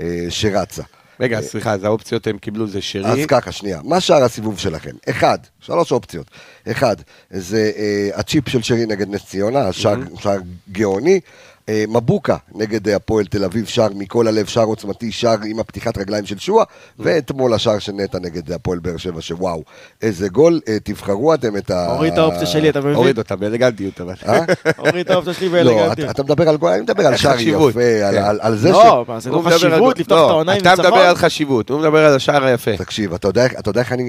אה, 0.00 0.26
שרצה. 0.28 0.82
רגע, 1.20 1.40
סליחה, 1.40 1.72
אז 1.72 1.84
האופציות 1.84 2.26
הם 2.26 2.38
קיבלו 2.38 2.66
זה 2.68 2.82
שרי. 2.82 3.06
אז 3.22 3.26
ככה, 3.28 3.52
שנייה, 3.52 3.80
מה 3.84 4.00
שער 4.00 4.22
הסיבוב 4.22 4.58
שלכם? 4.58 4.90
אחד, 5.10 5.38
שלוש 5.60 5.92
אופציות. 5.92 6.26
אחד, 6.70 6.96
זה 7.30 7.70
אה, 7.76 8.08
הצ'יפ 8.14 8.48
של 8.48 8.62
שרי 8.62 8.86
נגד 8.86 9.10
נס 9.10 9.24
ציונה, 9.24 9.68
השער 9.68 9.96
שער 10.18 10.38
גאוני. 10.72 11.20
אה, 11.68 11.84
מבוקה 11.88 12.36
נגד 12.54 12.88
אה, 12.88 12.96
הפועל 12.96 13.24
תל 13.26 13.44
אביב, 13.44 13.66
שער 13.66 13.88
מכל 13.94 14.28
הלב, 14.28 14.46
שער 14.46 14.64
עוצמתי, 14.64 15.12
שער 15.12 15.36
עם 15.46 15.58
הפתיחת 15.60 15.98
רגליים 15.98 16.26
של 16.26 16.38
שועה, 16.38 16.64
ואתמול 16.98 17.54
השער 17.54 17.78
של 17.78 17.92
נטע 17.92 18.18
נגד 18.18 18.52
הפועל 18.52 18.78
באר 18.78 18.96
שבע, 18.96 19.20
שוואו, 19.20 19.62
איזה 20.02 20.28
גול, 20.28 20.60
אה, 20.68 20.76
תבחרו 20.84 21.34
אתם 21.34 21.56
את 21.56 21.70
ה... 21.70 21.86
הוריד 21.94 22.12
את 22.12 22.18
האופציה 22.18 22.46
שלי, 22.46 22.68
אתה 22.68 22.80
מבין? 22.80 22.94
הוריד 22.94 23.18
אותה 23.18 23.36
באלגנטיות, 23.36 24.00
אבל. 24.00 24.14
אה? 24.28 24.40
הוריד 24.78 24.96
את 25.06 25.10
האופציה 25.10 25.34
שלי 25.34 25.48
לא, 25.48 25.52
באלגנטי. 25.74 26.10
אתה- 26.10 26.22
מדבר 26.22 26.48
על 26.48 26.56
גול, 26.56 26.70
אני 26.70 26.80
מדבר 26.82 27.06
על 27.06 27.16
שער 27.16 27.40
יפה, 27.40 27.80
על- 28.04 28.38
כן. 28.42 28.56
זה 28.56 28.68
ש... 28.68 28.72
לא, 28.72 29.04
זה 29.18 29.30
לא 29.30 29.42
על 29.46 29.52
חשיבות. 29.52 29.98
לפתוח 29.98 30.18
לא, 30.18 30.24
את 30.26 30.30
העונה 30.30 30.52
עם 30.52 30.58
אתה 30.60 30.72
מדבר 30.72 30.82
ניצחון? 30.88 31.06
על 31.06 31.16
חשיבות, 31.16 31.70
הוא 31.70 31.80
מדבר 31.80 32.04
על 32.04 32.16
השער 32.16 32.44
היפה. 32.44 32.76
תקשיב, 32.76 33.14
אתה 33.14 33.28
יודע, 33.28 33.46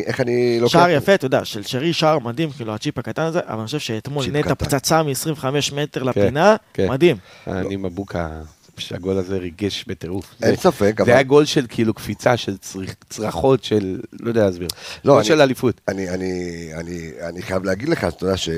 איך 0.07 0.21
אני, 0.21 0.59
לוקח... 0.59 0.73
שער 0.73 0.89
יפה, 0.89 1.13
אתה 1.13 1.25
יודע, 1.25 1.45
של 1.45 1.63
שרי 1.63 1.93
שער 1.93 2.19
מדהים, 2.19 2.49
כאילו 2.51 2.73
הצ'יפ 2.73 2.97
הקטן 2.97 3.21
הזה, 3.21 3.39
אבל 3.47 3.57
אני 3.57 3.65
חושב 3.65 3.79
שאתמול 3.79 4.25
נטע. 4.31 4.53
פצצה 4.55 5.03
מ-25 5.03 5.45
מטר 5.75 6.03
לפינה, 6.03 6.55
כן. 6.73 6.87
מדהים. 6.89 7.17
אני 7.51 7.75
מבוקה, 7.75 8.41
שהגול 8.77 9.17
הזה 9.17 9.37
ריגש 9.37 9.85
בטירוף. 9.87 10.35
אין 10.43 10.55
זה- 10.55 10.61
ספק, 10.61 10.93
אבל... 10.97 11.05
זה 11.05 11.11
היה 11.13 11.23
גול 11.23 11.45
של 11.45 11.65
כאילו 11.69 11.93
קפיצה, 11.93 12.37
של 12.37 12.57
צריכ- 12.57 13.03
צרחות, 13.09 13.63
של... 13.63 13.99
לא 14.19 14.29
יודע 14.29 14.45
להסביר. 14.45 14.67
לא, 15.05 15.11
גול 15.13 15.19
אני- 15.19 15.27
של 15.27 15.41
אליפות. 15.41 15.81
אני, 15.87 16.09
אני, 16.09 16.31
אני, 16.73 17.11
אני 17.21 17.41
חייב 17.41 17.63
להגיד 17.63 17.89
לך, 17.89 18.03
אתה 18.03 18.23
יודע 18.25 18.37
ש... 18.37 18.49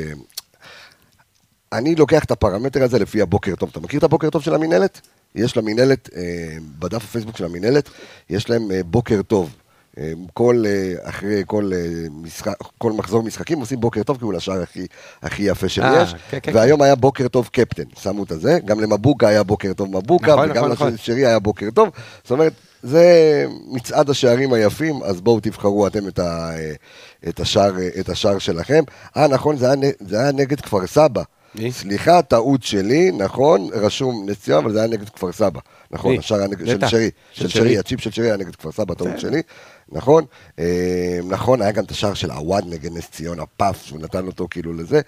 אני 1.73 1.95
לוקח 1.95 2.23
את 2.23 2.31
הפרמטר 2.31 2.83
הזה 2.83 2.99
לפי 2.99 3.21
הבוקר 3.21 3.55
טוב. 3.55 3.69
אתה 3.71 3.79
מכיר 3.79 3.97
את 3.99 4.03
הבוקר 4.03 4.29
טוב 4.29 4.41
של 4.43 4.53
המינהלת? 4.55 5.01
יש 5.35 5.57
למינהלת, 5.57 6.09
אה, 6.15 6.21
בדף 6.79 7.03
הפייסבוק 7.03 7.37
של 7.37 7.45
המינהלת, 7.45 7.89
יש 8.29 8.49
להם 8.49 8.71
אה, 8.71 8.83
בוקר 8.83 9.21
טוב. 9.21 9.55
אה, 9.99 10.11
כל, 10.33 10.63
אה, 10.67 11.09
אחרי 11.09 11.43
כל, 11.45 11.71
אה, 11.73 11.79
משחק, 12.11 12.53
כל 12.77 12.91
מחזור 12.91 13.23
משחקים 13.23 13.59
עושים 13.59 13.79
בוקר 13.79 14.03
טוב, 14.03 14.17
כי 14.17 14.23
הוא 14.23 14.33
לשער 14.33 14.61
הכי, 14.61 14.85
הכי 15.23 15.43
יפה 15.43 15.65
אה, 15.65 15.69
שיש. 15.69 16.15
כן, 16.29 16.37
כן, 16.43 16.51
והיום 16.55 16.81
היה 16.81 16.95
בוקר 16.95 17.27
טוב 17.27 17.49
קפטן, 17.51 17.83
שמו 18.01 18.23
את 18.23 18.31
הזה. 18.31 18.59
גם 18.65 18.79
למבוקה 18.79 19.27
היה 19.27 19.43
בוקר 19.43 19.73
טוב 19.73 19.97
מבוקה, 19.97 20.31
נכון, 20.31 20.51
וגם 20.51 20.57
נכון, 20.57 20.71
נכון. 20.71 20.93
לשרי 20.93 21.25
היה 21.25 21.39
בוקר 21.39 21.69
טוב. 21.73 21.89
זאת 22.23 22.31
אומרת, 22.31 22.53
זה 22.83 23.45
מצעד 23.71 24.09
השערים 24.09 24.53
היפים, 24.53 25.03
אז 25.03 25.21
בואו 25.21 25.39
תבחרו 25.39 25.87
אתם 25.87 26.07
את, 26.07 26.19
ה, 26.19 26.51
את, 27.29 27.39
השער, 27.39 27.73
את 27.99 28.09
השער 28.09 28.39
שלכם. 28.39 28.83
אה, 29.17 29.27
נכון, 29.27 29.57
זה 29.57 29.71
היה, 29.71 29.91
זה 29.99 30.19
היה 30.19 30.31
נגד 30.31 30.61
כפר 30.61 30.87
סבא. 30.87 31.23
מי? 31.55 31.71
סליחה, 31.71 32.21
טעות 32.21 32.63
שלי, 32.63 33.11
נכון, 33.11 33.69
רשום 33.73 34.29
נס 34.29 34.39
ציונה, 34.39 34.59
אבל 34.59 34.71
זה 34.71 34.79
היה 34.79 34.87
נגד 34.87 35.09
כפר 35.09 35.31
סבא. 35.31 35.59
נכון? 35.91 36.17
השער 36.17 36.37
היה 36.37 36.47
נגד, 36.47 36.65
של 36.65 36.87
שרי, 36.87 37.09
של. 37.31 37.47
שרי, 37.47 37.77
הצ'יפ 37.77 38.01
של 38.01 38.11
שרי 38.11 38.25
היה 38.25 38.37
נגד 38.37 38.55
כפר 38.55 38.71
סבא, 38.71 38.93
טעות 38.93 39.19
שלי, 39.19 39.41
נכון. 39.91 40.25
אה, 40.59 41.19
נכון, 41.23 41.61
היה 41.61 41.71
גם 41.71 41.83
את 41.83 41.91
השער 41.91 42.13
של 42.13 42.31
עווד 42.31 42.63
נגד 42.67 42.93
נס 42.93 43.09
ציונה, 43.11 43.43
פאף, 43.57 43.85
שהוא 43.85 43.99
נתן 43.99 44.27
אותו 44.27 44.47
כאילו 44.49 44.73
לזה. 44.73 45.01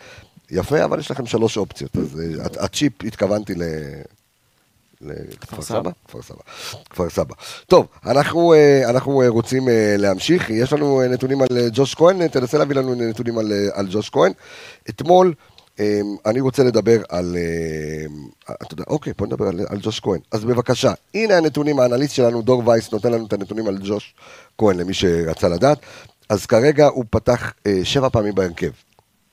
יפה, 0.51 0.84
אבל 0.84 0.99
יש 0.99 1.11
לכם 1.11 1.25
שלוש 1.25 1.57
אופציות, 1.57 1.97
אז 1.97 2.19
אה, 2.19 2.63
הצ'יפ 2.65 3.03
התכוונתי 3.03 3.55
ל... 3.55 3.63
לכפר 5.01 5.61
סבא. 5.61 5.91
כפר 6.07 6.21
סבא. 6.21 6.41
כפר 6.89 7.09
סבא. 7.09 7.36
טוב, 7.67 7.88
אנחנו, 8.05 8.53
אה, 8.53 8.89
אנחנו 8.89 9.21
אה, 9.21 9.27
רוצים 9.27 9.69
אה, 9.69 9.95
להמשיך. 9.97 10.49
יש 10.49 10.73
לנו 10.73 11.01
אה, 11.01 11.07
נתונים 11.07 11.41
על 11.41 11.57
אה, 11.57 11.67
ג'וש 11.73 11.95
כהן, 11.95 12.27
תנסה 12.27 12.57
להביא 12.57 12.75
לנו 12.75 12.95
נתונים 12.95 13.38
על, 13.38 13.51
אה, 13.51 13.67
על 13.73 13.88
ג'וש 13.91 14.09
כהן. 14.09 14.32
אתמול, 14.89 15.27
אה, 15.27 15.34
אני 16.26 16.39
רוצה 16.39 16.63
לדבר 16.63 17.01
על... 17.09 17.38
אה, 17.38 18.53
אתה 18.61 18.74
יודע, 18.74 18.84
אוקיי, 18.88 19.13
בוא 19.17 19.28
נדבר 19.28 19.47
על, 19.47 19.59
על 19.69 19.78
ג'וש 19.82 19.99
כהן. 19.99 20.19
אז 20.32 20.43
בבקשה, 20.45 20.93
הנה 21.13 21.38
הנתונים, 21.38 21.80
האנליסט 21.80 22.15
שלנו, 22.15 22.41
דור 22.41 22.67
וייס, 22.67 22.91
נותן 22.91 23.11
לנו 23.11 23.26
את 23.26 23.34
הנתונים 23.34 23.67
על 23.67 23.78
ג'וש 23.84 24.13
כהן, 24.57 24.78
למי 24.78 24.93
שרצה 24.93 25.47
לדעת. 25.49 25.78
אז 26.30 26.45
כרגע 26.45 26.88
הוא 26.88 27.05
פתח 27.09 27.53
אה, 27.67 27.80
שבע 27.84 28.09
פעמים 28.09 28.36
בהרכב. 28.36 28.69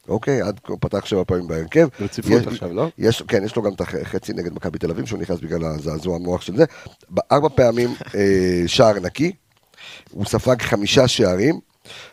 אוקיי, 0.09 0.43
עד 0.43 0.61
כה 0.65 0.73
הוא 0.73 0.79
פתח 0.81 1.05
שבע 1.07 1.23
פעמים 1.27 1.47
בהרכב. 1.49 1.89
ברציפות 2.01 2.33
יש- 2.41 2.47
עכשיו, 2.47 2.73
לא? 2.75 2.89
יש, 2.99 3.23
כן, 3.29 3.45
יש 3.45 3.57
לו 3.57 3.63
גם 3.63 3.73
את 3.73 3.81
החצי 3.81 4.33
נגד 4.33 4.53
מכבי 4.55 4.79
תל 4.79 4.91
אביב, 4.91 5.07
שהוא 5.07 5.21
נכנס 5.21 5.39
בגלל 5.41 5.65
הזעזוע 5.65 6.17
המוח 6.17 6.41
של 6.43 6.57
זה. 6.57 6.65
ארבע 7.33 7.49
פעמים 7.55 7.95
אה, 8.15 8.63
שער 8.67 9.01
נקי, 9.01 9.33
הוא 10.11 10.25
ספג 10.27 10.63
חמישה 10.63 11.09
שערים, 11.09 11.61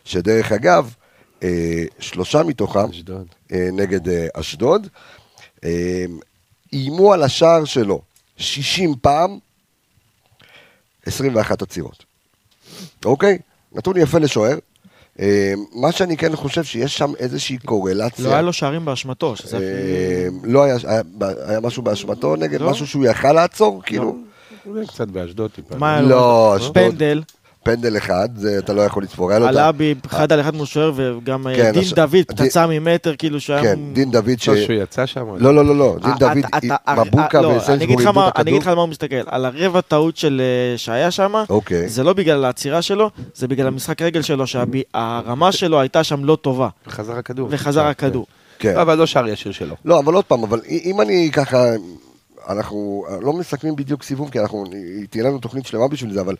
שדרך 0.03 0.51
אגב, 0.51 0.93
שלושה 1.99 2.43
מתוכם 2.43 2.89
אשדוד. 2.89 3.27
אה, 3.51 3.69
נגד 3.73 4.09
אה, 4.09 4.27
אשדוד. 4.33 4.87
אה, 5.63 6.05
איימו 6.73 7.13
על 7.13 7.23
השער 7.23 7.65
שלו 7.65 8.01
60 8.37 8.95
פעם, 9.01 9.39
21 11.05 11.61
עצירות. 11.61 12.05
אוקיי? 13.05 13.37
נתון 13.73 13.97
יפה 13.97 14.19
לשוער. 14.19 14.57
אה, 15.19 15.53
מה 15.73 15.91
שאני 15.91 16.17
כן 16.17 16.35
חושב 16.35 16.63
שיש 16.63 16.97
שם 16.97 17.11
איזושהי 17.19 17.57
קורלציה. 17.57 18.25
לא 18.25 18.31
היה 18.31 18.41
לו 18.41 18.53
שערים 18.53 18.85
באשמתו, 18.85 19.33
אה. 19.53 19.59
לא 20.43 20.63
היה, 20.63 20.75
היה, 20.83 21.01
היה 21.47 21.59
משהו 21.59 21.83
באשמתו 21.83 22.35
נגד 22.35 22.61
לא. 22.61 22.71
משהו 22.71 22.87
שהוא 22.87 23.05
יכל 23.05 23.31
לעצור, 23.31 23.81
כאילו, 23.85 24.17
אולי 24.65 24.87
קצת 24.87 25.07
באשדוד 25.07 25.51
טיפה. 25.51 25.75
מה 25.75 25.93
היה 25.93 26.01
לו? 26.01 26.09
לא, 26.09 26.53
אשדוד. 26.57 26.73
פנדל, 26.73 27.23
פנדל 27.65 27.97
אחד, 27.97 28.29
זה 28.35 28.55
אתה 28.57 28.73
לא 28.73 28.81
יכול 28.81 29.03
לספור, 29.03 29.29
היה 29.29 29.39
לו 29.39 29.45
את 29.45 29.49
ה... 29.49 29.53
עלה 29.53 29.71
בי 29.71 29.95
אחד 30.07 30.31
על 30.31 30.41
אחד 30.41 30.55
מול 30.55 30.65
שוער, 30.65 30.91
וגם 30.95 31.47
אה, 31.47 31.55
כן, 31.55 31.71
דין 31.71 31.81
הש- 31.81 31.93
דוד, 31.93 32.11
דין- 32.11 32.23
פצצה 32.23 32.67
ממטר, 32.67 33.15
כאילו 33.17 33.39
שהיה... 33.39 33.61
כן, 33.63 33.79
דין 33.93 34.11
דוד 34.11 34.31
ש... 34.39 34.49
לא, 34.49 34.55
שהוא 34.57 34.75
יצא 34.83 35.05
שם. 35.05 35.25
לא, 35.37 35.55
לא, 35.55 35.65
לא, 35.65 35.75
לא, 35.77 35.95
דין 36.03 36.11
אה, 36.11 36.17
דוד, 36.17 36.37
מבוקה 37.07 37.37
אה, 37.37 37.41
לא, 37.43 37.49
אני 37.49 37.57
וסנסבורג 37.57 37.81
אגיד 37.83 37.99
לך 37.99 38.07
איבדו 38.07 38.27
את 38.27 38.33
אני 38.35 38.41
אגיד 38.41 38.53
הכדור. 38.53 38.59
לך 38.59 38.67
על 38.67 38.75
מה 38.75 38.81
הוא 38.81 38.89
מסתכל, 38.89 39.15
על 39.25 39.45
הרבע 39.45 39.81
טעות 39.81 40.17
של, 40.17 40.41
אה, 40.73 40.77
שהיה 40.77 41.11
שם, 41.11 41.33
אוקיי. 41.49 41.89
זה 41.89 42.03
לא 42.03 42.13
בגלל 42.13 42.45
העצירה 42.45 42.81
שלו, 42.81 43.09
זה 43.35 43.47
בגלל 43.47 43.67
המשחק 43.67 44.01
רגל 44.01 44.21
שלו, 44.21 44.47
שהרמה 44.47 45.51
שלו 45.51 45.79
הייתה 45.79 46.03
שם 46.03 46.25
לא 46.25 46.37
טובה, 46.41 46.69
וחזר 46.87 47.17
הכדור. 47.17 47.47
וחזר 47.51 47.85
הכדור. 47.85 48.25
כן. 48.59 48.73
לא, 48.75 48.81
אבל 48.81 48.97
לא 48.97 49.05
שער 49.05 49.27
ישיר 49.27 49.51
שלו. 49.51 49.75
לא, 49.85 49.99
אבל 49.99 50.13
עוד 50.13 50.25
פעם, 50.25 50.43
אבל 50.43 50.61
אם 50.67 51.01
אני 51.01 51.29
ככה, 51.33 51.63
אנחנו 52.49 53.05
לא 53.21 53.33
מסכמים 53.33 53.75
בדיוק 53.75 54.03
סיבוב, 54.03 54.29
כי 54.29 54.39
אנחנו, 54.39 54.63
תהיה 55.09 55.23
לנו 55.23 55.39
תוכנית 55.39 55.65
שלמה 55.65 55.87
בשביל 55.87 56.13
זה, 56.13 56.21
אבל 56.21 56.35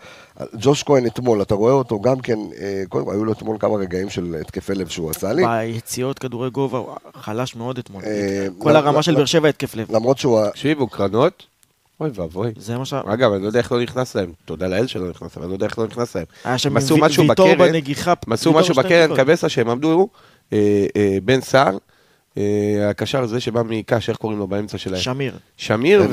ג'וש 0.60 0.84
כהן 0.84 1.06
אתמול, 1.06 1.42
אתה 1.42 1.56
רואה 1.56 1.74
אותו 1.74 2.02
גם 2.02 2.20
כן, 2.20 2.40
אה, 2.62 2.84
קודם 2.90 3.06
כל, 3.06 3.12
היו 3.12 3.26
לו 3.26 3.32
אתמול 3.32 3.58
כמה 3.60 3.76
רגעים 3.76 4.10
של 4.10 4.36
התקפי 4.42 4.76
לב 4.76 4.88
שהוא 4.88 5.10
עשה 5.12 5.34
לי. 5.34 5.44
ביציאות 5.46 6.20
כדורי 6.20 6.50
גובה, 6.50 6.78
הוא 6.78 6.96
חלש 7.14 7.56
מאוד 7.56 7.78
אתמול. 7.78 8.04
אה, 8.06 8.48
כל 8.60 8.76
הרמה 8.76 9.04
של 9.04 9.16
באר 9.16 9.26
שבע 9.26 9.50
התקף 9.50 9.76
לב. 9.76 9.92
למרות 9.92 10.18
שהוא, 10.18 10.50
תקשיבו, 10.50 10.88
קרנות, 10.88 11.44
אוי 12.00 12.10
ואבוי. 12.14 12.52
זה 12.58 12.78
מה 12.78 12.86
ש... 12.86 12.94
אגב, 12.94 13.32
אני 13.34 13.42
לא 13.42 13.48
יודע 13.48 13.60
איך 13.60 13.72
לא 13.72 13.82
נכנס 13.82 14.16
להם. 14.16 14.32
תודה 14.46 14.68
לאל 14.68 14.88
שלא 14.88 15.10
נכנס, 15.10 15.38
אבל 15.38 15.44
אני 15.44 15.50
לא 15.50 15.56
יודע 15.56 15.66
איך 15.66 15.80
לא 15.80 15.88
נכנס 15.88 16.16
להם. 16.16 16.26
היה 16.44 16.58
שם 16.58 16.76
ויטור 17.20 17.56
בנגיחה. 17.56 18.14
הם 18.28 18.34
עשו 18.34 18.54
משהו 18.54 18.76
בקרן. 18.76 19.16
קבסה 19.16 19.50
שהם 19.50 19.70
עמדו, 19.70 20.10
אה, 20.54 20.86
אה, 20.96 21.18
בן 21.24 21.42
סער, 21.42 21.74
אה, 21.74 21.78
הקשר 22.90 23.24
הזה 23.24 23.40
שבא 23.40 23.62
מקש, 23.66 24.10
איך 24.10 24.18
קוראים 24.18 24.40
לו 24.40 24.48
באמצע 24.48 24.78
שלהם? 24.78 25.02
שמיר. 25.02 25.38
שמיר. 25.58 26.04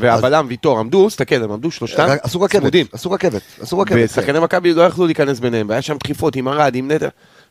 והבלם 0.00 0.46
ויטור 0.48 0.78
עמדו, 0.78 1.08
תסתכל, 1.08 1.44
הם 1.44 1.52
עמדו 1.52 1.70
שלושתם 1.70 2.06
עשו 2.22 2.40
רכבת. 2.40 2.72
עשו 2.92 3.10
רכבת, 3.10 3.42
עשו 3.60 3.78
רכבת. 3.78 4.10
ושחקני 4.10 4.40
מכבי 4.40 4.74
לא 4.74 4.82
יכלו 4.82 5.06
להיכנס 5.06 5.40
ביניהם, 5.40 5.68
והיה 5.68 5.82
שם 5.82 5.96
דחיפות 6.02 6.36
עם 6.36 6.48
ארד, 6.48 6.74
עם 6.74 6.90
נטע, 6.90 7.08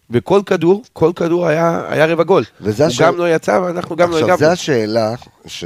וכל 0.09 0.41
כדור, 0.45 0.83
כל 0.93 1.11
כדור 1.15 1.47
היה 1.47 1.81
היה 1.89 2.05
רבע 2.05 2.23
גול. 2.23 2.43
וזה 2.61 2.85
הוא 2.85 2.93
גם 2.99 3.17
לא 3.17 3.35
יצא, 3.35 3.59
ואנחנו 3.63 3.95
גם 3.95 4.11
לא 4.11 4.19
עכשיו, 4.19 4.37
זו. 4.37 4.45
השאלה 4.45 5.13
ש... 5.45 5.65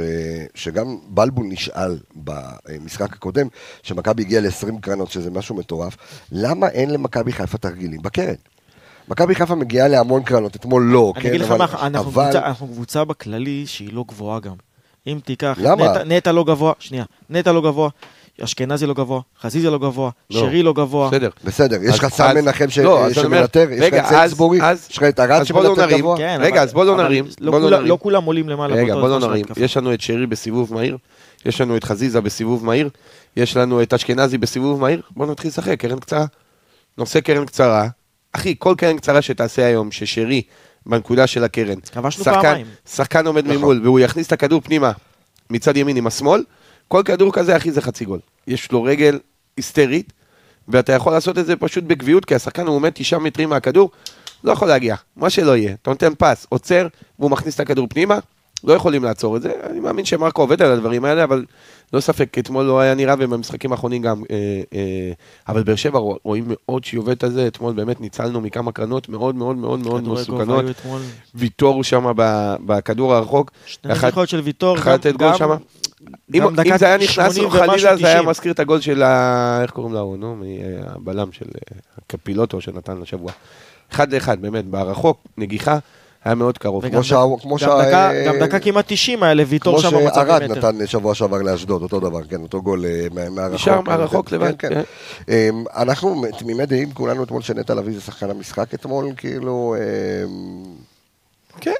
שגם 0.54 0.96
בלבול 1.08 1.46
נשאל 1.46 1.98
במשחק 2.14 3.12
הקודם, 3.12 3.46
שמכבי 3.82 4.22
הגיעה 4.22 4.42
ל-20 4.42 4.80
קרנות, 4.80 5.10
שזה 5.10 5.30
משהו 5.30 5.54
מטורף, 5.54 5.96
למה 6.32 6.68
אין 6.68 6.90
למכבי 6.90 7.32
חיפה 7.32 7.58
תרגילים 7.58 8.02
בקרן? 8.02 8.34
מכבי 9.10 9.34
חיפה 9.34 9.54
מגיעה 9.54 9.88
להמון 9.88 10.22
קרנות, 10.22 10.56
אתמול 10.56 10.82
לא, 10.82 11.12
אני 11.16 11.22
כן? 11.22 11.28
אגיד 11.28 11.40
לך 11.40 11.50
אבל- 11.50 11.58
מה, 11.58 11.64
אנחנו 11.86 12.10
אבל- 12.10 12.22
קבוצה- 12.24 12.46
אנחנו 12.46 12.66
קבוצה 12.68 13.04
בכללי 13.04 13.64
שהיא 13.66 13.88
לא 13.92 14.04
גבוהה 14.08 14.40
גם. 14.40 14.52
אם 15.06 15.18
תיקח, 15.24 15.58
למה? 15.62 15.84
נטע- 15.92 16.04
נטע 16.04 16.32
לא 16.32 16.44
גבוה, 16.44 16.72
שנייה, 16.78 17.04
נטע 17.30 17.52
לא 17.52 17.60
גבוה, 17.62 17.88
אשכנזי 18.44 18.86
לא 18.86 18.94
גבוה, 18.94 19.20
חזיזה 19.40 19.70
לא 19.70 19.78
גבוה, 19.78 20.10
לא. 20.30 20.40
שרי 20.40 20.62
לא 20.62 20.72
גבוה. 20.72 21.08
בסדר. 21.08 21.28
בסדר, 21.44 21.78
יש 21.82 21.98
לך 21.98 22.08
סם 22.08 22.24
אז- 22.24 22.36
מנחם 22.36 22.70
ש- 22.70 22.78
לא, 22.78 23.12
שמנטר, 23.12 23.66
יש 23.72 23.80
לך 23.80 23.94
את 23.94 24.00
אז- 24.04 24.08
סיינסבורי, 24.08 24.62
אז- 24.62 24.86
יש 24.90 24.96
לך 24.96 25.02
את 25.02 25.20
ארד 25.20 25.38
לא 25.38 25.44
שמנטר 25.44 25.74
נרים, 25.86 25.98
גבוה. 25.98 26.16
כן, 26.16 26.38
רגע, 26.40 26.54
אבל- 26.56 26.58
אז 26.62 26.72
בוא 26.72 26.84
לא 26.84 26.96
נרים, 26.96 27.24
לא 27.40 27.50
בוא 27.50 27.58
לא 27.60 27.64
כולם- 27.64 27.78
נרים. 27.78 27.88
לא 27.90 27.98
כולם 28.02 28.24
עולים 28.24 28.48
למעלה. 28.48 28.74
רגע, 28.74 28.94
בוא 28.94 29.08
לא 29.08 29.18
נרים. 29.20 29.44
יש 29.56 29.76
לנו 29.76 29.94
את 29.94 30.00
שרי 30.00 30.26
בסיבוב 30.26 30.74
מהיר, 30.74 30.96
יש 31.46 31.60
לנו 31.60 31.76
את 31.76 31.84
חזיזה 31.84 32.20
בסיבוב 32.20 32.64
מהיר, 32.64 32.88
יש 33.36 33.56
לנו 33.56 33.82
את 33.82 33.94
אשכנזי 33.94 34.38
בסיבוב 34.38 34.80
מהיר, 34.80 35.02
בוא 35.16 35.26
נתחיל 35.26 35.48
לשחק, 35.48 35.80
קרן 35.80 35.98
קצרה. 35.98 36.26
נושא 36.98 37.20
קרן 37.20 37.44
קצרה, 37.46 37.88
אחי, 38.38 38.54
כל 38.58 38.74
קרן 38.78 38.96
קצרה 38.96 39.22
שתעשה 39.22 39.66
היום, 39.66 39.92
ששרי 39.92 40.42
בנקודה 40.86 41.26
של 41.26 41.44
הקרן, 41.44 41.78
שחקן-. 42.10 42.62
שחקן 42.88 43.26
עומד 43.26 43.44
נכון. 43.44 43.56
ממול, 43.56 43.80
והוא 43.84 44.00
יכניס 44.00 44.26
את 44.26 44.32
הכדור 44.32 44.60
פנימה 44.60 44.92
מצד 45.50 45.76
ימין 45.76 45.96
עם 45.96 46.06
השמאל, 46.06 46.44
כל 46.88 47.02
כדור 47.04 47.32
כזה, 47.32 47.56
אחי, 47.56 47.72
זה 47.72 47.80
חצי 47.80 48.04
גול. 48.04 48.20
יש 48.46 48.72
לו 48.72 48.82
רגל 48.82 49.18
היסטרית, 49.56 50.12
ואתה 50.68 50.92
יכול 50.92 51.12
לעשות 51.12 51.38
את 51.38 51.46
זה 51.46 51.56
פשוט 51.56 51.84
בקביעות, 51.84 52.24
כי 52.24 52.34
השחקן 52.34 52.66
הוא 52.66 52.76
עומד 52.76 52.90
תשעה 52.94 53.20
מטרים 53.20 53.48
מהכדור, 53.48 53.90
לא 54.44 54.52
יכול 54.52 54.68
להגיע, 54.68 54.96
מה 55.16 55.30
שלא 55.30 55.56
יהיה. 55.56 55.74
אתה 55.82 55.90
נותן 55.90 56.12
פס, 56.18 56.46
עוצר, 56.48 56.86
והוא 57.18 57.30
מכניס 57.30 57.54
את 57.54 57.60
הכדור 57.60 57.86
פנימה, 57.90 58.18
לא 58.64 58.72
יכולים 58.72 59.04
לעצור 59.04 59.36
את 59.36 59.42
זה. 59.42 59.52
אני 59.70 59.80
מאמין 59.80 60.04
שמרקו 60.04 60.42
עובד 60.42 60.62
על 60.62 60.72
הדברים 60.72 61.04
האלה, 61.04 61.24
אבל 61.24 61.44
לא 61.92 62.00
ספק, 62.00 62.38
אתמול 62.38 62.64
לא 62.64 62.80
היה 62.80 62.94
נראה, 62.94 63.14
ובמשחקים 63.18 63.72
האחרונים 63.72 64.02
גם. 64.02 64.22
אה, 64.30 64.36
אה, 64.74 65.12
אבל 65.48 65.62
באר 65.62 65.74
שבע 65.76 65.98
רוא- 65.98 66.18
רואים 66.24 66.44
מאוד 66.48 66.84
שהיא 66.84 67.00
עובדת 67.00 67.24
על 67.24 67.30
זה, 67.32 67.46
אתמול 67.46 67.72
באמת 67.72 68.00
ניצלנו 68.00 68.40
מכמה 68.40 68.72
קרנות 68.72 69.08
מאוד 69.08 69.34
מאוד 69.34 69.56
מאוד 69.56 69.80
מאוד 69.80 70.02
מסוכנות. 70.08 70.64
ויטור 71.34 71.84
שם 71.84 72.12
בכדור 72.66 73.14
הרחוק. 73.14 73.50
שני 73.66 73.92
נגיחות 73.92 74.28
של 74.28 74.40
ויטור, 74.40 74.76
אחד 74.78 74.94
לתת 74.94 75.16
גול 75.16 75.34
שמה. 75.36 75.56
אם, 76.34 76.42
זה 76.78 76.86
היה 76.86 76.96
נכנס 76.96 77.34
80 77.34 77.42
לו 77.42 77.50
ומשהו, 77.52 77.68
חלילה, 77.68 77.96
זה 77.96 78.06
היה 78.06 78.14
90. 78.16 78.28
מזכיר 78.28 78.52
את 78.52 78.60
הגול 78.60 78.80
של 78.80 79.02
ה... 79.02 79.58
איך 79.62 79.70
קוראים 79.70 79.94
לו, 79.94 80.16
נו? 80.18 80.36
מ- 80.36 80.42
הבלם 80.86 81.32
של 81.32 81.44
אה, 81.44 81.78
הקפילוטו 81.98 82.60
שנתן 82.60 82.98
לשבוע. 83.00 83.32
אחד 83.92 84.12
לאחד, 84.14 84.42
באמת, 84.42 84.64
ברחוק, 84.64 85.18
נגיחה, 85.38 85.78
היה 86.24 86.34
מאוד 86.34 86.58
קרוב. 86.58 86.84
וגם 86.84 86.92
כמו 86.92 87.04
שה- 87.04 87.16
כמו 87.42 87.52
גם 87.52 87.58
שה- 87.58 87.66
דקה- 87.88 88.10
אה, 88.12 88.24
גם 88.26 88.38
דקה 88.38 88.58
כמעט 88.60 88.84
90 88.88 89.22
היה 89.22 89.34
לוויטור 89.34 89.80
כמו 89.80 89.90
שם 89.90 89.96
במצב 89.96 90.20
מטר. 90.44 90.54
נתן 90.54 90.86
שבוע 90.86 91.14
שעבר 91.14 91.42
לאשדוד, 91.42 91.82
אותו 91.82 92.00
דבר, 92.00 92.24
כן, 92.24 92.42
אותו 92.42 92.62
גול 92.62 92.84
אה, 92.86 93.06
מה- 93.14 93.30
מהרחוק. 93.30 93.54
נשאר 93.54 93.80
מהרחוק 93.80 94.28
כן, 94.28 94.36
לבד, 94.36 94.52
כן. 94.58 94.68
כן. 94.68 94.82
אמ, 95.28 95.64
אנחנו 95.76 96.24
תמימי 96.38 96.66
דעים 96.66 96.90
כולנו 96.92 97.24
אתמול 97.24 97.42
שנטע 97.42 97.74
לביא 97.74 97.94
זה 97.94 98.00
שחקן 98.00 98.30
המשחק 98.30 98.74
אתמול, 98.74 99.06
כאילו... 99.16 99.76
אמ, 100.24 100.64
כן. 101.60 101.72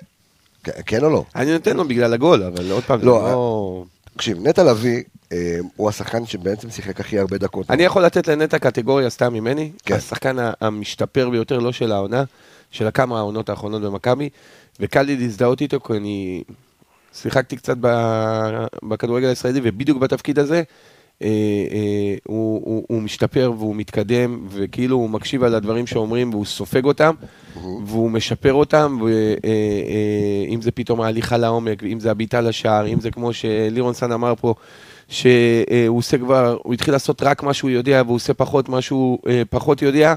כן- 0.65 0.73
כן 0.87 1.05
או 1.05 1.11
לא? 1.11 1.25
אני 1.37 1.53
נותן 1.53 1.77
לו 1.77 1.89
בגלל 1.89 2.15
הגול, 2.15 2.43
אבל 2.43 2.71
עוד 2.71 2.83
פעם, 2.83 3.01
זה 3.01 3.07
לא, 3.07 3.23
לא... 3.23 3.85
תקשיב, 4.15 4.47
נטע 4.47 4.65
לביא 4.65 5.03
אמ, 5.33 5.37
הוא 5.77 5.89
השחקן 5.89 6.27
שבעצם 6.27 6.71
שיחק 6.71 7.01
הכי 7.01 7.19
הרבה 7.19 7.39
דקות. 7.39 7.71
אני 7.71 7.83
יכול 7.83 8.05
לתת 8.05 8.29
לנטע 8.29 8.59
קטגוריה 8.59 9.11
סתם 9.11 9.33
ממני, 9.33 9.71
כן. 9.85 9.95
השחקן 9.95 10.37
המשתפר 10.61 11.29
ביותר, 11.31 11.59
לא 11.59 11.73
של 11.73 11.93
העונה, 11.93 12.25
של 12.71 12.87
הכמה 12.87 13.19
העונות 13.19 13.49
האחרונות 13.49 13.83
במכבי, 13.83 14.29
וקל 14.81 15.03
לי 15.03 15.17
להזדהות 15.17 15.61
איתו, 15.61 15.81
כי 15.81 15.93
אני 15.93 16.43
שיחקתי 17.15 17.57
קצת 17.57 17.77
בכדורגל 18.83 19.29
הישראלי, 19.29 19.61
ובדיוק 19.63 19.99
בתפקיד 19.99 20.39
הזה, 20.39 20.63
אה, 21.23 21.29
אה, 21.71 22.15
הוא, 22.27 22.61
הוא, 22.65 22.85
הוא 22.89 23.03
משתפר 23.03 23.53
והוא 23.59 23.77
מתקדם, 23.77 24.47
וכאילו 24.49 24.97
הוא 24.97 25.11
מקשיב 25.11 25.43
על 25.43 25.55
הדברים 25.55 25.87
שאומרים 25.87 26.31
והוא 26.31 26.45
סופג 26.45 26.85
אותם, 26.85 27.15
והוא 27.87 28.11
משפר 28.11 28.53
אותם, 28.53 28.99
ואם 29.01 30.63
זה 30.63 30.71
פתאום 30.71 31.01
ההליכה 31.01 31.37
לעומק, 31.37 31.83
אם 31.83 32.01
זה 32.01 32.11
הבעיטה 32.11 32.41
לשער, 32.41 32.87
אם 32.87 33.01
זה 33.01 33.11
כמו 33.11 33.33
שלירון 33.33 33.95
סן 33.95 34.13
אמר 34.13 34.35
פה, 34.35 34.55
שהוא 35.09 35.99
עושה 35.99 36.19
כבר, 36.19 36.57
הוא 36.63 36.75
התחיל 36.75 36.95
לעשות 36.95 37.23
רק 37.23 37.43
מה 37.43 37.55
שהוא 37.55 37.71
יודע, 37.71 38.03
והוא 38.05 38.17
עושה 38.17 38.35
פחות 38.35 38.69
מה 38.69 38.81
שהוא 38.81 39.19
אה, 39.29 39.43
פחות 39.51 39.83
יודע. 39.83 40.15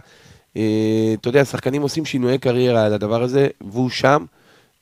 אה, 0.57 1.13
אתה 1.13 1.29
יודע, 1.29 1.45
שחקנים 1.45 1.81
עושים 1.81 2.05
שינויי 2.05 2.37
קריירה 2.37 2.85
על 2.85 2.93
הדבר 2.93 3.23
הזה, 3.23 3.47
והוא 3.71 3.89
שם, 3.89 4.25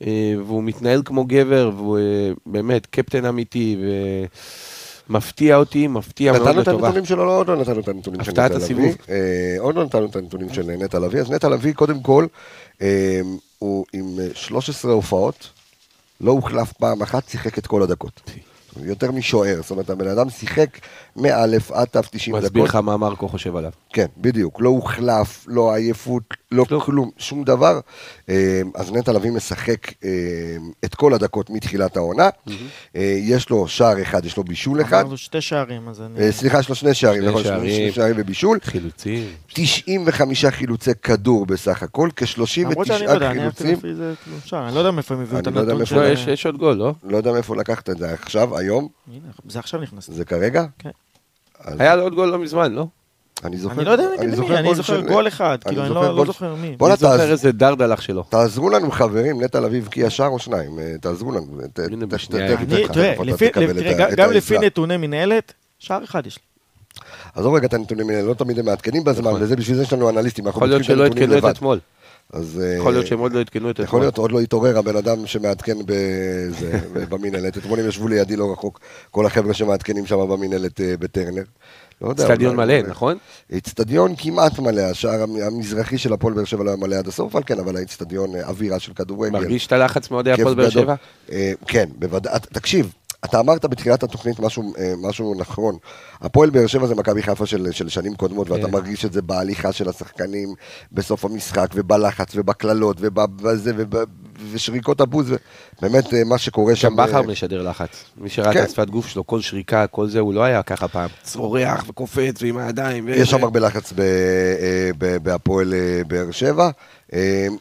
אה, 0.01 0.33
והוא 0.45 0.63
מתנהל 0.63 1.01
כמו 1.05 1.25
גבר, 1.25 1.71
והוא 1.75 1.97
אה, 1.97 2.03
באמת 2.45 2.85
קפטן 2.85 3.25
אמיתי, 3.25 3.77
ומפתיע 5.09 5.55
אותי, 5.55 5.87
מפתיע 5.87 6.31
מאוד 6.31 6.47
נתנו 6.47 6.61
את 6.61 6.67
לטובה. 6.67 6.87
הנתונים 6.87 7.05
שלו, 7.05 7.25
לא, 7.25 7.37
עוד 7.37 7.47
לא 7.47 7.55
נתנו 7.55 7.79
את 7.79 7.87
הנתונים 7.87 8.23
של 8.23 8.29
הפתעת 8.29 8.51
נטע 8.51 8.63
הסיבוב. 8.63 8.85
לביא. 8.85 8.95
אה, 9.09 9.55
עוד 9.59 9.75
לא 9.75 9.83
נתנו 9.83 10.05
את 10.05 10.15
הנתונים 10.15 10.53
של 10.53 10.63
נטע 10.63 10.99
לביא. 10.99 11.19
אז 11.19 11.31
נטע 11.31 11.49
לביא, 11.49 11.73
קודם 11.73 12.01
כל, 12.01 12.25
הוא 13.59 13.85
עם 13.93 14.19
אה, 14.19 14.27
13 14.33 14.91
הופעות, 14.91 15.49
לא 16.21 16.31
הוחלף 16.31 16.73
פעם 16.73 17.01
אחת, 17.01 17.29
שיחק 17.29 17.57
את 17.57 17.67
כל 17.67 17.83
הדקות. 17.83 18.21
יותר 18.77 19.11
משוער, 19.11 19.61
זאת 19.61 19.71
אומרת, 19.71 19.89
הבן 19.89 20.07
אדם 20.07 20.29
שיחק 20.29 20.69
מא' 21.15 21.43
עד 21.73 21.87
ת' 21.87 21.97
90 21.97 22.35
דקות. 22.35 22.43
מסביר 22.43 22.63
לך 22.63 22.75
מה 22.75 22.97
מרקו 22.97 23.27
חושב 23.27 23.55
עליו. 23.55 23.71
כן, 23.93 24.05
בדיוק. 24.17 24.61
לא 24.61 24.69
הוחלף, 24.69 25.45
לא 25.47 25.73
עייפות, 25.75 26.23
לא 26.51 26.65
לא. 26.71 26.79
כלום, 26.79 27.11
שום 27.17 27.43
דבר. 27.43 27.79
אה, 28.29 28.61
אז 28.75 28.91
נטע 28.91 29.11
לביא 29.11 29.31
משחק 29.31 30.03
אה, 30.03 30.09
את 30.85 30.95
כל 30.95 31.13
הדקות 31.13 31.49
מתחילת 31.49 31.97
העונה. 31.97 32.29
אה, 32.95 33.17
יש 33.19 33.49
לו 33.49 33.67
שער 33.67 34.01
אחד, 34.01 34.25
יש 34.25 34.37
לו 34.37 34.43
בישול 34.43 34.81
אחד. 34.81 35.01
אמרנו 35.01 35.17
שתי 35.17 35.41
שערים, 35.41 35.87
אז 35.87 36.01
אני... 36.01 36.19
אה, 36.19 36.31
סליחה, 36.31 36.59
יש 36.59 36.69
לו 36.69 36.75
שני 36.75 36.93
שערים, 36.93 37.21
שני 37.21 37.29
נכון, 37.29 37.41
לו 37.41 37.47
שערים. 37.47 37.75
שני 37.75 37.91
שערים 37.91 38.15
ובישול. 38.17 38.59
חילוצים. 38.63 39.23
95 39.47 40.45
חילוצי 40.45 40.91
כדור 41.03 41.45
בסך 41.45 41.83
הכל, 41.83 42.09
למרות 42.57 42.87
שאני 42.87 43.05
לא 43.05 43.11
כ-39 43.11 43.13
יודע, 43.13 43.31
אני 43.31 43.39
חילוצים. 43.39 43.73
לפי 43.73 43.95
זה 43.95 44.13
כלום 44.25 44.39
שער, 44.45 44.67
אני 44.67 44.75
לא 44.75 44.79
יודע 44.79 44.91
מאיפה 44.91 45.15
הם 45.15 45.21
הביאו 45.21 45.39
את 45.39 45.47
לא 45.47 45.61
הנתון 45.61 45.85
של... 45.85 46.29
יש 46.29 46.45
עוד 46.45 46.57
גול, 46.57 46.73
לא? 46.73 46.93
לא 47.03 47.17
יודע 47.17 47.31
מאיפה 47.31 47.55
לקחת 47.55 47.89
את 47.89 47.97
זה 47.97 48.13
עכשיו, 48.13 48.57
היום, 48.57 48.87
הנה, 49.07 49.19
זה 49.49 49.59
עכשיו 49.59 49.81
נכנס. 49.81 50.09
זה 50.11 50.25
כרגע? 50.25 50.65
כן. 50.79 50.89
היה 51.63 51.95
לו 51.95 52.03
עוד 52.03 52.15
גול 52.15 52.29
לא 52.29 52.39
מזמן, 52.39 52.73
לא? 52.73 52.87
אני 53.43 53.57
זוכר, 53.57 53.75
אני 53.75 53.85
לא 53.85 53.91
יודע 53.91 54.03
נגד 54.19 54.39
מי, 54.39 54.57
אני 54.57 54.75
זוכר 54.75 54.93
של- 55.01 55.07
גול 55.07 55.27
אחד, 55.27 55.57
אני 55.65 55.69
כאילו, 55.75 55.85
אני 55.85 55.95
לא 55.95 56.03
לא 56.03 56.13
גול- 56.15 56.27
זוכר 56.27 56.55
מי. 56.55 56.67
אני 56.81 56.95
זוכר 56.97 57.31
איזה 57.31 57.51
דרדלח 57.51 58.01
שלו. 58.01 58.23
תעזרו 58.29 58.69
לנו 58.69 58.91
חברים, 58.91 59.43
נטע 59.43 59.59
לביא 59.59 59.79
הבקיע 59.79 60.09
שער 60.09 60.27
או 60.27 60.39
שניים, 60.39 60.79
אה, 60.79 60.95
תעזרו 61.01 61.31
לנו. 61.31 61.45
תראה, 61.73 61.87
גם-. 64.15 64.31
לפי 64.31 64.57
נתוני 64.59 64.97
מנהלת, 64.97 65.53
שער 65.79 66.03
אחד 66.03 66.27
יש 66.27 66.37
לי. 66.37 66.43
עזוב 67.35 67.53
רגע 67.55 67.67
את 67.67 67.73
הנתונים 67.73 68.09
האלה, 68.09 68.21
לא 68.21 68.33
תמיד 68.33 68.59
הם 68.59 68.65
מעדכנים 68.65 69.03
בזמן, 69.03 69.27
נכון. 69.31 69.43
וזה 69.43 69.55
בשביל 69.55 69.77
זה 69.77 69.83
יש 69.83 69.93
לנו 69.93 70.09
אנליסטים, 70.09 70.45
אנחנו 70.47 70.57
יכול 70.59 70.67
להיות 70.67 70.81
בודקים 70.81 70.95
שלא 70.95 71.05
את 71.05 71.11
הנתונים 71.11 71.31
עדכנו 71.31 71.37
את 71.39 71.43
לבד. 71.43 71.55
אתמול. 71.55 71.79
אז, 72.33 72.61
אה, 72.63 72.75
יכול 72.77 72.91
להיות 72.93 73.07
שהם 73.07 73.19
עוד 73.19 73.33
לא 73.33 73.39
עדכנו 73.39 73.69
את 73.69 73.79
יכול 73.79 73.85
אתמול. 73.87 74.01
להיות, 74.01 74.17
עוד 74.17 74.31
לא 74.31 74.39
התעורר 74.39 74.77
הבן 74.77 74.95
אדם 74.95 75.25
שמעדכן 75.27 75.77
במינהלת. 77.09 77.57
אתמול 77.57 77.79
הם 77.79 77.87
ישבו 77.87 78.07
לידי 78.07 78.35
לא 78.35 78.51
רחוק, 78.51 78.79
כל 79.11 79.25
החבר'ה 79.25 79.53
שמעדכנים 79.53 80.05
שם 80.05 80.27
במינהלת 80.29 80.81
אה, 80.81 80.93
בטרנר. 80.99 81.43
לא 82.01 82.09
יודע, 82.09 82.23
אצטדיון 82.23 82.55
מלא, 82.55 82.73
אולי- 82.73 82.89
נכון? 82.89 83.17
אצטדיון 83.57 84.13
כמעט 84.17 84.59
מלא, 84.59 84.81
השער 84.81 85.21
המ- 85.23 85.35
המזרחי 85.41 85.97
של 85.97 86.13
הפועל 86.13 86.33
באר 86.33 86.43
שבע 86.45 86.63
לא 86.63 86.69
היה 86.69 86.77
מלא 86.77 86.95
עד 86.95 87.07
הסוף, 87.07 87.35
אבל 87.35 87.43
כן, 87.45 87.59
אבל 87.59 87.77
האצטדיון 87.77 88.35
אה, 88.35 88.47
אווירה 88.47 88.79
של 88.79 88.93
כדורגל. 88.93 89.31
מרגיש 89.39 89.67
את 89.67 89.71
הלחץ 89.71 90.03
כיף 90.07 90.39
הפועל 90.39 90.55
באר. 90.55 90.69
שבע? 90.69 90.95
אה, 91.31 91.51
כן, 91.67 91.89
בוודאי. 91.99 92.35
את- 92.35 92.45
תקשיב, 92.45 92.93
אתה 93.25 93.39
אמרת 93.39 93.65
בתחילת 93.65 94.03
התוכנית 94.03 94.39
משהו, 94.39 94.73
אה, 94.77 94.93
משהו 95.01 95.35
נכון. 95.37 95.77
הפועל 96.21 96.49
באר 96.49 96.67
שבע 96.67 96.87
זה 96.87 96.95
מכבי 96.95 97.23
חיפה 97.23 97.45
של, 97.45 97.71
של 97.71 97.89
שנים 97.89 98.15
קודמות, 98.15 98.49
ואתה 98.49 98.65
כן. 98.67 98.71
מרגיש 98.71 99.05
את 99.05 99.13
זה 99.13 99.21
בהליכה 99.21 99.71
של 99.71 99.89
השחקנים 99.89 100.53
בסוף 100.91 101.25
המשחק, 101.25 101.67
ובלחץ, 101.75 102.27
ובקללות, 102.35 102.97
ובזה, 102.99 103.71
וב- 103.77 104.03
ושריקות 104.51 105.01
הבוז, 105.01 105.33
באמת 105.81 106.13
אה, 106.13 106.23
מה 106.23 106.37
שקורה 106.37 106.75
שם. 106.75 106.87
גם 106.87 106.95
בכר 106.95 107.17
אה, 107.17 107.21
משדר 107.21 107.61
לחץ. 107.69 108.03
מי 108.17 108.29
שראה 108.29 108.53
כן. 108.53 108.63
את 108.63 108.67
השפת 108.67 108.89
גוף 108.89 109.07
שלו, 109.07 109.27
כל 109.27 109.41
שריקה, 109.41 109.87
כל 109.87 110.07
זה, 110.09 110.19
הוא 110.19 110.33
לא 110.33 110.43
היה 110.43 110.63
ככה 110.63 110.87
פעם. 110.87 111.09
צורח 111.23 111.83
וקופץ 111.87 112.41
ועם 112.41 112.57
הידיים. 112.57 113.05
ו- 113.07 113.11
יש 113.11 113.29
שם 113.29 113.43
הרבה 113.43 113.59
לחץ 113.59 113.93
בהפועל 115.23 115.73
באר 116.07 116.31
שבע. 116.31 116.69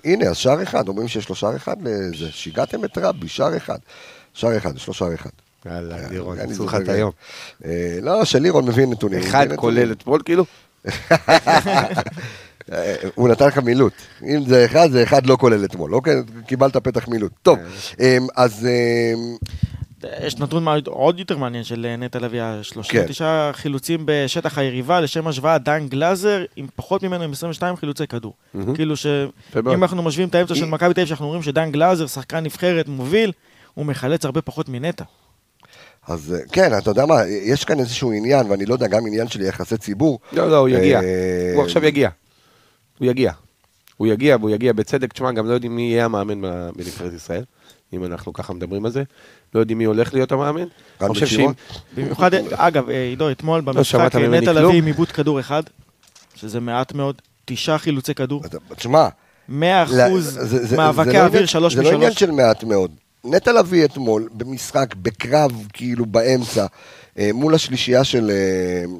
הנה, 0.04 0.26
אז 0.30 0.36
שער 0.36 0.62
אחד, 0.62 0.88
אומרים 0.88 1.08
שיש 1.08 1.28
לו 1.28 1.34
שער 1.34 1.56
אחד 1.56 1.76
לזה. 1.82 2.30
שיגעתם 2.30 2.84
את 2.84 2.98
רבי, 2.98 3.28
שער 3.28 3.56
אחד. 3.56 3.78
שער 4.34 4.56
אחד, 4.56 4.76
יש 4.76 4.86
לו 4.88 4.94
שער 4.94 5.14
אחד. 5.14 5.30
יאללה, 5.66 6.08
לירון, 6.10 6.38
אני 6.38 6.52
עשו 6.52 6.66
לך. 6.66 6.74
את 6.74 6.88
היום. 6.88 7.10
אה, 7.64 7.98
לא, 8.02 8.24
שלירון 8.24 8.66
מבין 8.66 8.90
נתונים. 8.90 9.18
אחד. 9.18 9.46
כולל 9.56 9.92
אתמול, 9.92 10.22
כאילו? 10.24 10.44
אה, 12.72 12.94
הוא 13.14 13.28
נתן 13.28 13.46
לך 13.46 13.58
מילוט. 13.58 13.92
אם 14.22 14.44
זה 14.46 14.64
אחד, 14.64 14.90
זה 14.90 15.02
אחד 15.02 15.26
לא 15.26 15.36
כולל 15.36 15.64
אתמול. 15.64 15.94
אוקיי? 15.94 16.14
קיבלת 16.46 16.76
פתח 16.76 17.08
מילוט. 17.08 17.32
טוב, 17.42 17.58
כן. 17.58 18.04
אמ, 18.04 18.26
אז... 18.36 18.66
אמ, 18.66 19.36
יש 20.22 20.36
נתון 20.36 20.66
עוד 20.86 21.18
יותר 21.18 21.36
מעניין 21.36 21.64
של 21.64 21.86
אה, 21.86 21.96
נטע 21.96 22.18
לביא, 22.18 22.42
39 22.62 23.50
חילוצים 23.52 24.02
בשטח 24.04 24.58
היריבה, 24.58 25.00
לשם 25.00 25.26
השוואה, 25.26 25.58
דן 25.58 25.88
גלאזר 25.88 26.44
עם 26.56 26.66
פחות 26.76 27.02
ממנו 27.02 27.24
עם 27.24 27.32
22 27.32 27.76
חילוצי 27.76 28.06
כדור. 28.06 28.34
מהמם. 28.54 28.74
כאילו. 28.74 28.96
שאם 28.96 29.82
אנחנו 29.82 30.02
משווים 30.02 30.28
את 30.28 30.34
האמצע 30.34 30.54
של 30.54 30.64
מכבי 30.64 30.94
תל 30.94 31.00
אביב, 31.00 31.08
שאנחנו 31.08 31.24
אומרים 31.24 31.42
שדן 31.42 31.70
גלאזר, 31.70 32.06
שחקן 32.06 32.38
נבחרת 32.38 32.88
מוביל, 32.88 33.32
הוא 33.74 33.86
מחלץ 33.86 34.24
הרבה 34.24 34.42
פחות 34.42 34.68
מנטע. 34.68 35.04
אז 36.08 36.34
אה, 36.34 36.38
כן, 36.52 36.78
אתה 36.78 36.90
יודע 36.90 37.06
מה, 37.06 37.14
יש 37.26 37.64
כאן 37.64 37.80
איזשהו 37.80 38.12
עניין, 38.12 38.50
ואני 38.50 38.66
לא 38.66 38.72
יודע, 38.74 38.86
גם 38.86 39.06
עניין 39.06 39.28
של 39.28 39.40
יחסי 39.40 39.76
ציבור. 39.76 40.18
לא, 40.32 40.50
לא, 40.50 40.56
הוא 40.56 40.68
יגיע. 40.68 41.00
אה, 41.00 41.52
הוא 41.54 41.64
עכשיו 41.64 41.84
יגיע. 41.84 42.08
הוא 42.98 43.08
יגיע. 43.10 43.32
הוא 43.96 44.06
יגיע, 44.06 44.36
והוא 44.36 44.50
יגיע 44.50 44.72
בצדק. 44.72 45.12
תשמע, 45.12 45.32
גם 45.32 45.46
לא 45.48 45.52
יודעים 45.54 45.76
מי 45.76 45.82
יהיה 45.82 46.04
המאמן 46.04 46.40
בנבחרת 46.76 47.12
ישראל, 47.12 47.44
אם 47.92 48.04
אנחנו 48.04 48.32
ככה 48.32 48.52
מדברים 48.52 48.84
על 48.84 48.90
זה. 48.90 49.02
לא 49.54 49.60
יודעים 49.60 49.78
מי 49.78 49.84
הולך 49.84 50.14
להיות 50.14 50.32
המאמן. 50.32 50.64
אני 51.00 51.08
חושב 51.08 51.26
שאם... 51.26 51.36
בשירות? 51.36 51.56
במיוחד, 51.96 52.30
אגב, 52.52 52.90
אה, 52.90 53.02
עידו, 53.02 53.30
אתמול 53.30 53.60
במשחק, 53.60 53.82
שמעת 53.82 54.16
ממני 54.16 54.40
נטע? 54.40 54.52
לביא 54.52 54.78
עם 54.78 54.86
עיבוד 54.86 55.08
כדור 55.08 55.40
אחד, 55.40 55.62
שזה 56.34 56.60
מעט 56.60 56.92
מאוד, 56.92 57.14
תשעה 57.44 57.78
חילוצי 57.78 58.14
כדור, 58.14 58.42
תשמע, 58.76 59.08
100 59.48 59.84
לא, 59.90 60.06
אחוז 60.06 60.24
זה- 60.24 60.46
זה- 60.46 60.66
זה 60.66 60.76
מאבקי 60.76 61.08
לא 61.12 61.18
אוויר, 61.18 61.26
עניין- 61.28 61.46
שלוש 61.46 61.74
זה 61.74 61.82
לא 61.82 61.88
עניין 61.88 62.00
משלוש. 62.10 62.20
של 62.20 62.30
מעט 62.30 62.64
מאוד. 62.64 62.90
נטע 63.24 63.52
לביא 63.52 63.84
אתמול, 63.84 64.28
במשחק, 64.32 64.94
בקרב, 65.02 65.52
כאילו 65.72 66.06
באמצע, 66.06 66.66
אה, 67.18 67.30
מול 67.34 67.54
השלישייה 67.54 68.04
של 68.04 68.30
אה, 68.30 68.36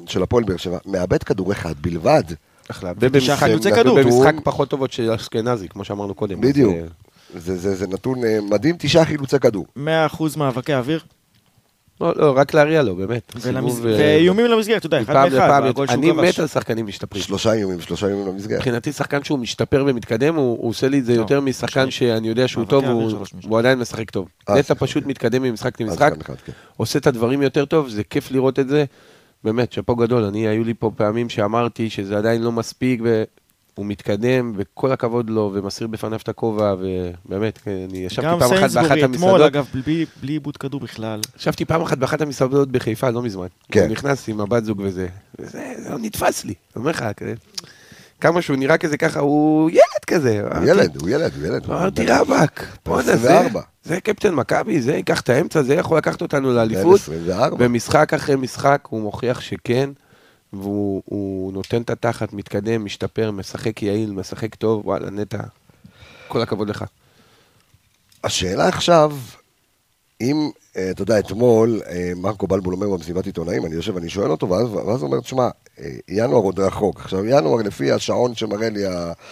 של 0.07 0.23
הפועל 0.23 0.43
באר 0.43 0.57
שבע, 0.57 0.77
מאבד 0.85 1.23
כדור 1.23 1.51
אחד 1.51 1.73
בלבד. 1.81 2.23
אחלה. 2.71 2.91
ובמשחק- 2.97 3.35
חילוצי 3.45 3.71
כדור. 3.71 3.97
ובמשחק 3.99 4.33
פחות 4.43 4.69
טובות 4.69 4.91
של 4.91 5.11
אשכנזי, 5.11 5.67
כמו 5.69 5.83
שאמרנו 5.83 6.13
קודם. 6.13 6.41
בדיוק. 6.41 6.73
אה, 6.75 6.81
זה- 7.39 7.57
זה 7.57 7.75
זה 7.75 7.87
נתון 7.87 8.19
מדהים, 8.49 8.75
תשעה 8.79 9.05
חילוצי 9.05 9.39
כדור. 9.39 9.65
100% 9.75 9.87
מאבקי 10.37 10.73
אוויר, 10.73 11.03
לא, 12.01 12.13
לא, 12.15 12.33
רק 12.37 12.53
להריע 12.53 12.83
לו, 12.83 12.95
באמת. 12.95 13.33
ולמס- 13.35 13.73
סיבוב, 13.73 13.85
אה, 13.85 13.95
ואיומים 13.97 14.45
למסגרת, 14.45 14.77
אתה 14.77 14.85
יודע, 14.85 15.01
אחד 15.01 15.13
מאחד, 15.13 15.61
אני 15.89 16.11
מת. 16.11 16.39
על 16.39 16.47
שחקנים 16.47 16.87
משתפרים. 16.87 17.23
שלושה 17.23 17.53
איומים, 17.53 17.81
שלושה 17.81 18.07
איומים 18.07 18.27
למסגרת. 18.27 18.57
מבחינתי 18.57 18.91
שחקן 18.91 19.23
שהוא 19.23 19.39
משתפר 19.39 19.83
ומתקדם, 19.87 20.35
הוא, 20.35 20.69
עושה 20.69 20.87
לי 20.89 20.99
את 20.99 21.05
זה 21.05 21.15
לא, 21.15 21.21
יותר 21.21 21.41
משחקן. 21.41 21.91
שאני 21.91 22.27
יודע 22.27 22.47
שהוא 22.47 22.65
טוב, 22.65 22.85
הוא, 22.85 23.59
עדיין 23.59 23.79
משחק 23.79 24.09
טוב. 24.11 24.27
אה, 24.49 24.59
נטע. 24.59 24.73
פשוט 24.73 25.05
מתקדם 25.05 25.43
ממשחק 25.43 25.81
אז 25.81 25.87
למשחק, 25.87 26.13
כן. 26.23 26.33
עושה 26.77 26.99
את 26.99 27.07
הדברים 27.07 27.41
יותר 27.41 27.65
טוב, 27.65 27.89
זה 27.89 28.03
כיף 28.03 28.31
לראות 28.31 28.59
את 28.59 28.67
זה. 28.67 28.85
באמת, 29.43 29.73
שאפו 29.73 29.95
גדול. 29.95 30.23
אני, 30.23 30.47
היו 30.47 30.63
לי 30.63 30.73
פה 30.73 30.91
פעמים 30.95 31.29
שאמרתי 31.29 31.89
שזה 31.89 32.17
עדיין 32.17 32.41
לא 32.41 32.51
מספיק, 32.51 33.01
והוא 33.79 33.87
מתקדם, 33.87 34.53
וכל 34.57 34.91
הכבוד 34.91 35.29
לו, 35.29 35.51
ומסיר 35.53 35.87
בפניו 35.87 36.19
את 36.23 36.29
הכובע, 36.29 36.75
ובאמת, 37.25 37.59
אני 37.67 37.97
ישבתי 37.97 38.27
גם 38.27 38.39
פעם 38.39 38.53
אחת 38.53 38.71
באחת 38.71 38.71
סיינסבורי 38.71 39.05
אתמול, 39.05 39.29
המסעדות, 39.29 39.41
אגב, 39.55 39.65
בלי- 39.85 40.05
בלי 40.21 40.31
עיבוד 40.33 40.57
כדור 40.57 40.79
בכלל. 40.79 41.19
ישבתי 41.39 41.65
פעם 41.65 41.81
אחת 41.81 41.97
באחת 41.97 42.21
המסעדות 42.21 42.71
בחיפה, 42.71 43.09
לא 43.09 43.21
מזמן. 43.21 43.47
כן. 43.71 43.79
הוא 43.79 43.87
נכנס 43.89 44.29
עם 44.29 44.41
הבת 44.41 44.65
זוג 44.65 44.79
וזה, 44.83 45.07
וזה 45.39 45.73
זה 45.83 45.89
לא 45.89 45.97
נתפס 45.99 46.45
לי. 46.45 46.53
אני 46.75 46.79
אומר 46.81 46.91
לך, 46.91 47.05
כזה, 47.17 47.33
כמה 48.21 48.41
שהוא 48.41 48.57
נראה 48.57 48.77
כזה 48.77 48.97
ככה, 48.97 49.19
הוא 49.19 49.69
ילד 49.69 50.05
כזה. 50.07 50.41
הוא 50.57 50.65
ילד, 50.67 50.95
הוא 51.01 51.09
ילד, 51.09 51.31
הוא 51.37 51.47
ילד. 51.47 51.65
הוא 51.65 51.75
אמרתי 51.75 52.05
רבאק, 52.05 52.77
בואנה 52.85 53.03
זה, 53.03 53.11
24. 53.13 53.61
זה 53.83 53.99
קפטן 54.01 54.33
מכבי, 54.33 54.81
זה 54.81 54.95
ייקח 54.95 55.21
את 55.21 55.29
האמצע, 55.29 55.61
זה 55.63 55.73
יכול 55.75 55.97
לקחת 55.97 56.21
אותנו 56.21 56.53
לאליפות. 56.53 56.95
24. 56.99 57.55
ומשחק 57.59 58.13
אחרי 58.13 58.35
משחק 58.35 58.87
הוא 58.89 59.01
מוכיח 59.01 59.41
שכן, 59.41 59.89
והוא 60.53 61.01
הוא 61.05 61.53
נותן 61.53 61.81
את 61.81 61.89
התחת, 61.89 62.33
מתקדם, 62.33 62.85
משתפר, 62.85 63.31
משחק 63.31 63.83
יעיל, 63.83 64.11
משחק 64.11 64.55
טוב, 64.55 64.85
וואלה, 64.87 65.09
נטע, 65.09 65.37
כל 66.27 66.41
הכבוד 66.41 66.69
לך. 66.69 66.85
השאלה 68.23 68.67
עכשיו, 68.67 69.11
אם, 70.21 70.49
אה, 70.77 70.91
אתה 70.91 71.01
יודע, 71.01 71.19
אתמול 71.19 71.81
אה, 71.89 72.11
מרקו 72.15 72.47
בלבול 72.47 72.73
אומר 72.73 72.89
במסיבת 72.89 73.25
עיתונאים, 73.25 73.65
אני 73.65 73.75
יושב 73.75 73.95
ואני 73.95 74.09
שואל 74.09 74.31
אותו, 74.31 74.49
ואז 74.49 74.67
ואז 74.73 75.01
הוא 75.01 75.07
אומר, 75.11 75.19
תשמע, 75.19 75.49
אה, 75.79 75.89
ינואר 76.09 76.41
עוד 76.43 76.59
רחוק. 76.59 76.99
עכשיו, 76.99 77.25
ינואר, 77.25 77.61
לפי 77.61 77.91
השעון 77.91 78.35
שמראה 78.35 78.69
לי 78.69 78.81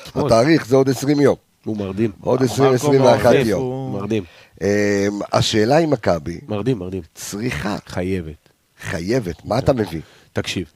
אתמול. 0.07 0.26
התאריך, 0.26 0.68
זה 0.68 0.76
עוד 0.76 0.89
20 0.89 1.20
יום. 1.20 1.36
הוא 1.65 1.78
מרדים, 1.78 2.11
עוד 2.22 2.41
מרקו 2.41 2.53
20-21 2.53 2.97
מעופף, 2.99 3.41
יום. 3.45 3.61
הוא- 3.61 3.99
מרדים, 3.99 4.24
אה, 4.61 5.07
השאלה 5.34 5.78
אם 5.78 5.89
מכבי 5.89 6.39
מרדים, 6.47 6.78
מרדים. 6.80 7.01
צריכה, 7.15 7.78
חייבת. 7.86 8.49
חייבת, 8.82 9.45
מה 9.45 9.59
אתה 9.59 9.74
מביא? 9.74 10.01
תקשיב, 10.41 10.71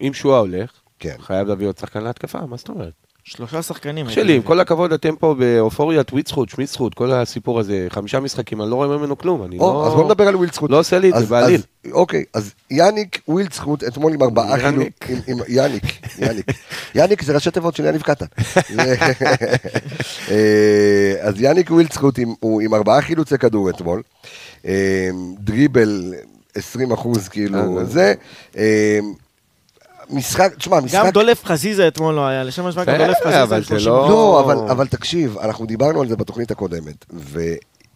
אם 0.00 0.12
שועה 0.14 0.38
הולך, 0.40 0.70
כן. 0.98 1.14
חייב 1.20 1.48
להביא 1.48 1.66
עוד 1.66 1.78
שחקן 1.78 2.02
להתקפה, 2.04 2.38
מה 2.46 2.56
זאת 2.56 2.68
אומרת? 2.68 2.92
שלושה 3.24 3.62
שחקנים. 3.62 4.10
שלי, 4.10 4.36
עם 4.36 4.42
כל 4.42 4.60
הכבוד, 4.60 4.92
אתם 4.92 5.16
פה 5.16 5.34
באופוריית 5.38 6.12
וויצחוט, 6.12 6.48
שמיצחוט, 6.48 6.94
כל 6.94 7.12
הסיפור 7.12 7.60
הזה, 7.60 7.86
חמישה 7.90 8.20
משחקים, 8.20 8.62
אני 8.62 8.70
לא 8.70 8.74
רואה 8.74 8.88
ממנו 8.98 9.18
כלום, 9.18 9.42
אני 9.44 9.58
או, 9.58 9.72
לא... 9.72 9.86
אז 9.86 9.92
בוא 9.94 10.04
נדבר 10.04 10.28
על 10.28 10.36
ווילדסקוט. 10.36 10.70
לא 10.70 10.78
עושה 10.78 10.98
לי 10.98 11.08
את 11.10 11.14
זה 11.18 11.26
בעליל. 11.26 11.60
אז- 11.84 11.92
אוקיי, 11.92 12.24
אז 12.34 12.52
יאניק 12.70 13.20
ווילדסקוט 13.28 13.84
אתמול 13.84 14.14
עם 14.14 14.22
ארבעה 14.22 14.58
יאניק. 14.60 15.04
חילוק. 15.04 15.24
עם- 15.28 15.38
עם- 15.38 15.44
יאניק, 15.48 15.82
יאניק. 16.18 16.46
יאניק 16.94 17.22
זה 17.22 17.32
ראשי 17.34 17.50
תיבות 17.50 17.76
של 17.76 17.84
יניב 17.84 18.02
קטן. 18.02 18.26
אה, 20.30 21.14
אז 21.20 21.40
יאניק 21.40 21.70
ווילדסקוט 21.70 22.18
עם- 22.18 22.34
הוא 22.40 22.60
עם 22.60 22.74
ארבעה 22.74 23.02
חילוצי 23.02 23.38
כדור 23.38 23.70
אתמול. 23.70 24.02
אה, 24.66 25.08
דריבל 25.38 26.14
20 26.54 26.92
אחוז 26.92 27.28
כאילו 27.28 27.78
אה, 27.78 27.84
זה. 27.84 28.14
אה, 28.56 28.98
משחק, 30.10 30.54
תשמע, 30.54 30.78
גם 30.78 30.84
משחק... 30.84 31.12
דולב 31.12 31.44
חזיזה 31.44 31.88
אתמול 31.88 32.14
לא 32.14 32.26
היה, 32.26 32.44
לשם 32.44 32.66
השוואה 32.66 32.84
גם 32.84 32.96
דולב 32.96 33.16
חזיזה 33.20 33.42
אבל 33.42 33.56
עם 33.56 33.62
זה 33.62 33.68
30 33.68 33.88
לא- 33.88 34.08
לא, 34.08 34.40
אבל, 34.44 34.70
אבל 34.70 34.86
תקשיב, 34.86 35.38
אנחנו 35.38 35.66
דיברנו 35.66 36.00
על 36.00 36.08
זה 36.08 36.16
בתוכנית 36.16 36.50
הקודמת, 36.50 37.04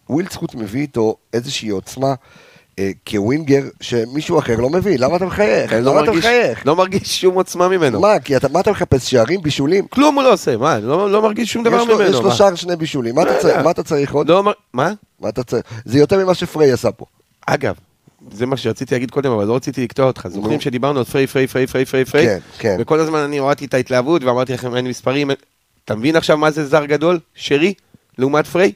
ווילדסקוט 0.09 0.55
מביא 0.55 0.81
איתו 0.81 1.15
איזושהי 1.33 1.69
עוצמה 1.69 2.13
אה, 2.79 2.91
כ 3.09 3.23
winger 3.23 3.63
שמישהו 3.81 4.39
אחר 4.39 4.55
לא 4.55 4.69
מביא, 4.69 4.99
למה 4.99 5.15
אתה 5.17 5.25
מחייך? 5.25 5.73
לא 5.73 5.79
למה 5.79 6.03
אתה 6.03 6.11
מחייך? 6.11 6.65
לא 6.65 6.75
מרגיש 6.75 7.21
שום 7.21 7.35
עוצמה 7.35 7.67
ממנו. 7.67 7.99
מה, 7.99 8.19
כי 8.19 8.37
אתה, 8.37 8.47
מה 8.47 8.59
אתה 8.59 8.71
מחפש, 8.71 9.11
שערים, 9.11 9.41
בישולים? 9.41 9.87
כלום 9.87 10.15
הוא 10.15 10.23
לא 10.23 10.33
עושה, 10.33 10.57
מה, 10.57 10.79
לא 10.79 11.11
לא 11.11 11.21
מרגיש 11.21 11.53
שום 11.53 11.63
דבר 11.63 11.83
ממנו. 11.83 12.01
יש 12.01 12.15
לו? 12.15 12.31
שער 12.31 12.55
שני 12.55 12.75
בישולים, 12.75 13.15
מה, 13.15 13.21
אתה. 13.21 13.37
צריך, 13.39 13.57
מה 13.57 13.71
אתה 13.71 13.83
צריך 13.83 14.13
עוד? 14.13 14.29
לא 14.29 14.43
מה? 14.73 14.91
מה 15.19 15.29
אתה 15.29 15.43
צריך? 15.43 15.63
זה 15.85 15.99
יותר 15.99 16.23
ממה 16.23 16.33
שפריי 16.33 16.71
עשה 16.71 16.91
פה. 16.91 17.05
אגב, 17.47 17.75
זה 18.31 18.45
מה 18.45 18.57
שרציתי 18.57 18.95
להגיד 18.95 19.11
קודם, 19.11 19.31
אבל 19.31 19.45
לא 19.45 19.55
רציתי 19.55 19.83
לקטוע 19.83 20.05
אותך. 20.07 20.27
זוכרים 20.27 20.53
נו. 20.55 20.61
שדיברנו 20.61 20.99
על 20.99 21.05
פריי, 21.05 21.27
פריי, 21.27 21.47
פריי, 21.47 21.67
פריי, 21.67 21.85
פריי, 21.85 22.05
פריי? 22.05 22.25
כן, 22.25 22.39
כן. 22.57 22.77
וכל 22.79 22.99
הזמן 22.99 23.19
אני 23.19 23.37
הורדתי 23.37 23.65
את 23.65 23.73
ההתלהבות 23.73 24.23
ואמרתי 24.23 24.53
לכם, 24.53 24.75
אין 24.75 24.87
מספרים. 24.87 25.29
אין- 25.29 25.37
אתה 25.85 25.95
מבין 25.95 26.15
עכשיו 26.15 26.37
מה 26.37 26.51
זה 26.51 26.65
זר 26.65 26.85
גדול? 26.85 27.19
שרי? 27.35 27.73
לעומת 28.17 28.47
פריי? 28.47 28.71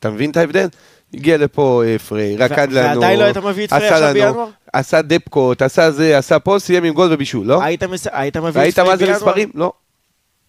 אתה 0.00 0.10
מבין 0.10 0.30
את 0.30 0.36
ההבדל? 0.36 0.68
הגיע 1.14 1.36
לפה 1.36 1.82
אה, 1.86 1.98
פריי, 1.98 2.36
רקד 2.36 2.72
לנו. 2.72 3.00
ועדיין 3.00 3.18
לא 3.18 3.24
היית 3.24 3.36
מביא 3.36 3.64
את 3.64 3.70
פריי 3.70 3.88
עכשיו 3.88 4.02
לנו, 4.02 4.12
בינואר? 4.12 4.48
עשה 4.72 5.02
דפקות, 5.02 5.62
עשה 5.62 5.90
זה, 5.90 6.18
עשה 6.18 6.38
פה, 6.38 6.56
סיים 6.58 6.84
עם 6.84 6.94
גול 6.94 7.12
ובישול, 7.12 7.46
לא? 7.46 7.62
היית 7.62 7.82
מס- 7.82 8.06
היית 8.12 8.36
מביא 8.36 8.68
את 8.68 8.74
פריי 8.74 8.88
מה 8.88 8.96
זה 8.96 9.04
בינואר? 9.04 9.16
מספרים? 9.20 9.50
לא. 9.54 9.72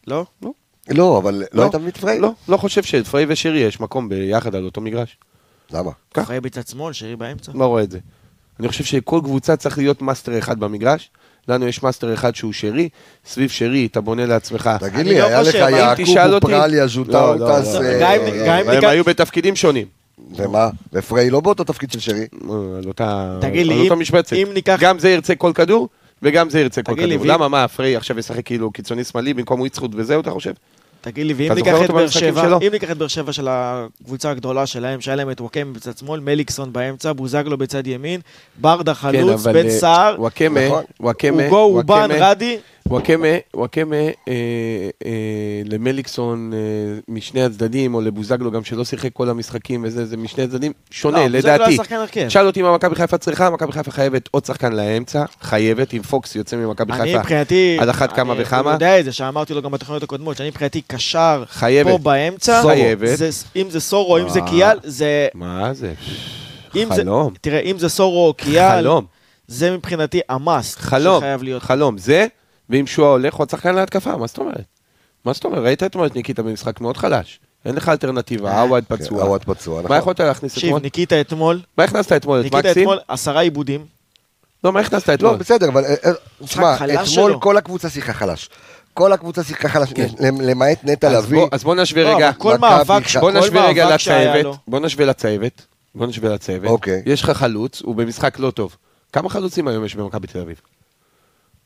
לא? 0.08 0.26
לא, 0.90 1.18
אבל 1.18 1.44
לא 1.54 1.62
היית 1.64 1.76
מביא 1.76 1.90
את 1.92 1.98
פריי? 1.98 2.20
לא, 2.20 2.32
לא 2.50 2.58
חושב 2.58 2.84
שפריי 2.84 3.26
ושרי 3.30 3.60
יש 3.60 3.80
מקום 3.80 4.10
ביחד 4.10 4.56
על 4.56 4.66
אותו 4.66 4.82
מגרש. 4.82 5.18
למה? 5.72 5.92
פריי 6.14 6.42
בצד 6.42 6.68
שמאל, 6.68 6.94
שרי 6.94 7.16
באמצע. 7.16 7.52
לא 7.56 7.66
רואה 7.66 7.84
את 7.84 7.92
זה. 7.92 8.00
אני 8.60 8.68
חושב 8.68 8.84
שכל 8.84 9.20
קבוצה 9.24 9.56
צריך 9.56 9.78
להיות 9.78 10.02
מאסטר 10.02 10.40
אחד 10.40 10.60
במגרש. 10.60 11.10
לנו 11.48 11.68
יש 11.68 11.84
מאסטר 11.84 12.14
אחד 12.14 12.36
שהוא 12.36 12.54
שרי, 12.54 12.90
סביב 13.26 13.50
שרי 13.50 13.86
אתה 13.92 14.02
בונה 14.02 14.26
לעצמך. 14.26 14.70
תגיד 14.80 15.06
לי, 15.08 15.20
לא 15.20 15.26
היה 15.26 15.42
לך 15.42 15.56
יעקובו- 15.56 16.48
פרליה, 16.48 16.88
ז'וטאוטס, 16.88 17.76
הם 18.68 18.86
היו 18.86 19.04
בתפקידים 19.04 19.56
שונים. 19.56 19.86
ומה? 20.36 20.70
ופריי 20.94 21.30
לא 21.30 21.40
באותו 21.40 21.64
תפקיד 21.64 21.92
של 21.92 22.00
שרי? 22.00 22.20
אה, 22.20 22.28
על 22.78 22.88
אותה 22.88 23.96
משבצת. 23.96 24.36
גם 24.80 25.00
זה 25.00 25.10
ירצה 25.10 25.36
כל 25.36 25.52
כדור, 25.56 25.90
וגם 26.24 26.50
זה 26.50 26.60
ירצה 26.60 26.84
כל 26.84 26.96
כדור. 26.96 27.26
למה, 27.26 27.48
מה, 27.48 27.68
פריי 27.68 27.96
עכשיו 27.96 28.20
ישחק 28.20 28.46
כאילו 28.46 28.72
קיצוני 28.72 29.04
שמאלי 29.04 29.34
במקום 29.34 29.60
וויצחוט 29.60 29.92
וזהו, 29.96 30.22
אתה 30.22 30.32
חושב? 30.32 30.52
תגיד 31.12 31.26
לי, 31.26 31.34
ואם 31.34 31.54
ניקח 31.54 31.82
את 31.86 31.92
באר 31.92 32.08
שבע? 32.08 32.58
אם 32.62 32.72
ניקח 32.72 32.92
את 32.92 32.98
באר 32.98 33.08
שבע 33.08 33.34
של 33.34 33.48
הקבוצה 33.50 34.32
הגדולה 34.32 34.66
שלהם, 34.66 35.02
שהיה 35.02 35.16
להם 35.16 35.32
את 35.32 35.42
וואקמה 35.42 35.74
בצד 35.74 35.98
שמאל, 35.98 36.20
מליקסון 36.20 36.74
באמצע, 36.74 37.14
בוזגלו 37.14 37.58
בצד 37.58 37.88
ימין, 37.88 38.22
ברדה 38.62 38.94
חלוץ, 38.94 39.42
אבל, 39.42 39.54
בן 39.54 39.66
אה, 39.66 39.72
סער, 39.72 40.16
וואקמה, 40.18 40.68
נכון. 40.68 40.84
וואקמה, 41.00 41.48
אוגו, 41.50 41.78
אובן, 41.80 42.10
רדי, 42.12 42.58
וואקמה, 42.90 43.28
וואקמה 43.56 43.96
אה, 43.96 44.12
אה, 45.06 45.12
למליקסון 45.66 46.52
אה, 46.54 46.58
משני 47.08 47.44
הצדדים, 47.44 47.94
או 47.96 48.02
לבוזגלו 48.02 48.52
גם 48.52 48.64
שלא 48.64 48.86
שיחק 48.86 49.10
כל 49.14 49.30
המשחקים 49.30 49.84
וזה, 49.88 50.06
זה 50.06 50.18
משני 50.18 50.44
הצדדים, 50.44 50.72
שונה, 50.92 51.18
לא, 51.28 51.38
לדעתי. 51.38 51.78
שאל 52.30 52.46
אותי 52.48 52.62
מה 52.62 52.76
מכבי 52.76 52.96
חיפה 52.96 53.18
צריכה, 53.18 53.50
מכבי 53.50 53.72
חיפה 53.72 53.92
חייבת 53.92 54.30
עוד 54.32 54.46
שחקן 54.46 54.74
לאמצע, 54.74 55.24
חייבת, 55.42 55.94
אם 55.94 56.02
פוקס 56.02 56.36
יוצא 56.36 56.56
ממכבי 56.58 56.94
אני 56.94 57.02
חיפה, 57.02 57.20
מבחינתי, 57.20 57.78
על 57.82 57.90
אחת 57.90 58.14
כמה 58.16 58.34
אני- 58.34 58.42
וכמה. 58.44 58.60
הוא 58.62 58.72
יודע 58.72 59.00
את 59.00 59.06
זה, 59.06 59.12
שאמרתי 59.12 59.54
לו 59.54 59.62
גם 59.62 59.72
בתוכניות 59.72 60.04
הקודמות, 60.04 60.38
שאני 60.38 60.50
מבחינתי 60.50 60.82
קשר 60.82 61.44
חייבת. 61.50 61.92
פה 61.92 61.98
באמצע, 61.98 62.62
חייבת. 62.62 63.18
זה- 63.18 63.30
אם 63.56 63.70
זה 63.70 63.80
סורו, 63.80 64.18
אם 64.18 64.30
זה. 64.30 64.40
קיאל, 64.42 64.78
זה... 64.84 65.28
מה 65.34 65.74
זה? 65.74 65.94
חלום. 66.90 67.34
תראה, 67.42 67.60
אם 67.60 67.80
זה 67.80 67.90
סורו 67.90 68.28
או 68.28 68.34
קיאל, 68.34 68.82
חלום, 68.82 69.06
זה 69.48 69.72
מבחינתי 69.72 70.20
המאסט 70.30 70.80
חלום, 70.80 71.20
שחייב 71.20 71.44
להיות. 71.44 71.64
חלום. 71.64 71.98
זה, 71.98 72.28
ואם 72.70 72.88
שועה 72.88 73.12
הולך, 73.12 73.34
הוא 73.34 73.46
השחקן 73.48 73.76
להתקפה, 73.76 74.18
מה 74.18 74.28
זאת 74.28 74.38
אומרת? 74.38 74.64
מה 75.26 75.34
זאת 75.34 75.46
אומרת? 75.46 75.64
ראית 75.64 75.84
אתמול 75.84 76.06
את 76.08 76.16
ניקיטה 76.16 76.44
במשחק 76.44 76.82
מאוד 76.82 76.98
חלש. 76.98 77.40
אין 77.66 77.76
לך 77.76 77.90
אלטרנטיבה, 77.90 78.62
עווד 78.62 78.84
כן, 78.90 78.96
פצוע. 78.96 79.24
עווד 79.24 79.44
פצוע, 79.44 79.80
נכון. 79.80 79.92
מה 79.92 79.98
יכולת 79.98 80.20
להכניס 80.20 80.54
תקשיב, 80.54 80.68
אתמול? 80.68 80.82
ניקיטה 80.82 81.22
אתמול, 81.22 81.60
מה 81.78 81.84
הכנסת 81.84 82.12
אתמול? 82.12 82.40
את 82.40 82.44
ניקיטה 82.44 82.68
מקסים? 82.68 82.82
אתמול 82.84 83.00
עשרה 83.08 83.42
עיבודים. 83.42 83.86
לא, 84.64 84.74
מה 84.74 84.80
הכנסת 84.80 85.10
לא, 85.10 85.14
אתמול? 85.14 85.36
בסדר, 85.36 85.70
אבל... 85.70 85.86
אה, 85.86 85.96
אה, 86.06 86.12
תשמע, 86.46 86.78
חלש 86.78 87.14
אתמול. 87.14 87.38
כל 87.40 87.58
הקבוצה 87.58 87.90
שיחקה 87.90 88.14
חלש. 88.14 88.50
כל 88.94 89.14
הקבוצה 89.14 89.44
שיחקה 89.44 89.70
חלש, 89.70 89.90
למ- 90.20 90.42
למעט 90.42 90.80
נטע 90.84 91.20
לביא. 91.20 91.42
אז 91.52 91.64
בוא 91.64 91.76
נשווה 91.76 92.04
לא, 92.04 92.16
רגע. 92.16 92.32
כל 92.34 92.58
מאבק, 92.58 93.04
בוא 93.20 93.32
נשווה 93.32 93.68
רגע 93.68 93.98
לו. 94.44 94.56
בוא 94.68 94.80
נשווה 94.80 95.06
לצוות, 95.06 95.66
בוא 95.96 96.08
נשווה 96.08 96.30
לצוות. 96.34 96.66
אוקיי. 96.72 97.02
יש 97.06 97.22
לך 97.24 97.30
חלוץ, 97.30 97.82
הוא 97.82 97.96
במשחק 97.96 98.40
לא 98.40 98.52
טוב. 98.52 98.76
כמה 99.14 99.30
חלוצים 99.30 99.68
היום 99.68 99.86
יש 99.86 99.96
במכבי 99.96 100.28
תל 100.28 100.40
אביב? 100.40 100.62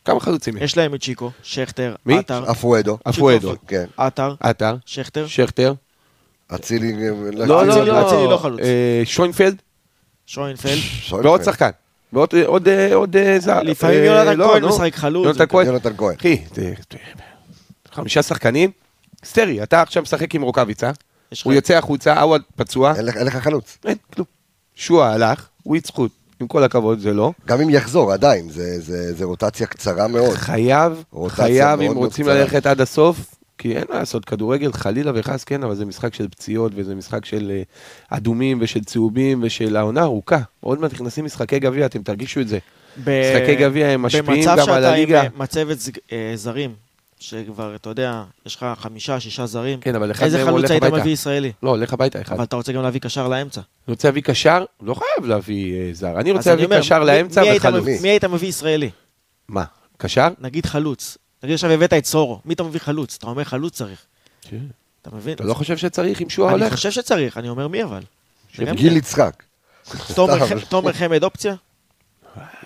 כמה 0.05 0.19
חלוצים 0.19 0.57
יש? 0.57 0.63
יש 0.63 0.77
להם 0.77 0.95
את 0.95 1.01
צ'יקו, 1.01 1.31
שכטר, 1.43 1.95
מי? 2.05 2.17
עטר, 2.17 2.51
אפואדו. 2.51 2.97
אפואדו, 3.09 3.53
כן. 3.67 3.85
עטר, 3.97 4.35
עטר, 4.39 4.75
שכטר. 4.85 5.27
שכטר. 5.27 5.73
אצילי... 6.55 6.93
לא, 7.31 7.47
לא, 7.47 7.71
אצילי- 7.71 7.87
לא. 7.87 8.07
אצילי 8.07 8.27
לא 8.29 8.37
חלוץ. 8.37 8.59
אה, 8.61 9.01
שוינפלד, 9.05 9.61
שוינפלד. 10.25 10.77
ועוד 11.11 11.43
שחקן. 11.43 11.69
ועוד 12.13 12.29
עוד 12.45 12.67
אה, 12.67 12.95
עוד 12.95 13.15
אה, 13.15 13.39
זר. 13.39 13.61
לפעמים 13.61 13.99
אה, 13.99 14.05
יונתן 14.05 14.37
לא, 14.37 14.47
כהן. 14.53 14.65
משחק 14.65 14.95
חלוץ. 14.95 15.25
יונתן 15.25 15.45
כהן. 15.49 15.65
יונתן 15.67 15.93
כהן. 15.97 16.15
אחי, 16.19 16.37
חמישה 17.91 18.21
שחקנים. 18.23 18.71
היסטרי, 19.21 19.63
אתה 19.63 19.81
עכשיו 19.81 20.03
משחק 20.03 20.35
עם 20.35 20.41
רוקאביצה, 20.41 20.91
הוא 21.43 21.53
יוצא 21.53 21.73
החוצה, 21.77 22.21
עווד 22.21 22.41
פצוע, 22.55 22.93
אין 22.95 23.05
לך- 23.05 23.17
אין 23.17 23.27
לך 23.27 23.35
חלוץ. 23.35 23.77
אין 23.85 23.97
כלום. 24.13 24.27
שועה 24.75 25.13
הלך, 25.13 25.47
הוא 25.63 25.77
יצחוט, 25.77 26.11
עם 26.41 26.47
כל 26.47 26.63
הכבוד 26.63 26.99
זה 26.99 27.13
לא. 27.13 27.31
גם 27.47 27.61
אם 27.61 27.69
יחזור, 27.69 28.11
עדיין, 28.13 28.49
זה- 28.49 28.79
זה 28.81 29.13
זה 29.13 29.25
רוטציה 29.25 29.67
קצרה 29.67 30.07
מאוד. 30.07 30.33
חייב, 30.35 31.03
חייב, 31.27 31.65
מאוד 31.67 31.79
אם 31.81 31.93
מאוד 31.93 31.97
רוצים 32.05 32.25
קצרה. 32.25 32.35
ללכת 32.37 32.65
עד 32.65 32.81
הסוף, 32.81 33.17
כי 33.57 33.75
אין 33.77 33.83
מה 33.89 33.99
לעשות, 33.99 34.25
כדורגל 34.25 34.71
חלילה 34.73 35.11
וחס, 35.15 35.43
כן, 35.43 35.63
אבל 35.63 35.75
זה 35.75 35.85
משחק 35.85 36.13
של 36.13 36.27
פציעות, 36.27 36.71
וזה 36.75 36.95
משחק 36.95 37.25
של 37.25 37.51
אה, 37.51 37.61
אדומים 38.17 38.57
ושל 38.61 38.83
צהובים 38.83 39.39
ושל 39.43 39.75
העונה 39.75 40.01
ארוכה. 40.01 40.39
עוד 40.59 40.79
מעט 40.81 40.93
נכנסים 40.93 41.25
משחקי 41.25 41.59
גביע, 41.59 41.85
אתם 41.85 42.03
תרגישו 42.03 42.39
את 42.41 42.47
זה. 42.47 42.57
ב- 43.03 43.31
משחקי 43.35 43.55
גביע 43.55 43.87
הם 43.87 44.01
משפיעים 44.01 44.25
במצב 44.25 44.51
גם 44.51 44.59
על 44.59 44.65
שאתה 44.65 44.91
הליגה. 44.93 45.19
עם 45.21 45.25
אה, 45.25 45.39
מצבת 45.43 45.77
אה, 46.11 46.31
זרים, 46.35 46.71
שכבר, 47.21 47.75
אתה 47.75 47.89
יודע, 47.89 48.23
יש 48.45 48.55
לך 48.55 48.65
חמישה, 48.79 49.19
שישה 49.19 49.45
זרים, 49.45 49.79
כן, 49.79 49.95
אבל 49.95 50.11
אחד 50.11 50.25
איזה 50.25 50.37
מהם 50.37 50.45
חלוץ 50.47 50.57
הולך 50.59 50.71
היית 50.71 50.83
הביתה. 50.83 51.01
מביא 51.01 51.11
ישראלי? 51.11 51.51
לא, 51.63 51.69
הולך 51.69 51.93
הביתה 51.93 52.21
אחד. 52.21 52.35
אבל 52.35 52.43
אתה 52.43 52.55
רוצה 52.55 52.71
גם 52.71 52.81
להביא 52.83 52.99
קשר 53.01 53.27
לאמצע. 53.27 53.61
אני 53.87 53.93
רוצה 53.93 54.07
להביא 54.07 54.21
קשר, 54.21 54.65
לא 54.81 54.93
חייב 54.93 55.25
להביא 55.29 55.75
אה, 55.75 55.89
זר. 55.93 56.19
אני 56.19 56.31
רוצה 56.31 56.55
להביא 56.55 56.77
קשר 56.79 57.03
לאמצע 57.03 57.41
היית 57.41 57.61
וחלוץ. 57.61 57.87
מי 58.01 58.09
היית 58.09 58.23
מביא 58.25 58.47
ישראלי? 58.49 58.89
מה, 59.47 59.63
קשר? 59.97 60.27
נגיד 60.39 60.65
חלוץ. 60.65 61.17
נגיד 61.43 61.53
עכשיו 61.53 61.71
הבאת 61.71 61.93
את 61.93 62.05
סורו, 62.05 62.39
מי 62.45 62.53
אתה 62.53 62.63
מביא 62.63 62.79
חלוץ? 62.79 63.15
אתה 63.17 63.27
אומר 63.27 63.43
חלוץ 63.43 63.73
צריך. 63.73 64.05
אתה 65.01 65.09
מבין? 65.13 65.33
אתה 65.33 65.43
לא 65.43 65.53
חושב 65.53 65.77
שצריך 65.77 66.21
אם 66.21 66.29
שועה 66.29 66.53
אני 66.53 66.61
הולך? 66.61 66.73
חושב 66.73 66.91
שצריך, 66.91 67.37
אני 67.37 67.49
אומר 67.49 67.67
מי 67.67 67.83
אבל. 67.83 68.01
גיל 68.59 68.97
יצחק. 68.97 69.43
תומר 70.69 70.93
חמד 70.93 71.23
אופציה? 71.23 71.55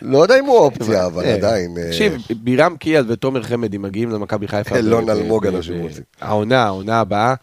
לא 0.01 0.17
יודע 0.17 0.39
אם 0.39 0.45
הוא 0.45 0.57
אופציה, 0.57 1.05
אבל 1.05 1.23
אה, 1.23 1.33
עדיין. 1.33 1.77
אה, 1.77 1.87
תקשיב, 1.87 2.13
בירם 2.43 2.77
קיאל 2.77 3.05
ותומר 3.07 3.43
חמדי 3.43 3.77
מגיעים 3.77 4.09
למכבי 4.09 4.47
חיפה. 4.47 4.75
אלון 4.75 5.09
אלמוג 5.09 5.47
אנשים 5.47 5.81
רוצים. 5.81 6.03
העונה, 6.21 6.63
העונה 6.63 6.99
הבאה. 6.99 7.33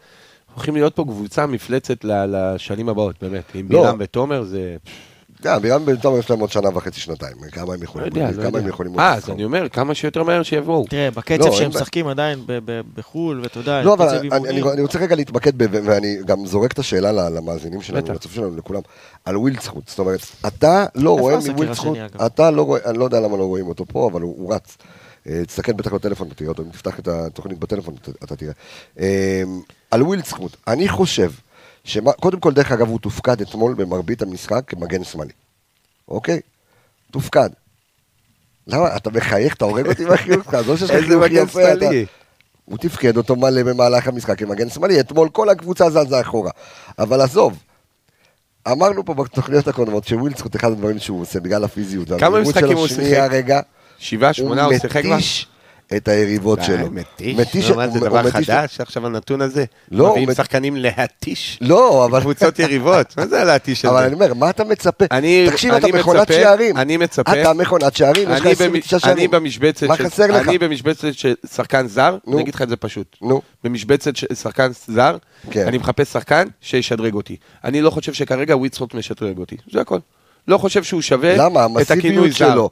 הולכים 0.54 0.74
להיות 0.74 0.96
פה 0.96 1.04
קבוצה 1.04 1.46
מפלצת 1.46 2.04
לשנים 2.04 2.88
הבאות, 2.88 3.22
באמת. 3.22 3.44
עם 3.54 3.66
לא. 3.70 3.82
בירם 3.82 3.96
ותומר 3.98 4.42
זה... 4.42 4.76
גם 5.42 5.62
בירם 5.62 5.86
בן 5.86 5.96
תומר 5.96 6.18
יש 6.18 6.30
להם 6.30 6.40
עוד 6.40 6.50
שנה 6.50 6.68
וחצי, 6.76 7.00
שנתיים. 7.00 7.36
כמה 7.52 7.74
הם 7.74 7.80
לא 7.80 7.84
יכולים 7.84 8.06
יודע, 8.06 8.30
לא 8.30 8.50
כמה 8.50 8.58
הם. 8.58 8.68
יכולים... 8.68 8.98
אה, 9.00 9.14
אז. 9.14 9.30
אני 9.30 9.44
אומר, 9.44 9.68
כמה 9.68 9.94
שיותר 9.94 10.22
מהר 10.22 10.42
שיבואו. 10.42 10.84
תראה, 10.88 11.04
לא, 11.04 11.10
בקצב 11.10 11.42
אין 11.44 11.52
שהם. 11.52 11.68
משחקים 11.68 12.06
עדיין 12.08 12.38
בחו"ל, 12.94 13.40
ואתה 13.42 13.58
יודע, 13.58 13.82
לא, 13.82 13.94
אבל 13.94 14.18
אני- 14.48 14.82
רוצה 14.82 14.98
רגע 14.98 15.16
להתמקד, 15.16 15.52
ואני 15.58 16.16
גם 16.26 16.46
זורק 16.46 16.72
את 16.72 16.78
השאלה 16.78 17.30
למאזינים 17.30 17.82
שלנו. 17.82 18.14
לצופים 18.14 18.42
שלנו, 18.42 18.56
לכולם, 18.56 18.80
על 19.24 19.36
ווילדסחוט. 19.36 19.88
זאת 19.88 19.98
אומרת, 19.98 20.20
אתה 20.46 20.86
לא 20.94 21.18
רואה 21.18 21.36
מווילדסחוט? 21.36 21.98
אתה 22.26 22.50
לא 22.50 22.62
רואה, 22.62 22.80
אני 22.84 22.98
לא 22.98 23.04
יודע 23.04 23.20
למה 23.20 23.36
לא 23.36 23.44
רואים 23.44 23.66
אותו 23.68 23.84
פה, 23.86 24.08
אבל 24.12 24.22
הוא 24.22 24.54
רץ. 24.54 24.76
אה, 25.28 25.42
תסתכל 25.46 25.72
בטח 25.72 25.94
בטלפון 25.94 26.28
ותראה 26.30 26.48
אותו, 26.50 26.62
אם 26.62 26.68
תפתח 26.68 26.98
את 26.98 27.08
התוכנית 27.08 27.58
בטלפון 27.58 27.94
אתה- 28.02 28.10
אתה 28.24 28.36
תראה. 28.36 28.52
אה, 29.00 29.42
על 29.90 30.02
ווילדסחוט, 30.02 30.56
אני 30.68 30.88
חושב, 30.88 31.30
שמה- 31.84 32.12
קודם 32.12 32.40
כל, 32.40 32.52
דרך 32.52 32.72
אגב, 32.72 32.88
הוא 32.88 32.98
תופקד 32.98 33.40
אתמול 33.40 33.74
במרבית 33.74 34.22
המשחק 34.22 34.62
כמגן 34.66 35.04
שמאלי. 35.04 35.32
אוקיי? 36.08 36.40
תופקד. 37.10 37.48
למה? 38.66 38.96
אתה 38.96 39.10
מחייך, 39.10 39.54
אתה 39.54 39.64
הורג 39.64 39.86
אותי 39.88 40.04
מהחיוך 40.04 40.44
שלך, 40.44 40.54
עזוב 40.54 40.76
שיש 40.76 40.90
לך 40.90 40.98
חיוך 41.28 41.50
יפה. 41.50 41.72
אתה-. 41.72 41.86
הוא 42.64 42.78
תפקד 42.78 43.16
אותו 43.16 43.36
מלא 43.36 43.62
במהלך 43.62 44.08
המשחק 44.08 44.38
כמגן 44.38 44.68
שמאלי, 44.68 45.00
אתמול 45.00 45.28
כל 45.28 45.48
הקבוצה 45.48 45.90
זזה 45.90 46.20
אחורה. 46.20 46.50
אבל 46.98 47.20
עזוב, 47.20 47.58
אמרנו 48.68 49.04
פה 49.04 49.14
בתוכניות 49.14 49.68
הקודמות 49.68 50.04
שווילדסקוט 50.06 50.56
אחד 50.56 50.72
הדברים 50.72 50.98
שהוא 50.98 51.20
עושה 51.20 51.40
בגלל 51.40 51.64
הפיזיות. 51.64 52.08
כמה 52.20 52.40
משחקים 52.40 52.76
הוא 52.76 52.88
שיחק? 52.88 53.28
רגע, 53.30 53.60
שבעה, 53.98 54.32
שמונה, 54.32 54.64
הוא 54.64 54.78
שיחק 54.78 55.02
כבר? 55.02 55.14
מתיש 55.16 55.46
את 55.96 56.08
היריבות 56.08 56.58
די, 56.58 56.64
שלו. 56.64 56.88
מתיש. 56.90 57.70
לא, 57.70 57.76
מה, 57.76 57.88
זה 57.88 58.00
דבר 58.00 58.22
מתיש- 58.22 58.50
חדש 58.50 58.80
עכשיו 58.80 59.06
הנתון 59.06 59.40
הזה? 59.40 59.64
לא, 59.90 60.10
מביאים 60.10 60.34
שחקנים 60.34 60.76
להתיש 60.76 61.58
לא, 61.60 62.04
אבל... 62.04 62.20
קבוצות 62.20 62.58
יריבות, 62.58 63.16
מה 63.16 63.26
זה 63.26 63.40
הלהתיש 63.40 63.84
אבל 63.84 63.96
הזה? 63.96 64.06
אני 64.06 64.14
אומר, 64.14 64.34
מה 64.34 64.50
אתה 64.50 64.64
מצפה? 64.64 65.04
אני- 65.10 65.46
תקשיב, 65.50 65.74
אתה 65.74 65.86
מכונת 65.88 66.28
שערים. 66.32 66.76
אני 66.76 66.96
מצפה- 66.96 67.40
אתה 67.42 67.52
מכונת 67.52 67.96
שערים, 67.96 68.28
יש 68.30 68.40
לך 68.40 68.46
אני 68.46 68.52
29 68.52 68.96
במ- 68.96 69.00
שערים. 69.00 69.18
אני 69.18 69.28
במשבצת 69.28 69.86
מה 69.86 69.96
חסר 69.96 70.26
לך? 70.26 70.48
אני 70.48 70.58
במשבצת 70.58 71.14
של 71.14 71.34
שחקן 71.54 71.86
זר, 71.88 72.16
נו. 72.26 72.32
אני 72.34 72.42
אגיד 72.42 72.54
לך 72.54 72.62
את 72.62 72.68
זה 72.68 72.76
פשוט. 72.76 73.16
נו, 73.22 73.42
במשבצת 73.64 74.16
של 74.16 74.26
שחקן 74.34 74.70
זר, 74.88 75.16
כן. 75.50 75.66
אני 75.66 75.78
מחפש 75.78 76.12
שחקן 76.12 76.48
שישדרג 76.60 77.14
אותי. 77.14 77.36
אני 77.64 77.80
לא 77.80 77.90
חושב 77.90 78.12
שכרגע 78.12 78.56
וויצחוט 78.56 78.94
משדרג 78.94 79.38
אותי, 79.38 79.56
זה 79.72 79.80
הכל. 79.80 79.98
לא 80.48 80.58
חושב 80.58 80.82
שהוא 80.82 81.02
שווה 81.02 81.36
למה? 81.36 81.66
את 81.82 81.90
הכינוי 81.90 82.30
זר. 82.30 82.36
שלו, 82.36 82.46
המסיביות 82.50 82.52
שלו, 82.54 82.70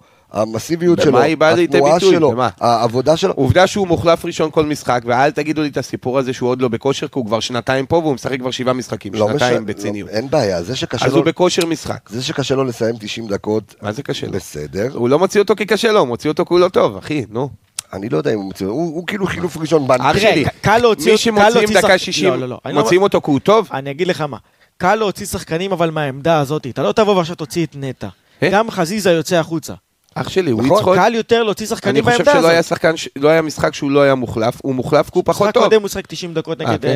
היא 1.25 1.37
באה 1.37 1.55
לידי 1.55 1.77
התנועה 1.79 1.95
ביטוי? 1.95 2.15
שלו, 2.15 2.31
במה? 2.31 2.49
העבודה 2.61 3.17
שלו. 3.17 3.33
עובדה 3.33 3.67
שהוא 3.67 3.87
מוחלף 3.87 4.25
ראשון 4.25 4.51
כל 4.51 4.67
משחק, 4.67 5.03
ואל 5.07 5.31
תגידו 5.31 5.63
לי 5.63 5.69
את 5.69 5.77
הסיפור 5.77 6.19
הזה 6.19 6.33
שהוא 6.33 6.49
עוד 6.49 6.63
לא 6.63 6.69
בכושר, 6.69 7.07
כי 7.09 7.19
הוא 7.19 7.27
כבר 7.27 7.41
שנתיים 7.41 7.87
פה 7.87 7.97
והוא 7.97 8.15
משחק 8.15 8.39
כבר 8.39 8.51
שבעה 8.51 8.75
משחקים, 8.75 9.15
לא 9.15 9.29
שנתיים 9.33 9.53
משנה, 9.55 9.67
בציניות. 9.67 10.09
לא, 10.11 10.15
אין 10.17 10.31
בעיה, 10.31 10.63
זה 10.63 10.77
שקשה 10.77 11.07
אז 11.07 11.13
לו... 11.13 11.19
הוא 11.19 11.25
בכושר 11.25 11.67
משחק. 11.67 12.09
זה 12.09 12.23
שקשה 12.23 12.55
לו 12.55 12.65
לסיים 12.65 12.95
90 13.01 13.29
דקות, 13.29 13.75
מה 13.83 13.93
זה 13.93 14.03
קשה 14.03 14.27
לו? 14.27 14.33
בסדר. 14.33 14.89
הוא 14.95 15.09
לא 15.09 15.19
מוציא 15.19 15.41
אותו 15.41 15.57
כי 15.57 15.67
קשה 15.67 15.93
לו, 15.93 15.99
הוא 16.01 16.09
מוציא 16.09 16.31
אותו 16.31 16.45
כי 16.45 16.55
הוא 16.55 16.61
לא 16.61 16.69
טוב, 16.69 16.97
אחי, 16.97 17.25
נו. 17.31 17.49
אני 17.93 18.09
לא 18.09 18.19
יודע 18.19 18.31
אם 18.33 18.37
הוא 18.37 18.45
מוציא, 18.45 18.67
הוא 18.67 18.95
הוא 18.97 19.07
כאילו 19.07 19.27
חילוף 19.27 19.57
ראשון 19.57 19.87
בנק. 19.89 20.19
שלי, 20.19 20.45
קל 20.61 20.79
להוציא- 20.79 21.13
מי 21.13 21.19
שמוציאים 21.19 21.69
דקה 21.71 21.81
שחק- 21.81 21.97
60, 21.97 22.29
לא, 22.31 22.37
לא, 22.39 22.49
לא, 22.49 22.59
לא- 22.65 22.73
מוציאים 22.83 23.03
אותו 23.03 23.21
כי 23.21 23.31
הוא 23.31 23.41
טוב? 23.41 23.69
אני 23.73 23.91
אגיד 23.91 24.07
לך 24.07 24.21
מה, 24.21 24.37
קל 24.77 24.95
להוציא 24.95 25.27
שחקנים 25.27 25.73
אבל 25.73 25.91
מהעמדה 25.91 26.39
הזאת, 26.39 26.67
אתה 26.67 26.83
לא 26.83 26.93
תבוא 26.93 27.15
ועכשיו 27.17 27.37
תוציא 27.37 27.67
את 27.67 27.77
נטע. 27.81 28.09
אה? 28.43 28.49
גם 28.53 28.71
חזיזה 28.71 29.11
יוצא 29.11 29.37
החוצה. 29.37 29.75
אח 30.15 30.29
שלי, 30.29 30.51
הוא 30.51 30.63
נכון, 30.63 30.77
יצחוק. 30.79 30.95
קל 30.95 31.15
יותר 31.15 31.43
להוציא 31.43 31.67
אני 31.67 31.69
שחקנים 31.77 32.05
חושב 32.05 32.17
בעמדה 32.17 32.33
שלא 32.41 32.49
היה 32.49 32.59
הזאת. 32.59 32.69
שחקן, 32.69 32.95
לא 33.17 33.29
היה 33.29 33.43
משחק 33.43 33.75
שהוא 33.75 33.91
לא 33.91 34.01
היה 34.03 34.15
מוחלף, 34.15 34.59
הוא 34.63 34.75
מוחלף 34.75 35.07
כי 35.11 35.19
הוא 35.19 35.25
פחות 35.27 35.43
משחק 35.47 35.55
טוב. 35.55 35.65
קודם 35.65 35.81
הוא 35.81 35.89
שיחק 35.89 36.07
90 36.07 36.35
דקות 36.35 36.61
נגד... 36.61 36.83
כן. 36.83 36.89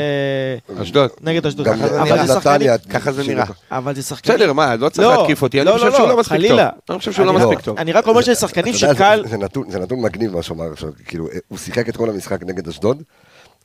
אה, 0.77 0.83
אשדוד. 0.83 1.11
נגד 1.21 1.47
אשדוד. 1.47 1.67
ככה 1.67 1.77
זה 1.89 2.01
אבל 2.03 2.13
נראה. 2.13 2.27
זה 2.27 2.35
שחקנים... 2.35 2.55
נתניה, 2.55 2.79
ככה 2.79 3.13
זה 3.13 3.21
90 3.23 3.35
נראה. 3.37 3.45
דקות. 3.45 3.57
אבל 3.71 3.95
זה 3.95 4.03
שחקנים... 4.03 4.37
בסדר, 4.39 4.53
מה, 4.53 4.77
לא 4.77 4.89
צריך 4.89 5.09
לא, 5.09 5.17
להתקיף 5.17 5.43
אותי, 5.43 5.61
אני 5.61 5.67
לא, 5.67 5.73
חושב 5.73 5.87
לא, 5.87 5.97
שהוא 5.97 6.09
לא, 6.09 6.17
מספיק 6.19 6.41
טוב. 6.49 6.59
אני 6.91 6.99
חושב 6.99 7.13
שהוא 7.13 7.27
לא 7.27 7.31
אני- 7.31 7.39
מספיק 7.45 7.61
טוב. 7.61 7.79
אני 7.79 7.93
רק 7.93 8.07
אומר 8.07 8.21
שזה 8.21 8.35
שחקנים 8.35 8.75
שקל... 8.75 9.23
זה- 9.29 9.37
נתון- 9.37 9.71
זה 9.71 9.79
נתון 9.79 10.01
מגניב 10.03 10.37
מה 10.37 10.43
שהוא 10.43 10.57
אמר 10.57 10.73
עכשיו, 10.73 10.89
כאילו, 11.07 11.27
אה, 11.29 11.39
הוא 11.49 11.59
שיחק 11.59 11.89
את 11.89 11.97
כל 11.97 12.11
המשחק 12.11 12.43
נגד 12.43 12.69
אשדוד, 12.69 13.03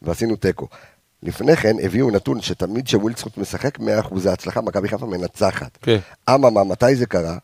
ועשינו 0.02 0.36
תיקו. 0.36 0.68
לפני 1.24 1.56
כן 1.56 1.76
הביאו 1.84 2.12
נתון 2.12 2.42
שתמיד 2.42 2.88
שווילדסקוט 2.88 3.38
משחק 3.38 3.80
100% 3.80 3.84
הצלחה, 4.30 4.62
מכבי 4.62 4.88
חיפה 4.90 5.06
מנצחת. 5.06 5.78
כן. 5.82 5.98
אממה, 6.30 6.64
מתי 6.64 6.96
זה 6.96 7.06
קרה? 7.06 7.38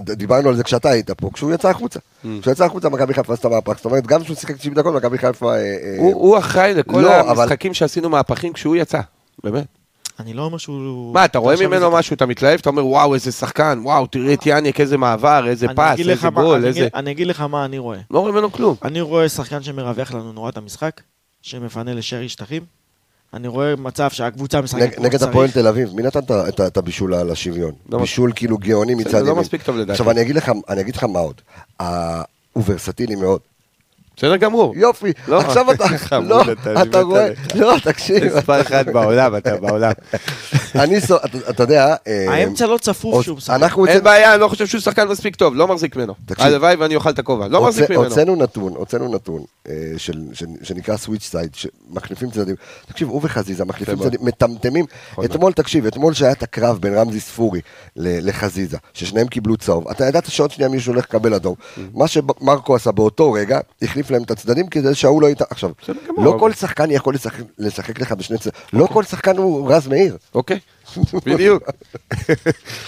דיברנו 0.00 0.48
על 0.48 0.56
זה 0.56 0.64
כשאתה 0.64 0.88
היית 0.90 1.10
פה, 1.10 1.30
כשהוא 1.32 1.52
יצא 1.52 1.68
החוצה. 1.70 1.98
Mm. 1.98 2.26
כשהוא 2.40 2.52
יצא 2.52 2.64
החוצה, 2.64 2.88
מכבי 2.88 3.14
חיפה 3.14 3.32
עשתה 3.32 3.48
מהפך. 3.48 3.76
זאת 3.76 3.84
אומרת, 3.84 4.06
גם 4.06 4.22
כשהוא 4.22 4.36
שיחק 4.36 4.56
90 4.56 4.74
דקות, 4.74 4.94
מכבי 4.94 5.18
חיפה... 5.18 5.54
אה, 5.54 5.58
אה, 5.60 5.96
הוא 6.00 6.38
אחראי 6.38 6.74
לכל 6.74 7.00
לא, 7.00 7.20
אבל- 7.20 7.42
המשחקים 7.42 7.74
שעשינו 7.74 8.08
מהפכים 8.08 8.52
כשהוא 8.52 8.76
יצא, 8.76 9.00
באמת. 9.44 9.66
אני 10.20 10.34
לא 10.34 10.42
אומר 10.42 10.58
שהוא... 10.58 11.14
מה, 11.14 11.24
אתה 11.24 11.38
רואה 11.38 11.56
ממנו 11.66 11.90
משהו, 11.90 12.14
אתה 12.14 12.26
מתלהב, 12.26 12.60
אתה 12.60 12.70
אומר, 12.70 12.86
וואו, 12.86 13.14
איזה 13.14 13.32
שחקן, 13.32 13.80
וואו, 13.82 14.06
תראה 14.06 14.32
את 14.32 14.46
יאניק, 14.46 14.80
איזה 14.80 14.96
מעבר, 14.98 15.44
איזה 15.48 15.66
אני 15.66 15.74
פס, 15.76 16.08
איזה 16.08 16.28
גול, 16.28 16.56
אני 16.58 16.66
איזה... 16.66 16.88
אני 16.94 17.10
אגיד 17.10 17.26
לך 17.26 17.40
מה 17.40 17.64
אני 17.64 17.78
רואה. 17.78 17.98
לא 18.10 18.18
רואה 18.18 18.32
ממנו 18.32 18.52
כלום. 18.52 18.76
אני 18.84 19.00
רואה 19.00 19.28
שחקן 19.28 19.62
שמרווח 19.62 20.12
לנו 20.12 20.32
נורא 20.32 20.48
את 20.48 20.56
המשחק, 20.56 21.00
שמפנה 21.42 21.94
לשרי 21.94 22.28
שטחים. 22.28 22.62
אני 23.34 23.48
רואה 23.48 23.76
מצב 23.76 24.10
שהקבוצה 24.10 24.60
משחקת 24.60 24.94
כמו 24.94 25.04
נגד 25.04 25.16
שצריך. 25.16 25.30
הפועל 25.30 25.50
תל 25.50 25.66
אביב, 25.66 25.94
מי 25.94 26.02
נתן 26.02 26.20
את 26.66 26.76
הבישול 26.76 27.14
על 27.14 27.30
השוויון? 27.30 27.72
לא 27.88 27.98
בישול 27.98 28.32
כאילו 28.34 28.58
גאוני 28.58 28.94
מצד 28.94 29.08
בסדר, 29.08 29.18
ימין. 29.20 29.34
לא 29.34 29.40
מספיק 29.40 29.62
טוב 29.62 29.76
לדעתי. 29.76 29.92
עכשיו 29.92 30.10
אני 30.10 30.22
אגיד 30.22 30.36
לך, 30.36 30.52
אני 30.68 30.80
אגיד 30.80 30.96
לך 30.96 31.04
מה 31.04 31.18
עוד. 31.18 31.40
הוא 32.52 32.64
ורסטילי 32.66 33.14
מאוד. 33.14 33.40
בסדר 34.16 34.36
גמור. 34.36 34.74
יופי, 34.76 35.12
לא, 35.28 35.40
עכשיו 35.40 35.70
אתה, 35.72 35.84
לא, 36.20 36.42
אתה, 36.82 37.00
רואה. 37.00 37.28
לא, 37.54 37.74
תקשיב. 37.84 38.24
מספר 38.36 38.60
אחד 38.60 38.84
בעולם, 38.92 39.36
אתה 39.36 39.56
בעולם. 39.56 39.92
אני, 40.74 40.98
אתה- 40.98 41.16
אתה 41.50 41.62
יודע... 41.62 41.94
אה, 42.06 42.26
האמצע 42.34 42.66
לא 42.66 42.78
צפוף 42.78 43.24
שהוא 43.24 43.36
משחק. 43.36 43.54
אנחנו 43.54 43.86
אין 43.86 44.04
בעיה, 44.04 44.32
אני 44.34 44.40
לא 44.40 44.48
חושב 44.48 44.66
שהוא 44.66 44.80
שחקן 44.80 45.08
מספיק 45.08 45.36
טוב, 45.36 45.54
לא 45.54 45.68
מחזיק 45.68 45.96
ממנו. 45.96 46.14
תקשיב. 46.26 46.46
הלוואי 46.46 46.74
ואני 46.76 46.94
אוכל 46.96 47.10
את 47.10 47.18
הכובע, 47.18 47.48
לא 47.48 47.62
מחזיק 47.64 47.90
ממנו. 47.90 48.04
הוצאנו 48.04 48.36
נתון, 48.36 48.72
הוצאנו 48.76 49.14
נתון 49.14 49.42
אה, 49.68 49.72
של- 49.96 50.24
של- 50.32 50.46
שנקרא 50.62 50.96
סוויץ' 50.96 51.22
סייד, 51.22 51.50
שמחליפים 51.54 52.30
צדדים. 52.30 52.54
תקשיב, 52.88 53.08
הוא 53.08 53.20
וחזיזה 53.24 53.64
מחליפים. 53.64 53.96
צדדים, 53.98 54.20
מטמטמים. 54.22 54.84
נכון 55.12 55.24
אתמול, 55.24 55.52
תקשיב, 55.52 55.86
אתמול 55.86 56.14
שהיה 56.14 56.32
את 56.32 56.42
הקרב 56.42 56.78
בין 56.80 56.94
רמזי 56.94 57.20
ספורי 57.20 57.60
ל- 57.96 58.28
לחזיזה, 58.28 58.76
ששניהם 58.94 59.26
קיבלו 59.26 59.56
צהוב, 59.56 59.88
אתה 59.88 60.06
ידעת 60.06 60.30
שעוד 60.30 60.50
שנייה 60.50 60.68
מישהו 60.70 60.92
הולך 60.92 61.04
לקבל 61.04 61.34
אדום. 61.34 61.54
Mm-hmm. 61.54 61.80
מה 61.94 62.08
שמרקו 62.08 62.74
עשה 62.76 62.92
באותו 62.92 63.32
רגע, 63.32 63.60
החליף 63.82 64.03
להם 64.10 64.22
את 64.22 64.30
הצדדים 64.30 64.66
כדי 64.68 64.94
שההוא 64.94 65.22
לא 65.22 65.26
ייתן... 65.26 65.44
עכשיו, 65.50 65.70
לא 66.18 66.36
כל 66.40 66.52
שחקן 66.52 66.90
יכול 66.90 67.14
לשחק- 67.58 67.98
לך 68.00 68.12
בשני 68.12 68.38
צדדים, 68.38 68.60
לא 68.72 68.86
כל 68.86 69.04
שחקן 69.04 69.36
הוא 69.36 69.72
רז 69.72 69.88
מאיר. 69.88 70.16
אוקיי, 70.34 70.58
בדיוק. 71.26 71.62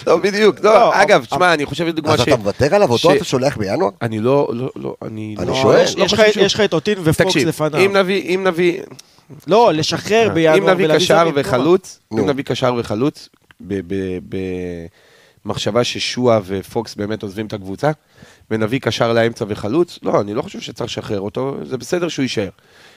לא, 0.07 0.17
בדיוק. 0.17 0.61
לא, 0.61 0.75
לא, 0.75 1.03
אגב, 1.03 1.25
תשמע, 1.25 1.55
אני 1.55 1.67
חושב 1.67 1.85
לדוגמה 1.87 2.13
אז 2.15 2.21
ש... 2.21 2.23
אתה 2.23 2.37
מוותר 2.37 2.75
עליו, 2.75 2.91
אותו 2.91 3.13
אתה 3.15 3.25
שולח 3.25 3.57
בינואר? 3.57 3.91
אני 4.03 4.19
לא, 4.19 4.49
לא, 4.53 4.71
לא, 4.77 4.95
אני 5.03 5.35
אני 5.39 5.47
לא... 5.49 5.55
שואל. 5.55 5.85
יש- 5.85 5.97
לא 5.97 6.05
יש 6.05 6.55
לך- 6.55 6.61
את 6.61 6.73
אוטין 6.73 6.99
ופוקס 7.05 7.37
לפניו. 7.37 7.81
אם 7.87 7.97
נביא, 7.97 8.23
אם 8.35 8.45
נביא, 8.47 8.81
לא, 9.47 9.73
לשחרר 9.75 10.29
בינואר 10.35 10.59
אם 10.59 10.69
נביא 10.69 10.95
קשר 10.95 11.29
וחלוץ. 11.35 11.99
אם 12.13 12.29
נביא 12.31 12.45
קשר 12.45 12.75
וחלוץ, 12.79 13.29
במחשבה 15.45 15.85
ששועה 15.85 16.41
ופוקס 16.47 16.95
באמת 16.95 17.23
עוזבים 17.23 17.47
את 17.47 17.53
הקבוצה, 17.53 17.91
ונביא 18.51 18.81
קשר 18.81 19.13
לאמצע 19.13 19.45
וחלוץ, 19.49 19.99
לא, 20.03 20.21
אני 20.21 20.35
לא 20.35 20.43
חושב 20.43 20.61
שצריך 20.61 20.91
לשחרר 20.91 21.21
אותו, 21.21 21.57
זה 21.63 21.77
בסדר 21.77 22.09
שהוא 22.09 22.23
יישאר. 22.23 22.49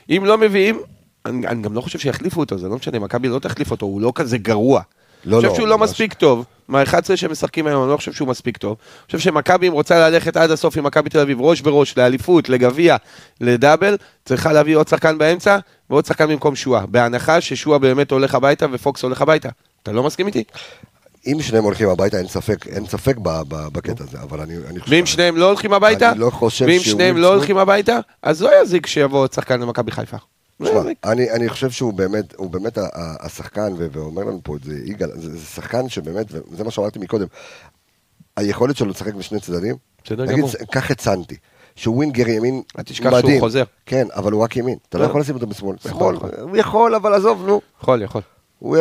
אם 0.09 0.23
לא 0.25 0.37
מביאים, 0.37 0.79
אני, 1.25 1.47
אני 1.47 1.61
גם 1.61 1.73
לא 1.73 1.81
חושב 1.81 1.99
שיחליפו 1.99 2.39
אותו, 2.39 2.57
זה 2.57 2.69
לא 2.69 2.75
משנה, 2.75 2.99
מכבי 2.99 3.27
לא 3.27 3.39
תחליף 3.39 3.71
אותו, 3.71 3.85
הוא 3.85 4.01
לא 4.01 4.11
כזה 4.15 4.37
גרוע. 4.37 4.81
לא, 5.25 5.37
אני 5.37 5.43
לא, 5.43 5.49
חושב 5.49 5.61
שהוא 5.61 5.67
לא 5.67 5.77
ממש. 5.77 5.89
מספיק 5.89 6.13
טוב, 6.13 6.45
מה-11 6.67 7.15
שמשחקים 7.15 7.67
היום, 7.67 7.83
אני 7.83 7.91
לא 7.91 7.97
חושב 7.97 8.13
שהוא 8.13 8.27
מספיק 8.27 8.57
טוב. 8.57 8.77
אני 8.79 9.05
חושב 9.05 9.19
שמכבי, 9.19 9.67
אם 9.67 9.73
רוצה 9.73 10.09
ללכת 10.09 10.37
עד 10.37 10.51
הסוף 10.51 10.77
עם 10.77 10.83
מכבי 10.83 11.09
תל 11.09 11.19
אביב, 11.19 11.41
ראש 11.41 11.61
בראש, 11.61 11.97
לאליפות, 11.97 12.49
לגביע, 12.49 12.95
לדאבל, 13.41 13.97
צריכה 14.25 14.53
להביא 14.53 14.75
עוד 14.75 14.87
שחקן 14.87 15.17
באמצע, 15.17 15.57
ועוד 15.89 16.05
שחקן 16.05 16.27
במקום 16.27 16.55
שועה. 16.55 16.85
בהנחה 16.85 17.41
ששועה 17.41 17.79
באמת 17.79 18.11
הולך 18.11 18.35
הביתה 18.35 18.65
ופוקס 18.71 19.03
הולך 19.03 19.21
הביתה. 19.21 19.49
אתה 19.83 19.91
לא 19.91 20.03
מסכים 20.03 20.27
איתי? 20.27 20.43
אם 21.27 21.37
שניהם 21.41 21.63
הולכים 21.63 21.89
הביתה, 21.89 22.17
אין 22.17 22.27
ספק, 22.27 22.67
אין 22.67 22.85
ספק 22.85 23.15
בקטע 23.47 24.03
הזה, 24.03 24.21
אבל 24.21 24.41
אני 24.41 24.57
אני 24.67 24.79
חושב... 24.79 24.93
ואם 24.93 25.05
שניהם 25.05 25.37
לא 25.37 25.45
הולכים 25.45 25.73
הביתה, 25.73 26.11
אני 26.11 26.19
לא 26.19 26.29
חושב 26.29 26.65
ואם 26.65 26.79
שהוא 26.79 26.93
שניהם 26.93 27.17
לא. 27.17 27.33
הולכים 27.33 27.57
הביתה, 27.57 27.99
אז 28.23 28.41
לא 28.41 28.61
יזיק 28.61 28.87
שיבוא 28.87 29.19
עוד 29.19 29.33
שחקן 29.33 29.59
למכבי 29.59 29.91
חיפה. 29.91 30.17
לא 30.59 30.69
תשמע, 30.69 30.79
יזיק. 30.79 30.97
אני, 31.05 31.31
אני 31.31 31.49
חושב 31.49 31.69
שהוא 31.71 31.93
באמת, 31.93 32.35
הוא 32.35 32.49
באמת 32.49 32.77
השחקן, 33.19 33.73
ואומר 33.77 34.23
לנו 34.23 34.39
פה 34.43 34.55
את 34.55 34.63
זה 34.63 34.73
יגאל, 34.85 35.09
זה, 35.15 35.37
זה 35.37 35.45
שחקן 35.45 35.89
שבאמת, 35.89 36.25
וזה 36.51 36.63
מה 36.63 36.71
שאמרתי 36.71 36.99
מקודם, 36.99 37.27
היכולת 38.37 38.77
שלו 38.77 38.89
לשחק 38.89 39.13
בשני 39.13 39.39
צדדים, 39.39 39.75
בסדר 40.03 40.23
נגיד. 40.23 40.45
קח 40.71 40.91
את 40.91 41.01
סנטי, 41.01 41.35
שהוא 41.75 41.95
ווינגר 41.95 42.29
ימין 42.29 42.61
אל 42.79 42.83
תשכח 42.83 43.09
שהוא 43.09 43.19
מדהים, 43.19 43.39
חוזר. 43.39 43.63
כן, 43.85 44.07
אבל 44.15 44.31
הוא 44.31 44.43
רק 44.43 44.57
ימין, 44.57 44.77
אתה 44.89 44.97
לא 44.97 45.03
לא. 45.03 45.09
יכול 45.09 45.21
לשים 45.21 45.35
אותו 45.35 45.47
בשמאל, 45.47 45.75
יכול, 45.85 45.91
שמאל, 45.91 46.15
יכול. 46.15 46.29
הוא 46.41 46.57
יכול, 46.57 46.95
אבל 46.95 47.13
עזוב, 47.13 47.43
נו. 47.47 47.61
יכול, 47.81 48.01
יכול. 48.01 48.21
הוא, 48.59 48.77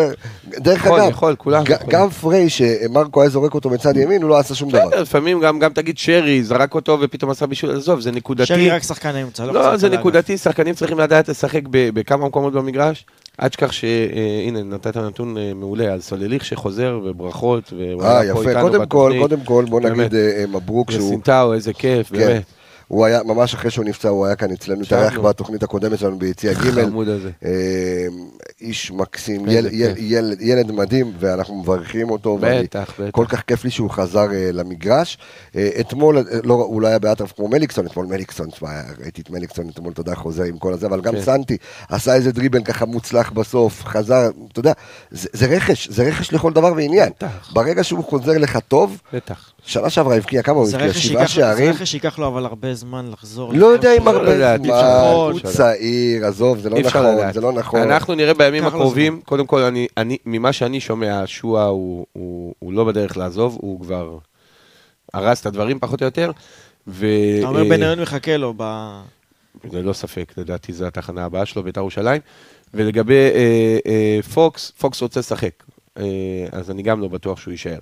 דרך 0.48 0.84
יכול, 0.86 1.00
אגב, 1.00 1.10
יכול, 1.10 1.34
כולם 1.38 1.64
ג- 1.64 1.70
יכולים. 1.70 1.88
גם 1.90 2.10
פריי, 2.10 2.48
שמרקו 2.50 3.20
היה 3.20 3.30
זורק 3.30 3.54
אותו 3.54 3.70
מצד 3.70 3.96
ימין, 3.96 4.22
הוא 4.22 4.30
לא 4.30 4.38
עשה 4.38 4.54
שום 4.54 4.70
דבר. 4.70 5.00
לפעמים 5.00 5.40
גם 5.40 5.58
גם 5.58 5.72
תגיד 5.72 5.98
שרי, 5.98 6.42
זרק 6.42 6.74
אותו 6.74 6.98
ופתאום 7.00 7.30
עשה 7.30 7.46
בישול, 7.46 7.76
עזוב, 7.76 8.00
זה 8.00 8.10
נקודתי. 8.10 8.46
שרי 8.46 8.70
רק 8.70 8.82
שחקן 8.82 9.14
האמצע, 9.16 9.44
לא 9.46 9.52
לא, 9.54 9.76
זה. 9.76 9.88
נקודתי, 9.88 10.38
שחקנים 10.38 10.74
צריכים 10.74 10.98
לדעת 10.98 11.28
לשחק 11.28 11.62
ב- 11.70 11.90
בכמה 11.94 12.26
מקומות 12.26 12.52
במגרש. 12.52 13.06
אל 13.42 13.48
תשכח 13.48 13.72
שהנה, 13.72 14.62
נתת 14.62 14.96
נתון 14.96 15.38
אה, 15.38 15.52
מעולה 15.54 15.92
על 15.92 16.00
סולליך 16.00 16.44
שחוזר, 16.44 17.00
וברכות, 17.04 17.72
והוא 17.72 18.02
אה, 18.02 18.18
היה 18.18 18.34
פה 18.34 18.40
יפה, 18.40 18.50
איתנו 18.50 18.62
קודם 18.62 18.86
כל. 18.86 19.12
קודם 19.20 19.40
כל, 19.44 19.64
בוא. 19.68 19.80
נגיד 19.80 20.14
אה, 20.14 20.20
אה, 20.40 20.44
מברוק 20.46 20.90
שהוא... 20.90 21.06
וסינטאו, 21.06 21.54
איזה 21.54 21.72
כיף, 21.72 22.08
כן. 22.10 22.16
באמת. 22.16 22.42
הוא 22.88 23.04
היה, 23.04 23.20
ממש 23.22 23.54
אחרי 23.54 23.70
שהוא 23.70 23.84
נפצע, 23.84 24.08
הוא 24.08 24.26
היה 24.26 24.36
כאן 24.36 24.50
אצלנו, 24.52 24.82
התארח. 24.82 25.18
בתוכנית 25.18 25.62
הקודמת 25.62 25.98
שלנו 25.98 26.18
ביציע 26.18 26.52
ג'. 26.52 26.56
חמוד 26.86 27.08
הזה. 27.08 27.30
איש 28.60 28.90
מקסים, 28.92 29.48
איזה 29.48 29.58
יל, 29.58 29.66
יל, 29.72 29.88
כיף. 29.94 29.96
ילד, 30.00 30.40
ילד 30.40 30.72
מדהים, 30.72 31.12
ואנחנו 31.18 31.54
מברכים 31.54 32.10
אותו. 32.10 32.38
ואני- 32.40 32.62
בטח, 32.62 32.92
בטח. 33.00 33.10
כל 33.10 33.24
כך 33.28 33.42
כיף 33.46 33.64
לי 33.64 33.70
שהוא 33.70 33.90
חזר 33.90 34.32
אה, 34.32 34.50
למגרש. 34.52 35.18
אה, 35.56 35.70
אתמול, 35.80 36.18
אה, 36.18 36.22
לא, 36.44 36.54
הוא 36.54 36.82
לא 36.82 36.88
היה 36.88 36.98
באטרף 36.98 37.32
כמו 37.32 37.48
מליקסון, 37.48 37.86
אתמול 37.86 38.06
מליקסון, 38.06 38.50
תשמע, 38.50 38.68
ראיתי 39.02 39.20
את 39.22 39.30
מליקסון 39.30 39.68
אתמול, 39.68 39.92
אתה 39.92 40.00
יודע, 40.00 40.14
חוזר 40.14 40.42
עם 40.42 40.58
כל 40.58 40.72
הזה, 40.72 40.86
אבל 40.86 41.00
גם 41.00 41.14
כן. 41.14 41.20
סנטי 41.20 41.56
עשה 41.88 42.14
איזה 42.14 42.32
דריבל 42.32 42.62
ככה 42.64 42.84
מוצלח 42.86 43.30
בסוף, 43.30 43.84
חזר, 43.84 44.28
אתה 44.52 44.60
יודע, 44.60 44.72
זה, 45.10 45.28
זה 45.32 45.46
רכש, 45.46 45.88
זה 45.88 46.08
רכש 46.08 46.32
לכל 46.32 46.52
דבר 46.52 46.72
ועניין. 46.76 47.08
בטח. 47.10 47.50
ברגע 47.52 47.84
שהוא 47.84 48.04
חוזר 48.04 48.38
לך 48.38 48.58
טוב, 48.68 49.00
בטח. 49.12 49.52
שנה 49.64 49.90
שעברה 49.90 50.16
הבקיע 50.16 50.42
כמה 50.42 50.56
הוא 50.56 50.68
הבקיע? 50.68 50.92
שבעה 50.92 51.02
שייקח- 51.02 51.20
זה 51.22 51.28
שערים. 51.28 51.70
רכש 51.70 51.90
שייקח 51.90 52.18
לו 52.18 52.26
אבל 52.28 52.44
הרבה 52.44 52.74
זמן 52.74 53.10
לחזור. 53.12 53.52
לא 53.54 53.66
יודע 53.66 53.92
אם. 53.96 54.04
לא 54.04 54.10
הרבה 54.10 54.54
אי 54.54 54.58
זמן, 54.58 54.70
הוא. 55.12 55.40
צעיר, 55.52 56.26
עזוב, 56.26 56.58
זה 56.58 56.70
לא 56.70 56.78
נכון. 56.80 57.32
זה 57.32 57.40
לא 57.40 57.52
נכון. 57.52 57.80
אנחנו 57.80 58.14
נראה 58.14 58.34
בימים 58.50 58.68
הקרובים, 58.68 59.20
קודם 59.24 59.46
כל, 59.46 59.62
אני, 59.62 59.86
אני, 59.96 60.18
ממה 60.26 60.52
שאני 60.52 60.80
שומע, 60.80 61.22
שועה 61.26 61.64
הוא, 61.64 62.06
הוא, 62.12 62.54
הוא 62.58 62.72
לא 62.72 62.84
בדרך 62.84 63.16
לעזוב, 63.16 63.58
הוא 63.60 63.80
כבר 63.80 64.18
הרס 65.14 65.40
את 65.40 65.46
הדברים 65.46 65.78
פחות 65.78 66.02
או 66.02 66.06
יותר. 66.06 66.30
ו... 66.86 67.06
אתה 67.38 67.48
אומר 67.48 67.62
אה, 67.62 67.68
בניון 67.68 68.00
מחכה 68.00 68.36
לו 68.36 68.54
ב... 68.56 68.62
ללא 69.72 69.92
ספק, 69.92 70.32
לדעתי 70.36 70.72
זו 70.72 70.86
התחנה 70.86 71.24
הבאה 71.24 71.46
שלו, 71.46 71.62
בית"ר 71.62 71.80
ירושלים. 71.80 72.20
ולגבי 72.74 73.14
אה, 73.14 73.78
אה, 73.86 74.18
פוקס, 74.34 74.70
פוקס 74.70 75.02
רוצה 75.02 75.20
לשחק, 75.20 75.64
אה, 75.98 76.04
אז 76.52 76.70
אני 76.70 76.82
גם 76.82 77.00
לא 77.00 77.08
בטוח 77.08 77.40
שהוא 77.40 77.52
יישאר. 77.52 77.78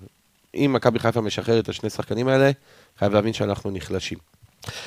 אם 0.54 0.70
מכבי 0.74 0.98
חיפה 0.98 1.20
משחררת 1.20 1.64
את 1.64 1.68
השני 1.68 1.90
שחקנים 1.90 2.28
האלה, 2.28 2.50
חייב 2.98 3.12
להבין 3.12 3.32
שאנחנו 3.32 3.70
נחלשים. 3.70 4.18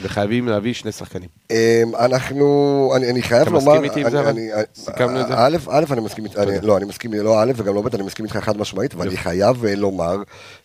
וחייבים 0.02 0.48
להביא 0.48 0.74
שני 0.74 0.92
שחקנים. 0.92 1.30
אמ, 1.52 1.56
אנחנו, 2.00 2.92
אני, 2.96 3.10
אני 3.10 3.22
חייב 3.22 3.42
אתה 3.42 3.52
לומר, 3.52 3.72
מסכים 3.74 3.84
איתי 3.84 4.02
עם 4.02 4.10
זה? 4.10 4.30
אני- 4.30 4.50
סיכמנו 4.76 5.22
את 5.22 5.28
זה? 5.28 5.34
א', 5.38 5.58
א', 5.70 5.86
אני 5.92 6.02
מסכים 6.02 6.26
איתך. 6.26 6.40
לא, 6.62 6.78
אני 6.78 6.86
מסכים, 6.86 7.14
לא 7.14 7.44
א' 7.44 7.52
וגם 7.56 7.76
לא 7.76 7.82
ב', 7.82 7.96
אני 7.96 8.04
מסכים 8.04 8.26
איתך 8.26 8.38
חד 8.38 8.58
משמעית, 8.58 8.96
ואני. 8.96 9.18
חייב 9.18 9.66
אה, 9.66 9.76
לומר 9.76 10.18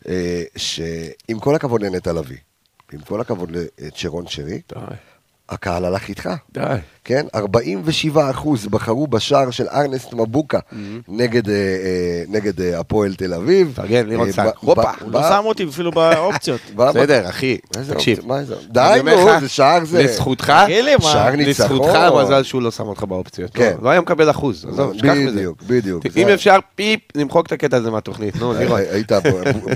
אה, 0.09 0.43
שעם 0.57 1.39
כל 1.41 1.55
הכבוד 1.55 1.83
לנטע 1.83 2.13
לביא, 2.13 2.37
עם 2.93 3.01
כל 3.01 3.21
הכבוד 3.21 3.51
לצ'רון 3.79 4.27
שרי, 4.27 4.61
די, 4.75 4.81
הקהל 5.49 5.85
הלך 5.85 6.09
איתך. 6.09 6.31
די. 6.53 6.61
כן? 7.05 7.27
47 7.35 8.31
אחוז 8.31 8.67
בחרו 8.67 9.07
בשער 9.07 9.51
של 9.51 9.67
ארנסט 9.69 10.13
מבוקה 10.13 10.59
נגד, 11.09 11.49
אה, 11.49 11.55
אה, 11.55 12.23
נגד 12.29 12.61
אה, 12.61 12.81
הפועל 12.81 13.15
תל 13.15 13.35
אביב. 13.35 13.71
תפרגן, 13.75 14.07
לירון. 14.09 14.31
ב- 14.31 14.49
הופה. 14.61 14.91
הוא 15.01 15.13
לא 15.13 15.23
שם 15.23 15.43
אותי 15.45 15.65
אפילו 15.65 15.91
באופציות. 15.91 16.61
בסדר, 16.77 17.29
אחי, 17.29 17.59
תקשיב. 17.71 18.19
אופציה, 18.19 18.29
מה 18.29 18.45
זה? 18.45 18.55
די, 18.69 19.01
נו, 19.05 19.41
זה 19.41 19.49
שער 19.49 19.85
זה... 19.85 20.03
לזכותך? 20.03 20.53
שער 21.01 21.31
ניצחון. 21.31 21.77
לזכותך 21.77 21.99
מזל 22.23 22.43
שהוא 22.43 22.63
לא 22.63 22.71
שם 22.71 22.85
אותך 22.85 23.03
באופציות. 23.03 23.51
כן. 23.55 23.73
לא, 23.79 23.85
לא 23.85 23.91
היה 23.91 24.01
מקבל 24.01 24.31
אחוז, 24.31 24.67
עזוב, 24.73 24.95
שכח 24.99 25.05
מזה. 25.05 25.31
בדיוק, 25.31 25.63
בדיוק. 25.63 26.05
אם 26.17 26.29
אפשר, 26.29 26.59
פיפ, 26.75 27.01
למחוק 27.15 27.47
את 27.47 27.53
הקטע 27.53 27.77
הזה 27.77 27.91
מהתוכנית. 27.91 28.37
נו, 28.37 28.53
לירון. 28.59 28.81
היית 28.91 29.13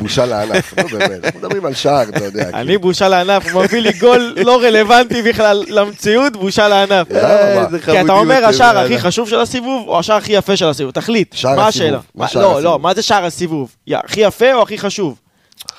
בושה 0.00 0.26
לענף, 0.26 0.78
נו 0.78 0.98
באמת, 0.98 1.10
אנחנו 1.24 1.40
מדברים 1.40 1.64
על 1.64 1.74
שער, 1.74 2.02
אתה 2.02 2.24
יודע. 2.24 2.50
אני 2.54 2.78
בושה 2.78 3.08
לענף, 3.08 3.54
מביא 3.54 3.80
לי 3.80 3.92
גול 3.92 4.34
לא 4.44 4.60
רלוונטי 4.62 5.22
בכלל 5.22 5.64
למציאות, 5.68 6.36
בושה 6.36 6.68
לענף. 6.68 7.06
איזה 7.26 7.78
כי 7.78 8.00
אתה 8.00 8.12
אומר 8.12 8.44
השער. 8.44 8.78
הכי 8.78 8.98
חשוב 8.98 9.28
של 9.28 9.40
הסיבוב, 9.40 9.88
או 9.88 9.98
השער 9.98 10.16
הכי 10.16 10.32
יפה 10.32 10.56
של 10.56 10.66
הסיבוב? 10.66 10.92
תחליט, 10.92 11.34
מה. 11.44 11.66
השאלה? 11.66 11.98
לא? 12.34 12.62
לא, 12.62 12.78
מה 12.78 12.94
זה 12.94 13.02
שער 13.02 13.24
הסיבוב? 13.24 13.74
יא, 13.86 13.98
הכי 14.04 14.20
יפה 14.20 14.52
או 14.54 14.62
הכי 14.62 14.78
חשוב? 14.78 15.18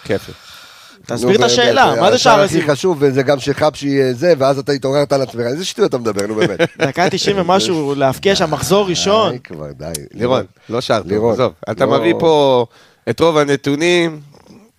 כיף. 0.03 0.29
תסביר 1.05 1.35
את 1.35 1.41
השאלה, 1.41 1.85
באמת, 1.85 1.99
מה 1.99 2.11
זה 2.11 2.17
שער 2.17 2.41
הסיבוב? 2.41 2.63
הכי 2.63 2.71
חשוב, 2.71 2.97
וזה 2.99 3.23
גם 3.23 3.39
שחבשי 3.39 4.01
אה, 4.01 4.13
זה, 4.13 4.33
ואז 4.37 4.59
אתה 4.59 4.71
התעוררת 4.71 5.13
על 5.13 5.21
עצמך, 5.21 5.41
איזה 5.41 5.65
שטויות 5.65 5.89
אתה 5.89 5.97
מדבר, 5.97 6.27
נו 6.27 6.35
באמת. 6.35 6.59
דקה 6.87 7.09
90 7.09 7.37
ומשהו, 7.39 7.95
להבקיע 7.95 8.35
שם 8.35 8.51
מחזור 8.51 8.87
ראשון. 8.87 9.31
די 9.31 9.39
כבר, 9.39 9.65
די. 9.77 9.85
לירון, 10.13 10.43
לא 10.69 10.81
שער 10.81 10.99
טוב, 11.01 11.07
לירון, 11.11 11.33
עזוב. 11.33 11.53
אתה 11.71 11.85
לא- 11.85 11.99
מביא 11.99 12.13
פה 12.19 12.65
את 13.09 13.19
רוב 13.19 13.37
הנתונים, 13.37 14.19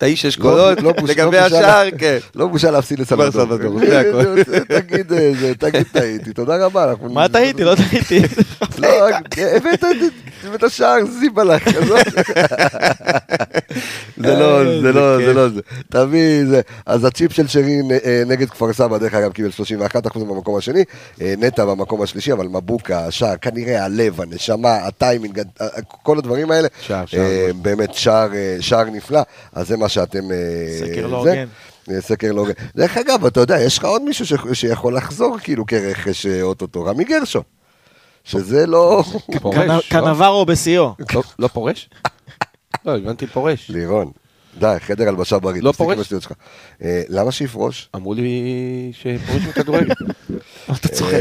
אתה 0.01 0.09
איש 0.09 0.27
אשכולות, 0.27 0.81
לא 0.83 0.93
לגבי 1.09 1.37
לא 1.37 1.43
בושה 1.43 1.47
השער, 1.59 1.85
לה- 1.85 1.91
כן. 1.99 2.19
לא 2.35 2.47
בושה 2.47 2.71
להפסיד 2.71 2.99
לסלבדור. 2.99 3.81
תגיד, 4.79 5.09
זה, 5.41 5.53
תגיד 5.59 5.83
טעיתי, 5.93 6.33
תודה 6.33 6.67
רבה. 6.67 6.93
מה 7.03 7.29
טעיתי? 7.29 7.65
לא 7.65 7.75
טעיתי. 7.75 8.23
לא, 8.79 8.89
הבאת 9.57 9.85
את- 10.49 10.55
את 10.55 10.63
השער 10.63 10.97
זיבלך, 11.21 11.67
עזוב. 11.69 11.99
זה 14.17 14.35
לא, 14.35 14.81
זה 14.83 14.93
לא, 14.93 15.17
זה 15.27 15.33
לא 15.35 15.49
זה. 15.49 15.61
תביא, 15.91 16.45
זה. 16.47 16.61
אז 16.87 17.05
הצ'יפ 17.05 17.33
של 17.33 17.49
שרי 17.49 17.81
אה, 18.05 18.23
נגד 18.27 18.51
כפר 18.51 18.73
סבא, 18.73 18.99
דרך 18.99 19.15
אגב, 19.15 19.33
קיבל 19.33 19.51
31% 20.05 20.19
במקום 20.19 20.57
השני, 20.59 20.85
אה, 21.21 21.35
נטע 21.39 21.65
במקום 21.65 22.03
השלישי, 22.03 22.33
אבל 22.33 22.47
מבוקה, 22.47 23.07
השער, 23.07 23.37
כנראה 23.37 23.85
הלב, 23.85 24.21
הנשמה, 24.21 24.75
הטיימינג, 24.77 25.43
כל 26.03 26.19
הדברים 26.19 26.51
האלה, 26.51 26.69
שער, 26.81 27.07
שער, 27.07 27.21
אה. 27.21 27.51
באמת 27.63 27.95
שער, 27.95 28.35
אה, 28.35 28.57
שער 28.61 28.85
נפלא, 28.85 29.21
אז 29.53 29.69
זה 29.69 29.77
מה 29.77 29.89
שאתם... 29.89 30.31
אה, 30.31 30.37
סקר 30.79 31.07
לא. 31.07 31.17
הוגן. 31.17 31.47
אה, 31.91 32.01
סקר 32.01 32.33
לא 32.33 32.41
הוגן. 32.41 32.53
דרך 32.77 32.97
אגב, 32.97 33.27
אתה 33.27 33.41
יודע, 33.41 33.61
יש 33.61 33.79
לך 33.79 33.85
עוד 33.85 34.03
מישהו 34.03 34.27
שיכול 34.53 34.97
לחזור 34.97 35.37
כאילו 35.43 35.67
כרכש 35.67 36.27
אה, 36.27 36.43
אוטוטו, 36.43 36.85
רמי 36.85 37.05
גרשון. 37.05 37.43
שזה 38.25 38.67
לא... 38.67 39.03
לא? 39.45 39.81
קנברו 39.89 40.45
בשיאו. 40.47 40.95
לא- 41.15 41.23
לא 41.39 41.49
פורש? 41.49 41.91
לא, 42.85 42.97
הבנתי 42.97 43.27
פורש. 43.27 43.71
לירון, 43.71 44.11
די, 44.59 44.77
חדר 44.81 45.09
הלבשה 45.09 45.39
בריא. 45.39 45.63
לא 45.63 45.73
פורש? 45.73 46.13
אה, 46.83 47.03
למה 47.09 47.33
שיפרוש? 47.33 47.89
אמרו 47.97 48.15
לי 48.15 48.43
שפורש 48.93 49.43
מכדורגל. 49.49 49.95
אתה 50.73 50.89
צוחק. 50.89 51.15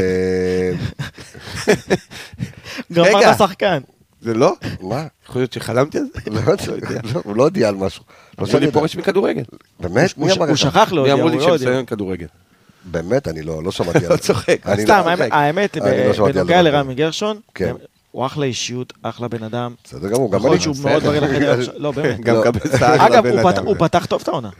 גם. 2.92 3.04
אמרת 3.04 3.38
שחקן. 3.38 3.78
זה 4.20 4.34
לא? 4.34 4.52
מה? 4.80 5.06
יכול 5.28 5.40
להיות 5.42 5.52
שחלמתי 5.52 5.98
על 5.98 6.04
זה? 6.14 6.30
לא 6.30 6.40
יודע, 6.50 7.00
לא, 7.14 7.20
הוא 7.24 7.36
לא 7.36 7.42
הודיע 7.42 7.68
על 7.68 7.74
משהו. 7.74 8.04
לא 8.38 8.44
אמרו 8.46 8.58
לי. 8.58 8.70
פורש 8.72 8.96
מכדורגל. 8.96 9.42
באמת? 9.80 10.18
מי 10.18 10.24
הוא 10.24 10.30
ש- 10.30 10.36
אמר 10.36 10.46
הוא 10.46 10.52
לך? 10.52 10.58
שכח 10.58 10.88
מי 10.90 10.96
להודיע, 10.96 11.14
אמרו 11.14 11.28
לי 11.28 11.36
לא 11.36 11.42
הודיע. 11.48 11.58
שמסיים 11.66 11.86
כדורגל. 11.86 12.26
באמת? 12.84 13.28
אני 13.28 13.42
לא 13.42 13.62
לא 13.64 13.70
שמעתי 13.72 13.98
על 14.06 14.10
לא 14.10 14.16
זה. 14.16 14.22
צוחק. 14.22 14.66
אני 14.66 14.82
סתם, 14.82 15.02
לא- 15.06 15.24
האמת- 15.34 15.76
לא 16.18 16.26
בנוגע 16.32 16.62
לרמי 16.62 16.94
גרשון, 16.94 17.40
כן. 17.54 17.74
הוא 18.10 18.26
אחלה 18.26 18.46
אישיות, 18.46 18.92
אחלה 19.02 19.28
בן 19.28 19.42
אדם. 19.42 19.74
בסדר 19.84 20.08
גמור, 20.08 20.30
גם 20.32 20.38
יכול 20.38 20.50
אני. 20.50 20.58
להיות 20.58 20.62
שהוא 20.76 20.90
מאוד 20.90 21.02
בריא 21.02 21.20
לחדר. 21.20 21.72
לא, 21.76 21.90
באמת. 21.90 22.20
גם 22.20 22.34
לא. 22.34 22.42
אגב, 23.06 23.24
הוא 23.64 23.76
פתח 23.78 24.06
טוב 24.06 24.20
את 24.22 24.28
העונה. 24.28 24.50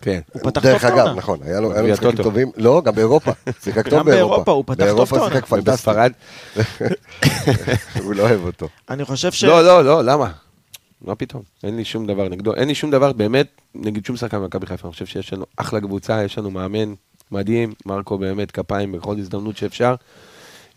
כן. 0.00 0.20
הוא 0.32 0.42
פתח 0.42 0.60
טוב 0.60 0.62
דרך 0.72 0.84
את 0.84 0.90
העונה. 0.90 1.04
אגב, 1.04 1.16
נכון, 1.16 1.38
היה 1.42 1.60
לו 1.60 1.70
משחקים. 1.92 2.12
טובים. 2.22 2.50
לא, 2.56 2.82
גם 2.84 2.94
באירופה. 2.94 3.32
שיחק 3.62 3.88
טוב 3.88 3.98
גם 3.98 4.04
באירופה. 4.06 4.34
באירופה, 4.34 4.52
הוא 4.52 4.64
פתח 4.66 4.74
טוב 4.74 4.82
את 4.82 4.94
באירופה 4.94 5.16
העונה. 5.16 5.34
שיחק 5.34 5.46
פנטסטי. 5.46 5.90
הוא 8.04 8.14
לא 8.14 8.22
אוהב 8.22 8.44
אותו. 8.44 8.68
אני 8.90 9.04
חושב 9.04 9.32
ש... 9.32 9.44
לא, 9.44 9.64
לא, 9.64 9.84
לא, 9.84 10.04
למה? 10.04 10.30
מה 11.02 11.14
פתאום? 11.14 11.42
אין 11.64 11.76
לי 11.76 11.84
שום 11.84 12.06
דבר 12.06 12.28
נגדו. 12.28 12.54
אין 12.54 12.68
לי 12.68 12.74
שום 12.74 12.90
דבר 12.90 13.12
באמת 13.12 13.46
נגד 13.74 14.04
שום 14.06 14.16
שחקן 14.16 14.38
במכבי 14.40 14.66
חיפה. 14.66 14.88
אני 14.88 14.92
חושב 14.92 15.06
שיש 15.06 15.32
לנו 15.32 15.44
אחלה 15.56 15.80
קבוצה, 15.80 16.24
יש 16.24 16.38
לנו 16.38 16.50
מאמן 16.50 16.94
מדהים. 17.32 17.72
מרקו 17.86 18.18
באמת 18.18 18.50
כפיים 18.50 18.92
בכל 18.92 19.14
הזדמנות 19.18 19.56
שאפשר. 19.56 19.94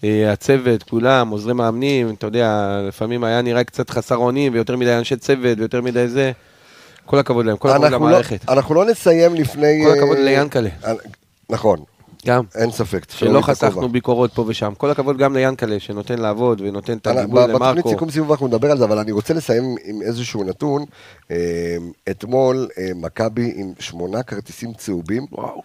אה, 0.03 0.31
הצוות, 0.31 0.83
כולם, 0.83 1.29
עוזרי 1.29 1.53
מאמנים, 1.53 2.09
אתה 2.09 2.27
יודע, 2.27 2.79
לפעמים 2.87 3.23
היה 3.23 3.41
נראה 3.41 3.63
קצת 3.63 3.89
חסר 3.89 4.15
אונים, 4.15 4.53
ויותר 4.53 4.75
מדי 4.75 4.93
אנשי 4.97 5.15
צוות, 5.15 5.57
ויותר 5.59 5.81
מדי 5.81 6.07
זה. 6.07 6.31
כל 7.05 7.19
הכבוד 7.19 7.45
להם, 7.45 7.57
כל 7.57 7.69
הכבוד 7.69 7.91
לא- 7.91 7.97
למערכת. 7.97 8.49
אנחנו 8.49 8.75
לא 8.75 8.85
נסיים 8.85 9.35
לפני... 9.35 9.83
כל 9.85 9.91
הכבוד 9.97 10.17
אה, 10.17 10.23
ליאנקלה. 10.23 10.69
נכון, 11.49 11.79
גם. 12.27 12.43
אין 12.55 12.71
ספק. 12.71 13.05
שלא. 13.11 13.41
חסכנו 13.41 13.89
ביקורות 13.89 14.33
פה 14.33 14.43
ושם. 14.47 14.73
כל 14.77 14.91
הכבוד 14.91 15.17
גם 15.17 15.33
ליאנקלה, 15.35 15.79
שנותן 15.79 16.17
לעבוד 16.19 16.61
ונותן 16.61 16.97
את 16.97 17.07
הגיבוי 17.07 17.41
ב- 17.43 17.49
בתוכנית 17.49 17.61
למרקו. 17.75 17.89
סיכום 17.89 18.11
סיבוב 18.11 18.31
אנחנו 18.31 18.47
נדבר 18.47 18.71
על 18.71 18.77
זה, 18.77 18.83
אבל 18.83 18.97
אני 18.99 19.11
רוצה 19.11 19.33
לסיים 19.33 19.75
עם 19.85 20.01
איזשהו 20.01 20.43
נתון. 20.43 20.85
אה, 21.31 21.37
אתמול 22.09 22.67
מכבי 22.95 23.53
עם 23.55 23.73
שמונה 23.79 24.23
כרטיסים 24.23 24.73
צהובים 24.73 25.25
וואו. 25.31 25.61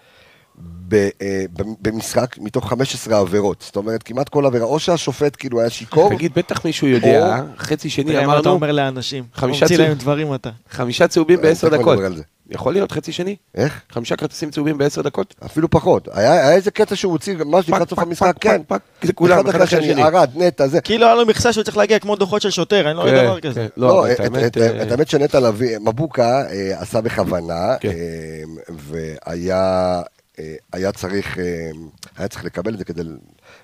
ב- 0.88 0.94
אה, 1.22 1.44
במשחק 1.82 2.38
מתוך 2.38 2.68
15 2.70 3.18
עבירות. 3.18 3.62
זאת 3.66 3.76
אומרת, 3.76 4.02
כמעט 4.02 4.28
כל 4.28 4.46
עבירה, 4.46 4.64
או 4.64 4.78
שהשופט 4.78 5.36
כאילו 5.38 5.60
היה 5.60 5.70
שיכור, 5.70 6.10
תגיד, 6.14 6.32
בטח 6.36 6.64
מישהו 6.64 6.86
יודע, 6.88 7.40
חצי 7.58 7.90
שני 7.90 8.04
מה 8.12 8.18
אתה 8.18 8.24
אמרנו, 8.24 8.50
אומר 8.50 8.72
לאנשים. 8.72 9.24
חמישה 9.34 9.60
ממציא 9.64 9.76
צהוב. 9.76 9.88
להם 9.88 9.98
דברים 9.98 10.34
אתה. 10.34 10.50
חמישה 10.70 11.08
צהובים 11.08 11.38
אה, 11.38 11.42
בעשר 11.42 11.68
דקות. 11.68 11.98
יכול 12.50 12.72
להיות 12.72 12.92
חצי 12.92 13.12
שני? 13.12 13.36
איך? 13.54 13.80
חמישה 13.92 14.16
כרטיסים 14.16 14.50
צהובים 14.50 14.78
בעשר 14.78 15.02
דקות? 15.02 15.34
אפילו 15.46 15.70
פחות. 15.70 16.08
היה 16.12 16.32
היה 16.32 16.52
איזה 16.52 16.70
קטע 16.70 16.96
שהוא 16.96 17.12
הוציא, 17.12 17.36
ממש 17.36 17.68
לקראת 17.68 17.90
סוף 17.90 17.98
המשחק, 17.98 18.34
כן. 18.40 18.62
פק, 18.66 18.80
פק, 19.00 19.06
זה 19.06 19.12
כולם, 19.12 19.38
אחד 19.48 19.60
אחרי 19.60 19.78
השני. 19.78 20.02
ערד, 20.02 20.30
נטע, 20.36 20.66
זה. 20.66 20.80
כאילו 20.80 21.06
היה 21.06 21.14
לו 21.14 21.26
מכסה 21.26 21.52
שהוא 21.52 21.64
צריך 21.64 21.76
להגיע 21.76 21.98
כמו 21.98 22.16
דוחות 22.16 22.42
של 22.42 22.50
שוטר, 22.50 22.88
אני 22.90 22.96
לא 22.96 23.02
רואה 23.02 23.12
כן, 23.12 23.24
דבר 23.24 23.40
כזה. 23.40 23.54
כן. 23.60 23.66
לא, 23.76 23.88
לא, 23.88 24.12
את- 24.12 24.20
האמת... 24.20 24.58
אה, 24.58 24.82
את 24.82 24.90
האמת 24.90 25.08
שנטע 25.08 25.40
לביא, 25.40 25.78
מבוקה 25.78 26.42
עשה 26.76 27.00
בכוונה, 27.00 27.76
כן. 27.80 27.92
והיה 28.68 30.02
היה 30.72 30.92
צריך 30.92 31.38
אה, 31.38 31.70
היה 32.16 32.28
צריך 32.28 32.44
לקבל 32.44 32.74
את 32.74 32.78
זה 32.78 32.84
כדי 32.84 33.02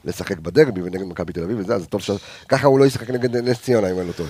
לשחק 0.05 0.39
בדרבי 0.39 0.83
ונגד 0.83 1.03
מכבי 1.03 1.33
תל 1.33 1.43
אביב 1.43 1.59
וזה, 1.59 1.75
אז 1.75 1.87
טוב 1.87 2.01
ש... 2.01 2.11
ככה 2.49 2.67
הוא 2.67 2.79
לא 2.79 2.85
ישחק 2.85 3.11
נגד 3.11 3.37
נס 3.37 3.63
ציונה, 3.63 3.91
אם 3.91 3.99
אני 3.99 4.09
לא 4.09 4.13
טועה. 4.13 4.29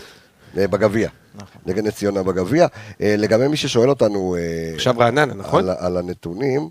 אה, 0.58 0.68
בגביע. 0.68 1.08
נכון. 1.34 1.62
נגד 1.66 1.86
נס 1.86 1.94
ציונה 1.94 2.22
בגביע. 2.22 2.66
אה, 3.00 3.14
לגבי 3.18 3.48
מי 3.48 3.56
ששואל 3.56 3.90
אותנו... 3.90 4.36
אה, 4.38 4.74
עכשיו 4.74 4.94
רעננה, 4.98 5.34
נכון? 5.34 5.68
על, 5.68 5.76
על 5.78 5.96
הנתונים. 5.96 6.70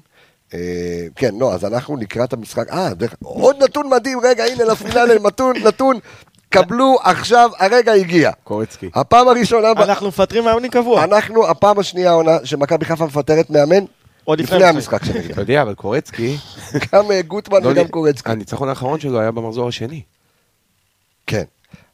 אה, 0.53 1.07
כן, 1.15 1.35
לא, 1.39 1.53
אז 1.53 1.65
אנחנו 1.65 1.97
לקראת 1.97 2.33
המשחק, 2.33 2.69
אה, 2.69 2.93
דרך, 2.93 3.15
עוד 3.23 3.63
נתון 3.63 3.89
מדהים, 3.89 4.19
רגע, 4.23 4.43
הנה 4.43 4.63
לפינאלי, 4.63 5.19
נתון, 5.27 5.55
נתון, 5.57 5.99
קבלו 6.49 6.97
עכשיו, 7.03 7.49
הרגע 7.59 7.93
הגיע. 7.93 8.31
קורצקי. 8.43 8.89
הפעם 8.95 9.27
הראשונה, 9.27 9.71
אנחנו 9.71 10.07
מפטרים 10.07 10.43
מאמנים 10.43 10.71
קבוע. 10.71 11.03
אנחנו, 11.03 11.47
הפעם 11.47 11.79
השנייה 11.79 12.09
העונה 12.09 12.37
שמכבי 12.43 12.85
חיפה 12.85 13.05
מפטרת 13.05 13.49
מאמן, 13.49 13.85
עוד 14.29 14.39
לפני 14.41 14.63
המשחק. 14.65 15.05
שנגיד. 15.05 15.31
אתה 15.31 15.41
יודע, 15.41 15.61
אבל 15.61 15.73
קורצקי... 15.75 16.37
גם 16.93 17.11
אה, 17.11 17.21
גוטמן 17.21 17.63
לא 17.63 17.69
וגם 17.69 17.83
לי- 17.83 17.89
קורצקי. 17.89 18.31
הניצחון 18.31 18.69
האחרון 18.69 18.99
שלו 18.99 19.19
היה 19.19 19.31
במחזור 19.31 19.67
השני. 19.67 20.01
כן. 21.27 21.43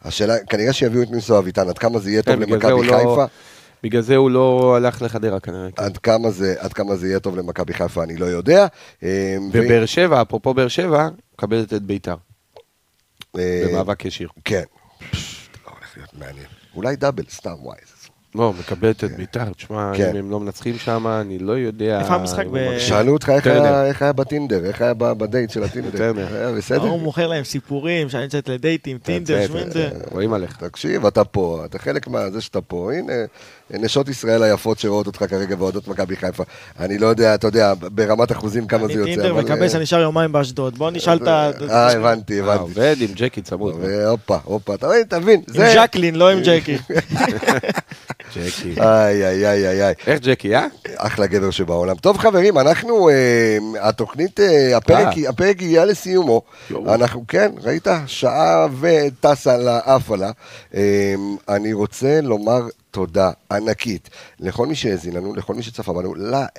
השאלה, 0.04 0.34
כנראה 0.50 0.74
שיביאו 0.74 1.04
את 1.04 1.12
ניסו 1.12 1.40
אביטן, 1.40 1.70
עד 1.70 1.78
כמה 1.78 2.00
זה 2.00 2.12
יהיה 2.12 2.22
טוב 2.22 2.36
כן, 2.36 2.42
הוא 2.44 2.52
למכבי 2.52 2.72
לא- 2.88 2.98
חיפה, 2.98 3.26
בגלל 3.84 4.02
זה 4.02 4.16
הוא 4.16 4.32
לא 4.32 4.74
הלך 4.78 5.02
לחדרה 5.02 5.40
כנראה. 5.40 5.68
כן. 5.76 5.84
עד 5.84 5.98
כמה 5.98 6.32
זה- 6.32 6.56
עד 6.60 6.74
כמה 6.74 6.96
זה 6.96 7.08
יהיה 7.08 7.20
טוב 7.20 7.36
למכבי 7.38 7.74
חיפה, 7.74 8.04
אני 8.04 8.18
לא 8.18 8.26
יודע. 8.26 8.68
אה, 9.04 9.38
ובאר 9.52 9.86
שבע, 9.86 10.22
אפרופו 10.22 10.54
באר 10.54 10.68
שבע, 10.68 11.10
מקבלת 11.34 11.74
את 11.74 11.82
ביתר. 11.82 12.16
אה, 13.38 13.64
במאבק 13.70 14.06
ישיר. 14.06 14.30
כן. 14.46 14.64
אולי 16.76 16.96
דאבל, 16.96 17.24
סתם, 17.30 17.54
וואי. 17.62 17.78
לא, 18.36 18.54
מקבלת 18.60 19.04
את 19.04 19.12
ביתר. 19.18 19.54
תשמע, 19.54 19.92
כן. 19.96 20.10
אם 20.10 20.16
הם 20.16 20.32
לא 20.32 20.40
מנצחים 20.40 20.78
שם, 20.78 21.08
אני 21.22 21.40
לא 21.40 21.52
יודע... 21.52 22.00
איפה 22.02 22.14
המשחק 22.16 22.46
אם 22.46 22.52
ב-. 22.54 22.80
שאלו 22.80 23.14
אותך 23.14 23.30
איך. 23.30 23.48
היה- 24.02 24.14
בטינדר, 24.14 24.66
איך 24.66 24.82
היה 24.82 24.94
ב- 24.94 25.12
בדייט 25.14 25.50
של 25.50 25.64
הטינדר. 25.64 26.14
היה 26.36 26.52
בסדר? 26.52 26.82
הוא 26.82 27.00
מוכר 27.00 27.28
להם 27.28 27.44
סיפורים, 27.44 28.10
שאני 28.10 28.24
יוצאת 28.24 28.50
לדייטים, 28.50 28.98
טינדר, 28.98 29.36
זה, 29.42 29.48
שמינדר. 29.48 29.90
רואים 30.12 30.34
עליך. 30.34 30.58
תקשיב, 30.58 31.06
אתה 31.06 31.24
פה, 31.24 31.62
אתה 31.66 31.80
חלק 31.80 32.08
מהזה 32.08 32.42
שאתה 32.42 32.62
פה, 32.62 32.92
הנה, 32.94 33.14
נשות 33.70 34.10
ישראל 34.10 34.44
היפות 34.44 34.80
שרואות 34.80 35.08
אותך 35.08 35.26
כרגע 35.30 35.56
ואוהדות 35.60 35.88
מכבי 35.88 36.16
חיפה. 36.16 36.44
אני 36.80 36.98
לא 36.98 37.08
יודע, 37.08 37.36
אתה 37.36 37.48
יודע, 37.48 37.74
ברמת 37.80 38.32
אחוזים 38.32 38.68
כמה 38.68 38.88
זה 38.88 38.94
אני 38.94 39.00
יוצא. 39.00 39.12
טינדר 39.12 39.32
אבל, 39.32 39.44
מקבל 39.44 39.64
אה, 39.64 39.70
שאני 39.70 39.84
נשאר 39.84 40.00
יומיים 40.00 40.32
באשדוד. 40.32 40.78
בוא 40.78 40.92
נשאל 40.92 41.18
את 41.18 41.28
ה... 41.28 41.52
אה, 41.70 41.92
הבנתי, 41.92 42.42
אה, 42.42 42.46
הבנתי. 42.46 42.62
עובד 42.62 42.96
עם 43.00 43.10
ג'קי 43.16 43.42
צמוד. 43.42 43.76
והופה, 43.82 44.38
הופה, 44.44 44.74
אתה 44.74 44.88
מבין, 44.88 45.04
תבין. 45.04 45.42
עם. 45.56 45.64
ז'קלין, 45.74 46.16
לא 46.16 46.30
עם 46.30 46.40
ג'קי. 46.44 46.78
ג'קי. 48.36 48.82
איי, 48.82 49.28
איי, 49.28 49.48
איי, 49.48 49.68
איי, 49.68 49.84
איי. 49.86 49.94
איך 50.08 50.20
ג'קי, 50.22 50.56
אה? 50.56 50.68
אחלה 50.98 51.28
גבר 51.28 51.52
שבעולם. 51.52 51.96
טוב 51.96 52.18
חברים, 52.18 52.58
אנחנו, 52.58 53.10
אה, 53.10 53.58
התוכנית, 53.82 54.40
אה, 54.40 54.78
הפרק, 54.78 55.18
אה. 55.42 55.50
הגיע 55.50 55.86
לסיומו. 55.86 56.42
אנחנו, 56.88 57.24
כן, 57.28 57.52
ראית? 57.64 57.88
שעה 58.06 58.68
וטסה 58.80 59.58
לאף 59.58 60.12
עלה. 60.12 60.32
אה, 60.76 61.16
אני 61.50 61.74
רוצה 61.74 62.22
לומר 62.22 62.62
תודה 62.92 63.32
ענקית 63.52 64.10
לכל 64.40 64.68
מי 64.68 64.76
שהאזין 64.76 65.14
לנו, 65.14 65.36
לכל 65.36 65.54
מי 65.54 65.64
שצפה 65.64 65.94
בנו, 65.94 66.14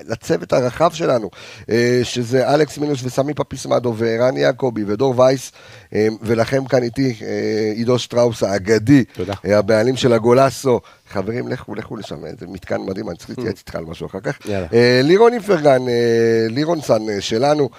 לצוות 0.08 0.52
הרחב 0.52 0.92
שלנו, 0.92 1.30
אה, 1.70 2.00
שזה 2.02 2.54
אלכס 2.54 2.78
מינוס 2.78 3.00
וסמי 3.04 3.34
פפיסמדו 3.34 3.94
וערן 3.96 4.36
יעקבי 4.36 4.84
ודור 4.86 5.20
וייס, 5.20 5.52
אה, 5.94 6.08
ולכם 6.22 6.64
כאן 6.64 6.82
איתי, 6.82 7.16
אה, 7.22 7.72
עידו 7.74 7.98
שטראוס 7.98 8.42
האגדי, 8.42 9.04
תודה. 9.04 9.34
הבעלים 9.44 9.96
של 9.96 10.12
הגולסו. 10.12 10.80
חברים, 11.10 11.48
לכו, 11.48 11.74
לכו 11.74 11.96
לשם, 11.96 12.24
איזה 12.24 12.46
מתקן 12.46 12.80
מדהים, 12.80 13.08
אני 13.08 13.16
צריך 13.16 13.30
להתייעץ 13.30 13.58
איתך 13.58 13.74
על 13.76 13.84
משהו 13.84 14.06
אחר 14.06 14.20
כך. 14.20 14.38
לירון 15.02 15.32
איפרגן, 15.32 15.82
לירון 16.48 16.80
סן 16.80 17.02
שלנו, 17.20 17.70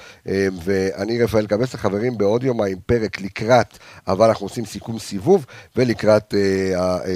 ואני 0.63 1.23
רפאל 1.23 1.47
קבסה, 1.47 1.77
חברים, 1.77 2.17
בעוד 2.17 2.43
יומיים 2.43 2.77
פרק 2.85 3.21
לקראת, 3.21 3.77
אבל 4.07 4.27
אנחנו 4.27 4.45
עושים 4.45 4.65
סיכום 4.65 4.99
סיבוב, 4.99 5.45
ולקראת 5.75 6.33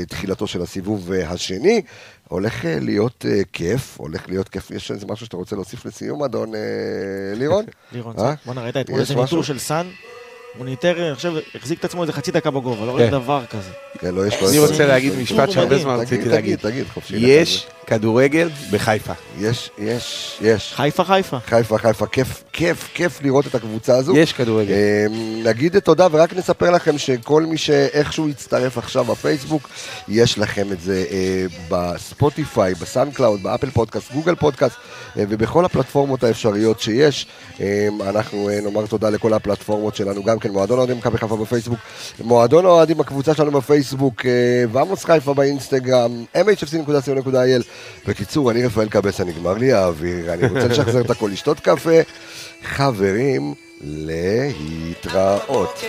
תחילתו 0.07 0.47
של 0.47 0.61
הסיבוב 0.61 1.11
השני. 1.11 1.81
הולך 2.27 2.65
אה, 2.65 2.77
להיות 2.79 3.25
אה, 3.29 3.41
כיף, 3.53 3.97
הולך 3.97 4.29
להיות 4.29 4.49
כיף. 4.49 4.71
יש 4.71 4.91
איזה 4.91 5.05
משהו 5.05 5.25
שאתה 5.25 5.37
רוצה 5.37 5.55
להוסיף 5.55 5.85
לסיום, 5.85 6.23
אדון 6.23 6.55
אה, 6.55 6.59
לירון? 7.35 7.65
לירון? 7.93 8.15
בוא 8.45 8.53
נראה, 8.53 8.69
אתמול 8.69 9.01
יש 9.01 9.11
איזה? 9.11 9.21
ניטור 9.21 9.43
של 9.43 9.59
סאן. 9.59 9.87
הוא 10.57 10.65
ניטר, 10.65 11.07
אני 11.07 11.15
חושב, 11.15 11.33
החזיק 11.55 11.79
את 11.79 11.85
עצמו 11.85 12.01
איזה 12.01 12.13
חצי 12.13 12.31
דקה 12.31 12.51
בגובה, 12.51 12.85
לא 12.85 12.91
כן. 12.91 12.97
רואה 12.97 13.09
דבר 13.09 13.45
כזה. 13.49 13.69
כן, 13.99 14.15
לא, 14.15 14.21
אני 14.49 14.59
רוצה 14.59 14.85
להגיד 14.85 15.13
משפט 15.21 15.51
שהרבה. 15.51 15.77
זמן 15.77 15.95
רציתי 15.95 16.29
להגיד. 16.29 16.59
תגיד, 16.59 16.85
חופשי. 16.93 17.15
יש 17.17 17.67
כדורגל 17.87 18.49
בחיפה. 18.71 19.13
יש, 19.39 19.69
יש, 19.77 20.37
יש. 20.41 20.73
חיפה 20.75 21.03
חיפה. 21.03 21.39
חיפה, 21.39 21.77
חיפה, 21.77 22.05
כיף, 22.05 22.43
כיף, 22.53 22.89
כיף 22.93 23.21
לראות 23.21 23.47
את 23.47 23.55
הקבוצה 23.55 23.95
הזו. 23.95 24.17
יש 24.17 24.33
כדורגל. 24.33 24.73
אמ, 24.73 25.43
נגיד 25.43 25.79
תודה 25.79 26.07
ורק 26.11 26.33
נספר 26.33 26.71
לכם 26.71 26.97
שכל 26.97 27.43
מי 27.43 27.57
שאיכשהו 27.57 28.29
יצטרף 28.29 28.77
עכשיו 28.77 29.05
בפייסבוק, 29.05 29.69
יש 30.07 30.37
לכם 30.37 30.71
את 30.71 30.81
זה 30.81 31.05
אה, 31.11 31.45
בספוטיפיי, 31.69 32.73
בסאונד 32.73 33.13
קלאוד, 33.13 33.43
באפל 33.43 33.69
פודקאסט, 33.69 34.11
גוגל 34.11 34.35
פודקאסט 34.35 34.75
אה, 35.17 35.23
ובכל 35.29 35.65
הפלטפורמות 35.65 36.23
האפשריות 36.23 36.79
שיש. 36.79 37.27
אמ, 37.59 37.65
אנחנו 38.01 38.49
אה, 38.49 38.61
נאמר 38.61 38.85
תודה 38.85 39.09
לכל 39.09 39.33
הפלטפורמות 39.33 39.95
שלנו, 39.95 40.23
גם 40.23 40.39
כן 40.41 40.51
מועדון 40.51 40.77
אוהדים 40.77 40.97
מכבי 40.97 41.17
חיפה 41.17 41.37
בפייסבוק, 41.37 41.79
מועדון 42.23 42.65
אוהדים 42.65 42.99
הקבוצה 42.99 43.33
שלנו 43.33 43.51
בפייסבוק, 43.51 44.25
אה, 44.25 44.63
ועמוס 44.71 45.05
חיפה 45.05 45.33
באינסטגרם, 45.33 46.25
mhfc.co.il. 46.35 47.63
בקיצור, 48.07 48.51
אני 48.51 48.65
רפאל 48.65 48.89
קבסה, 48.89 49.23
נגמר 49.23 49.53
לי 49.53 49.73
האוויר, 49.73 50.33
אני 50.33 50.47
רוצה 50.47 50.67
לשחזר 50.67 51.01
את 51.01 51.09
הכל, 51.09 51.29
לשתות 51.33 51.59
קפה. 51.59 52.01
חברים, 52.63 53.53
להתראות. 53.81 55.83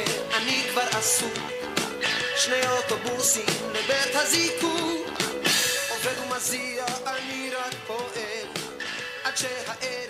מזיע 6.37 6.85
אני 7.07 7.51
שהערב 9.35 10.02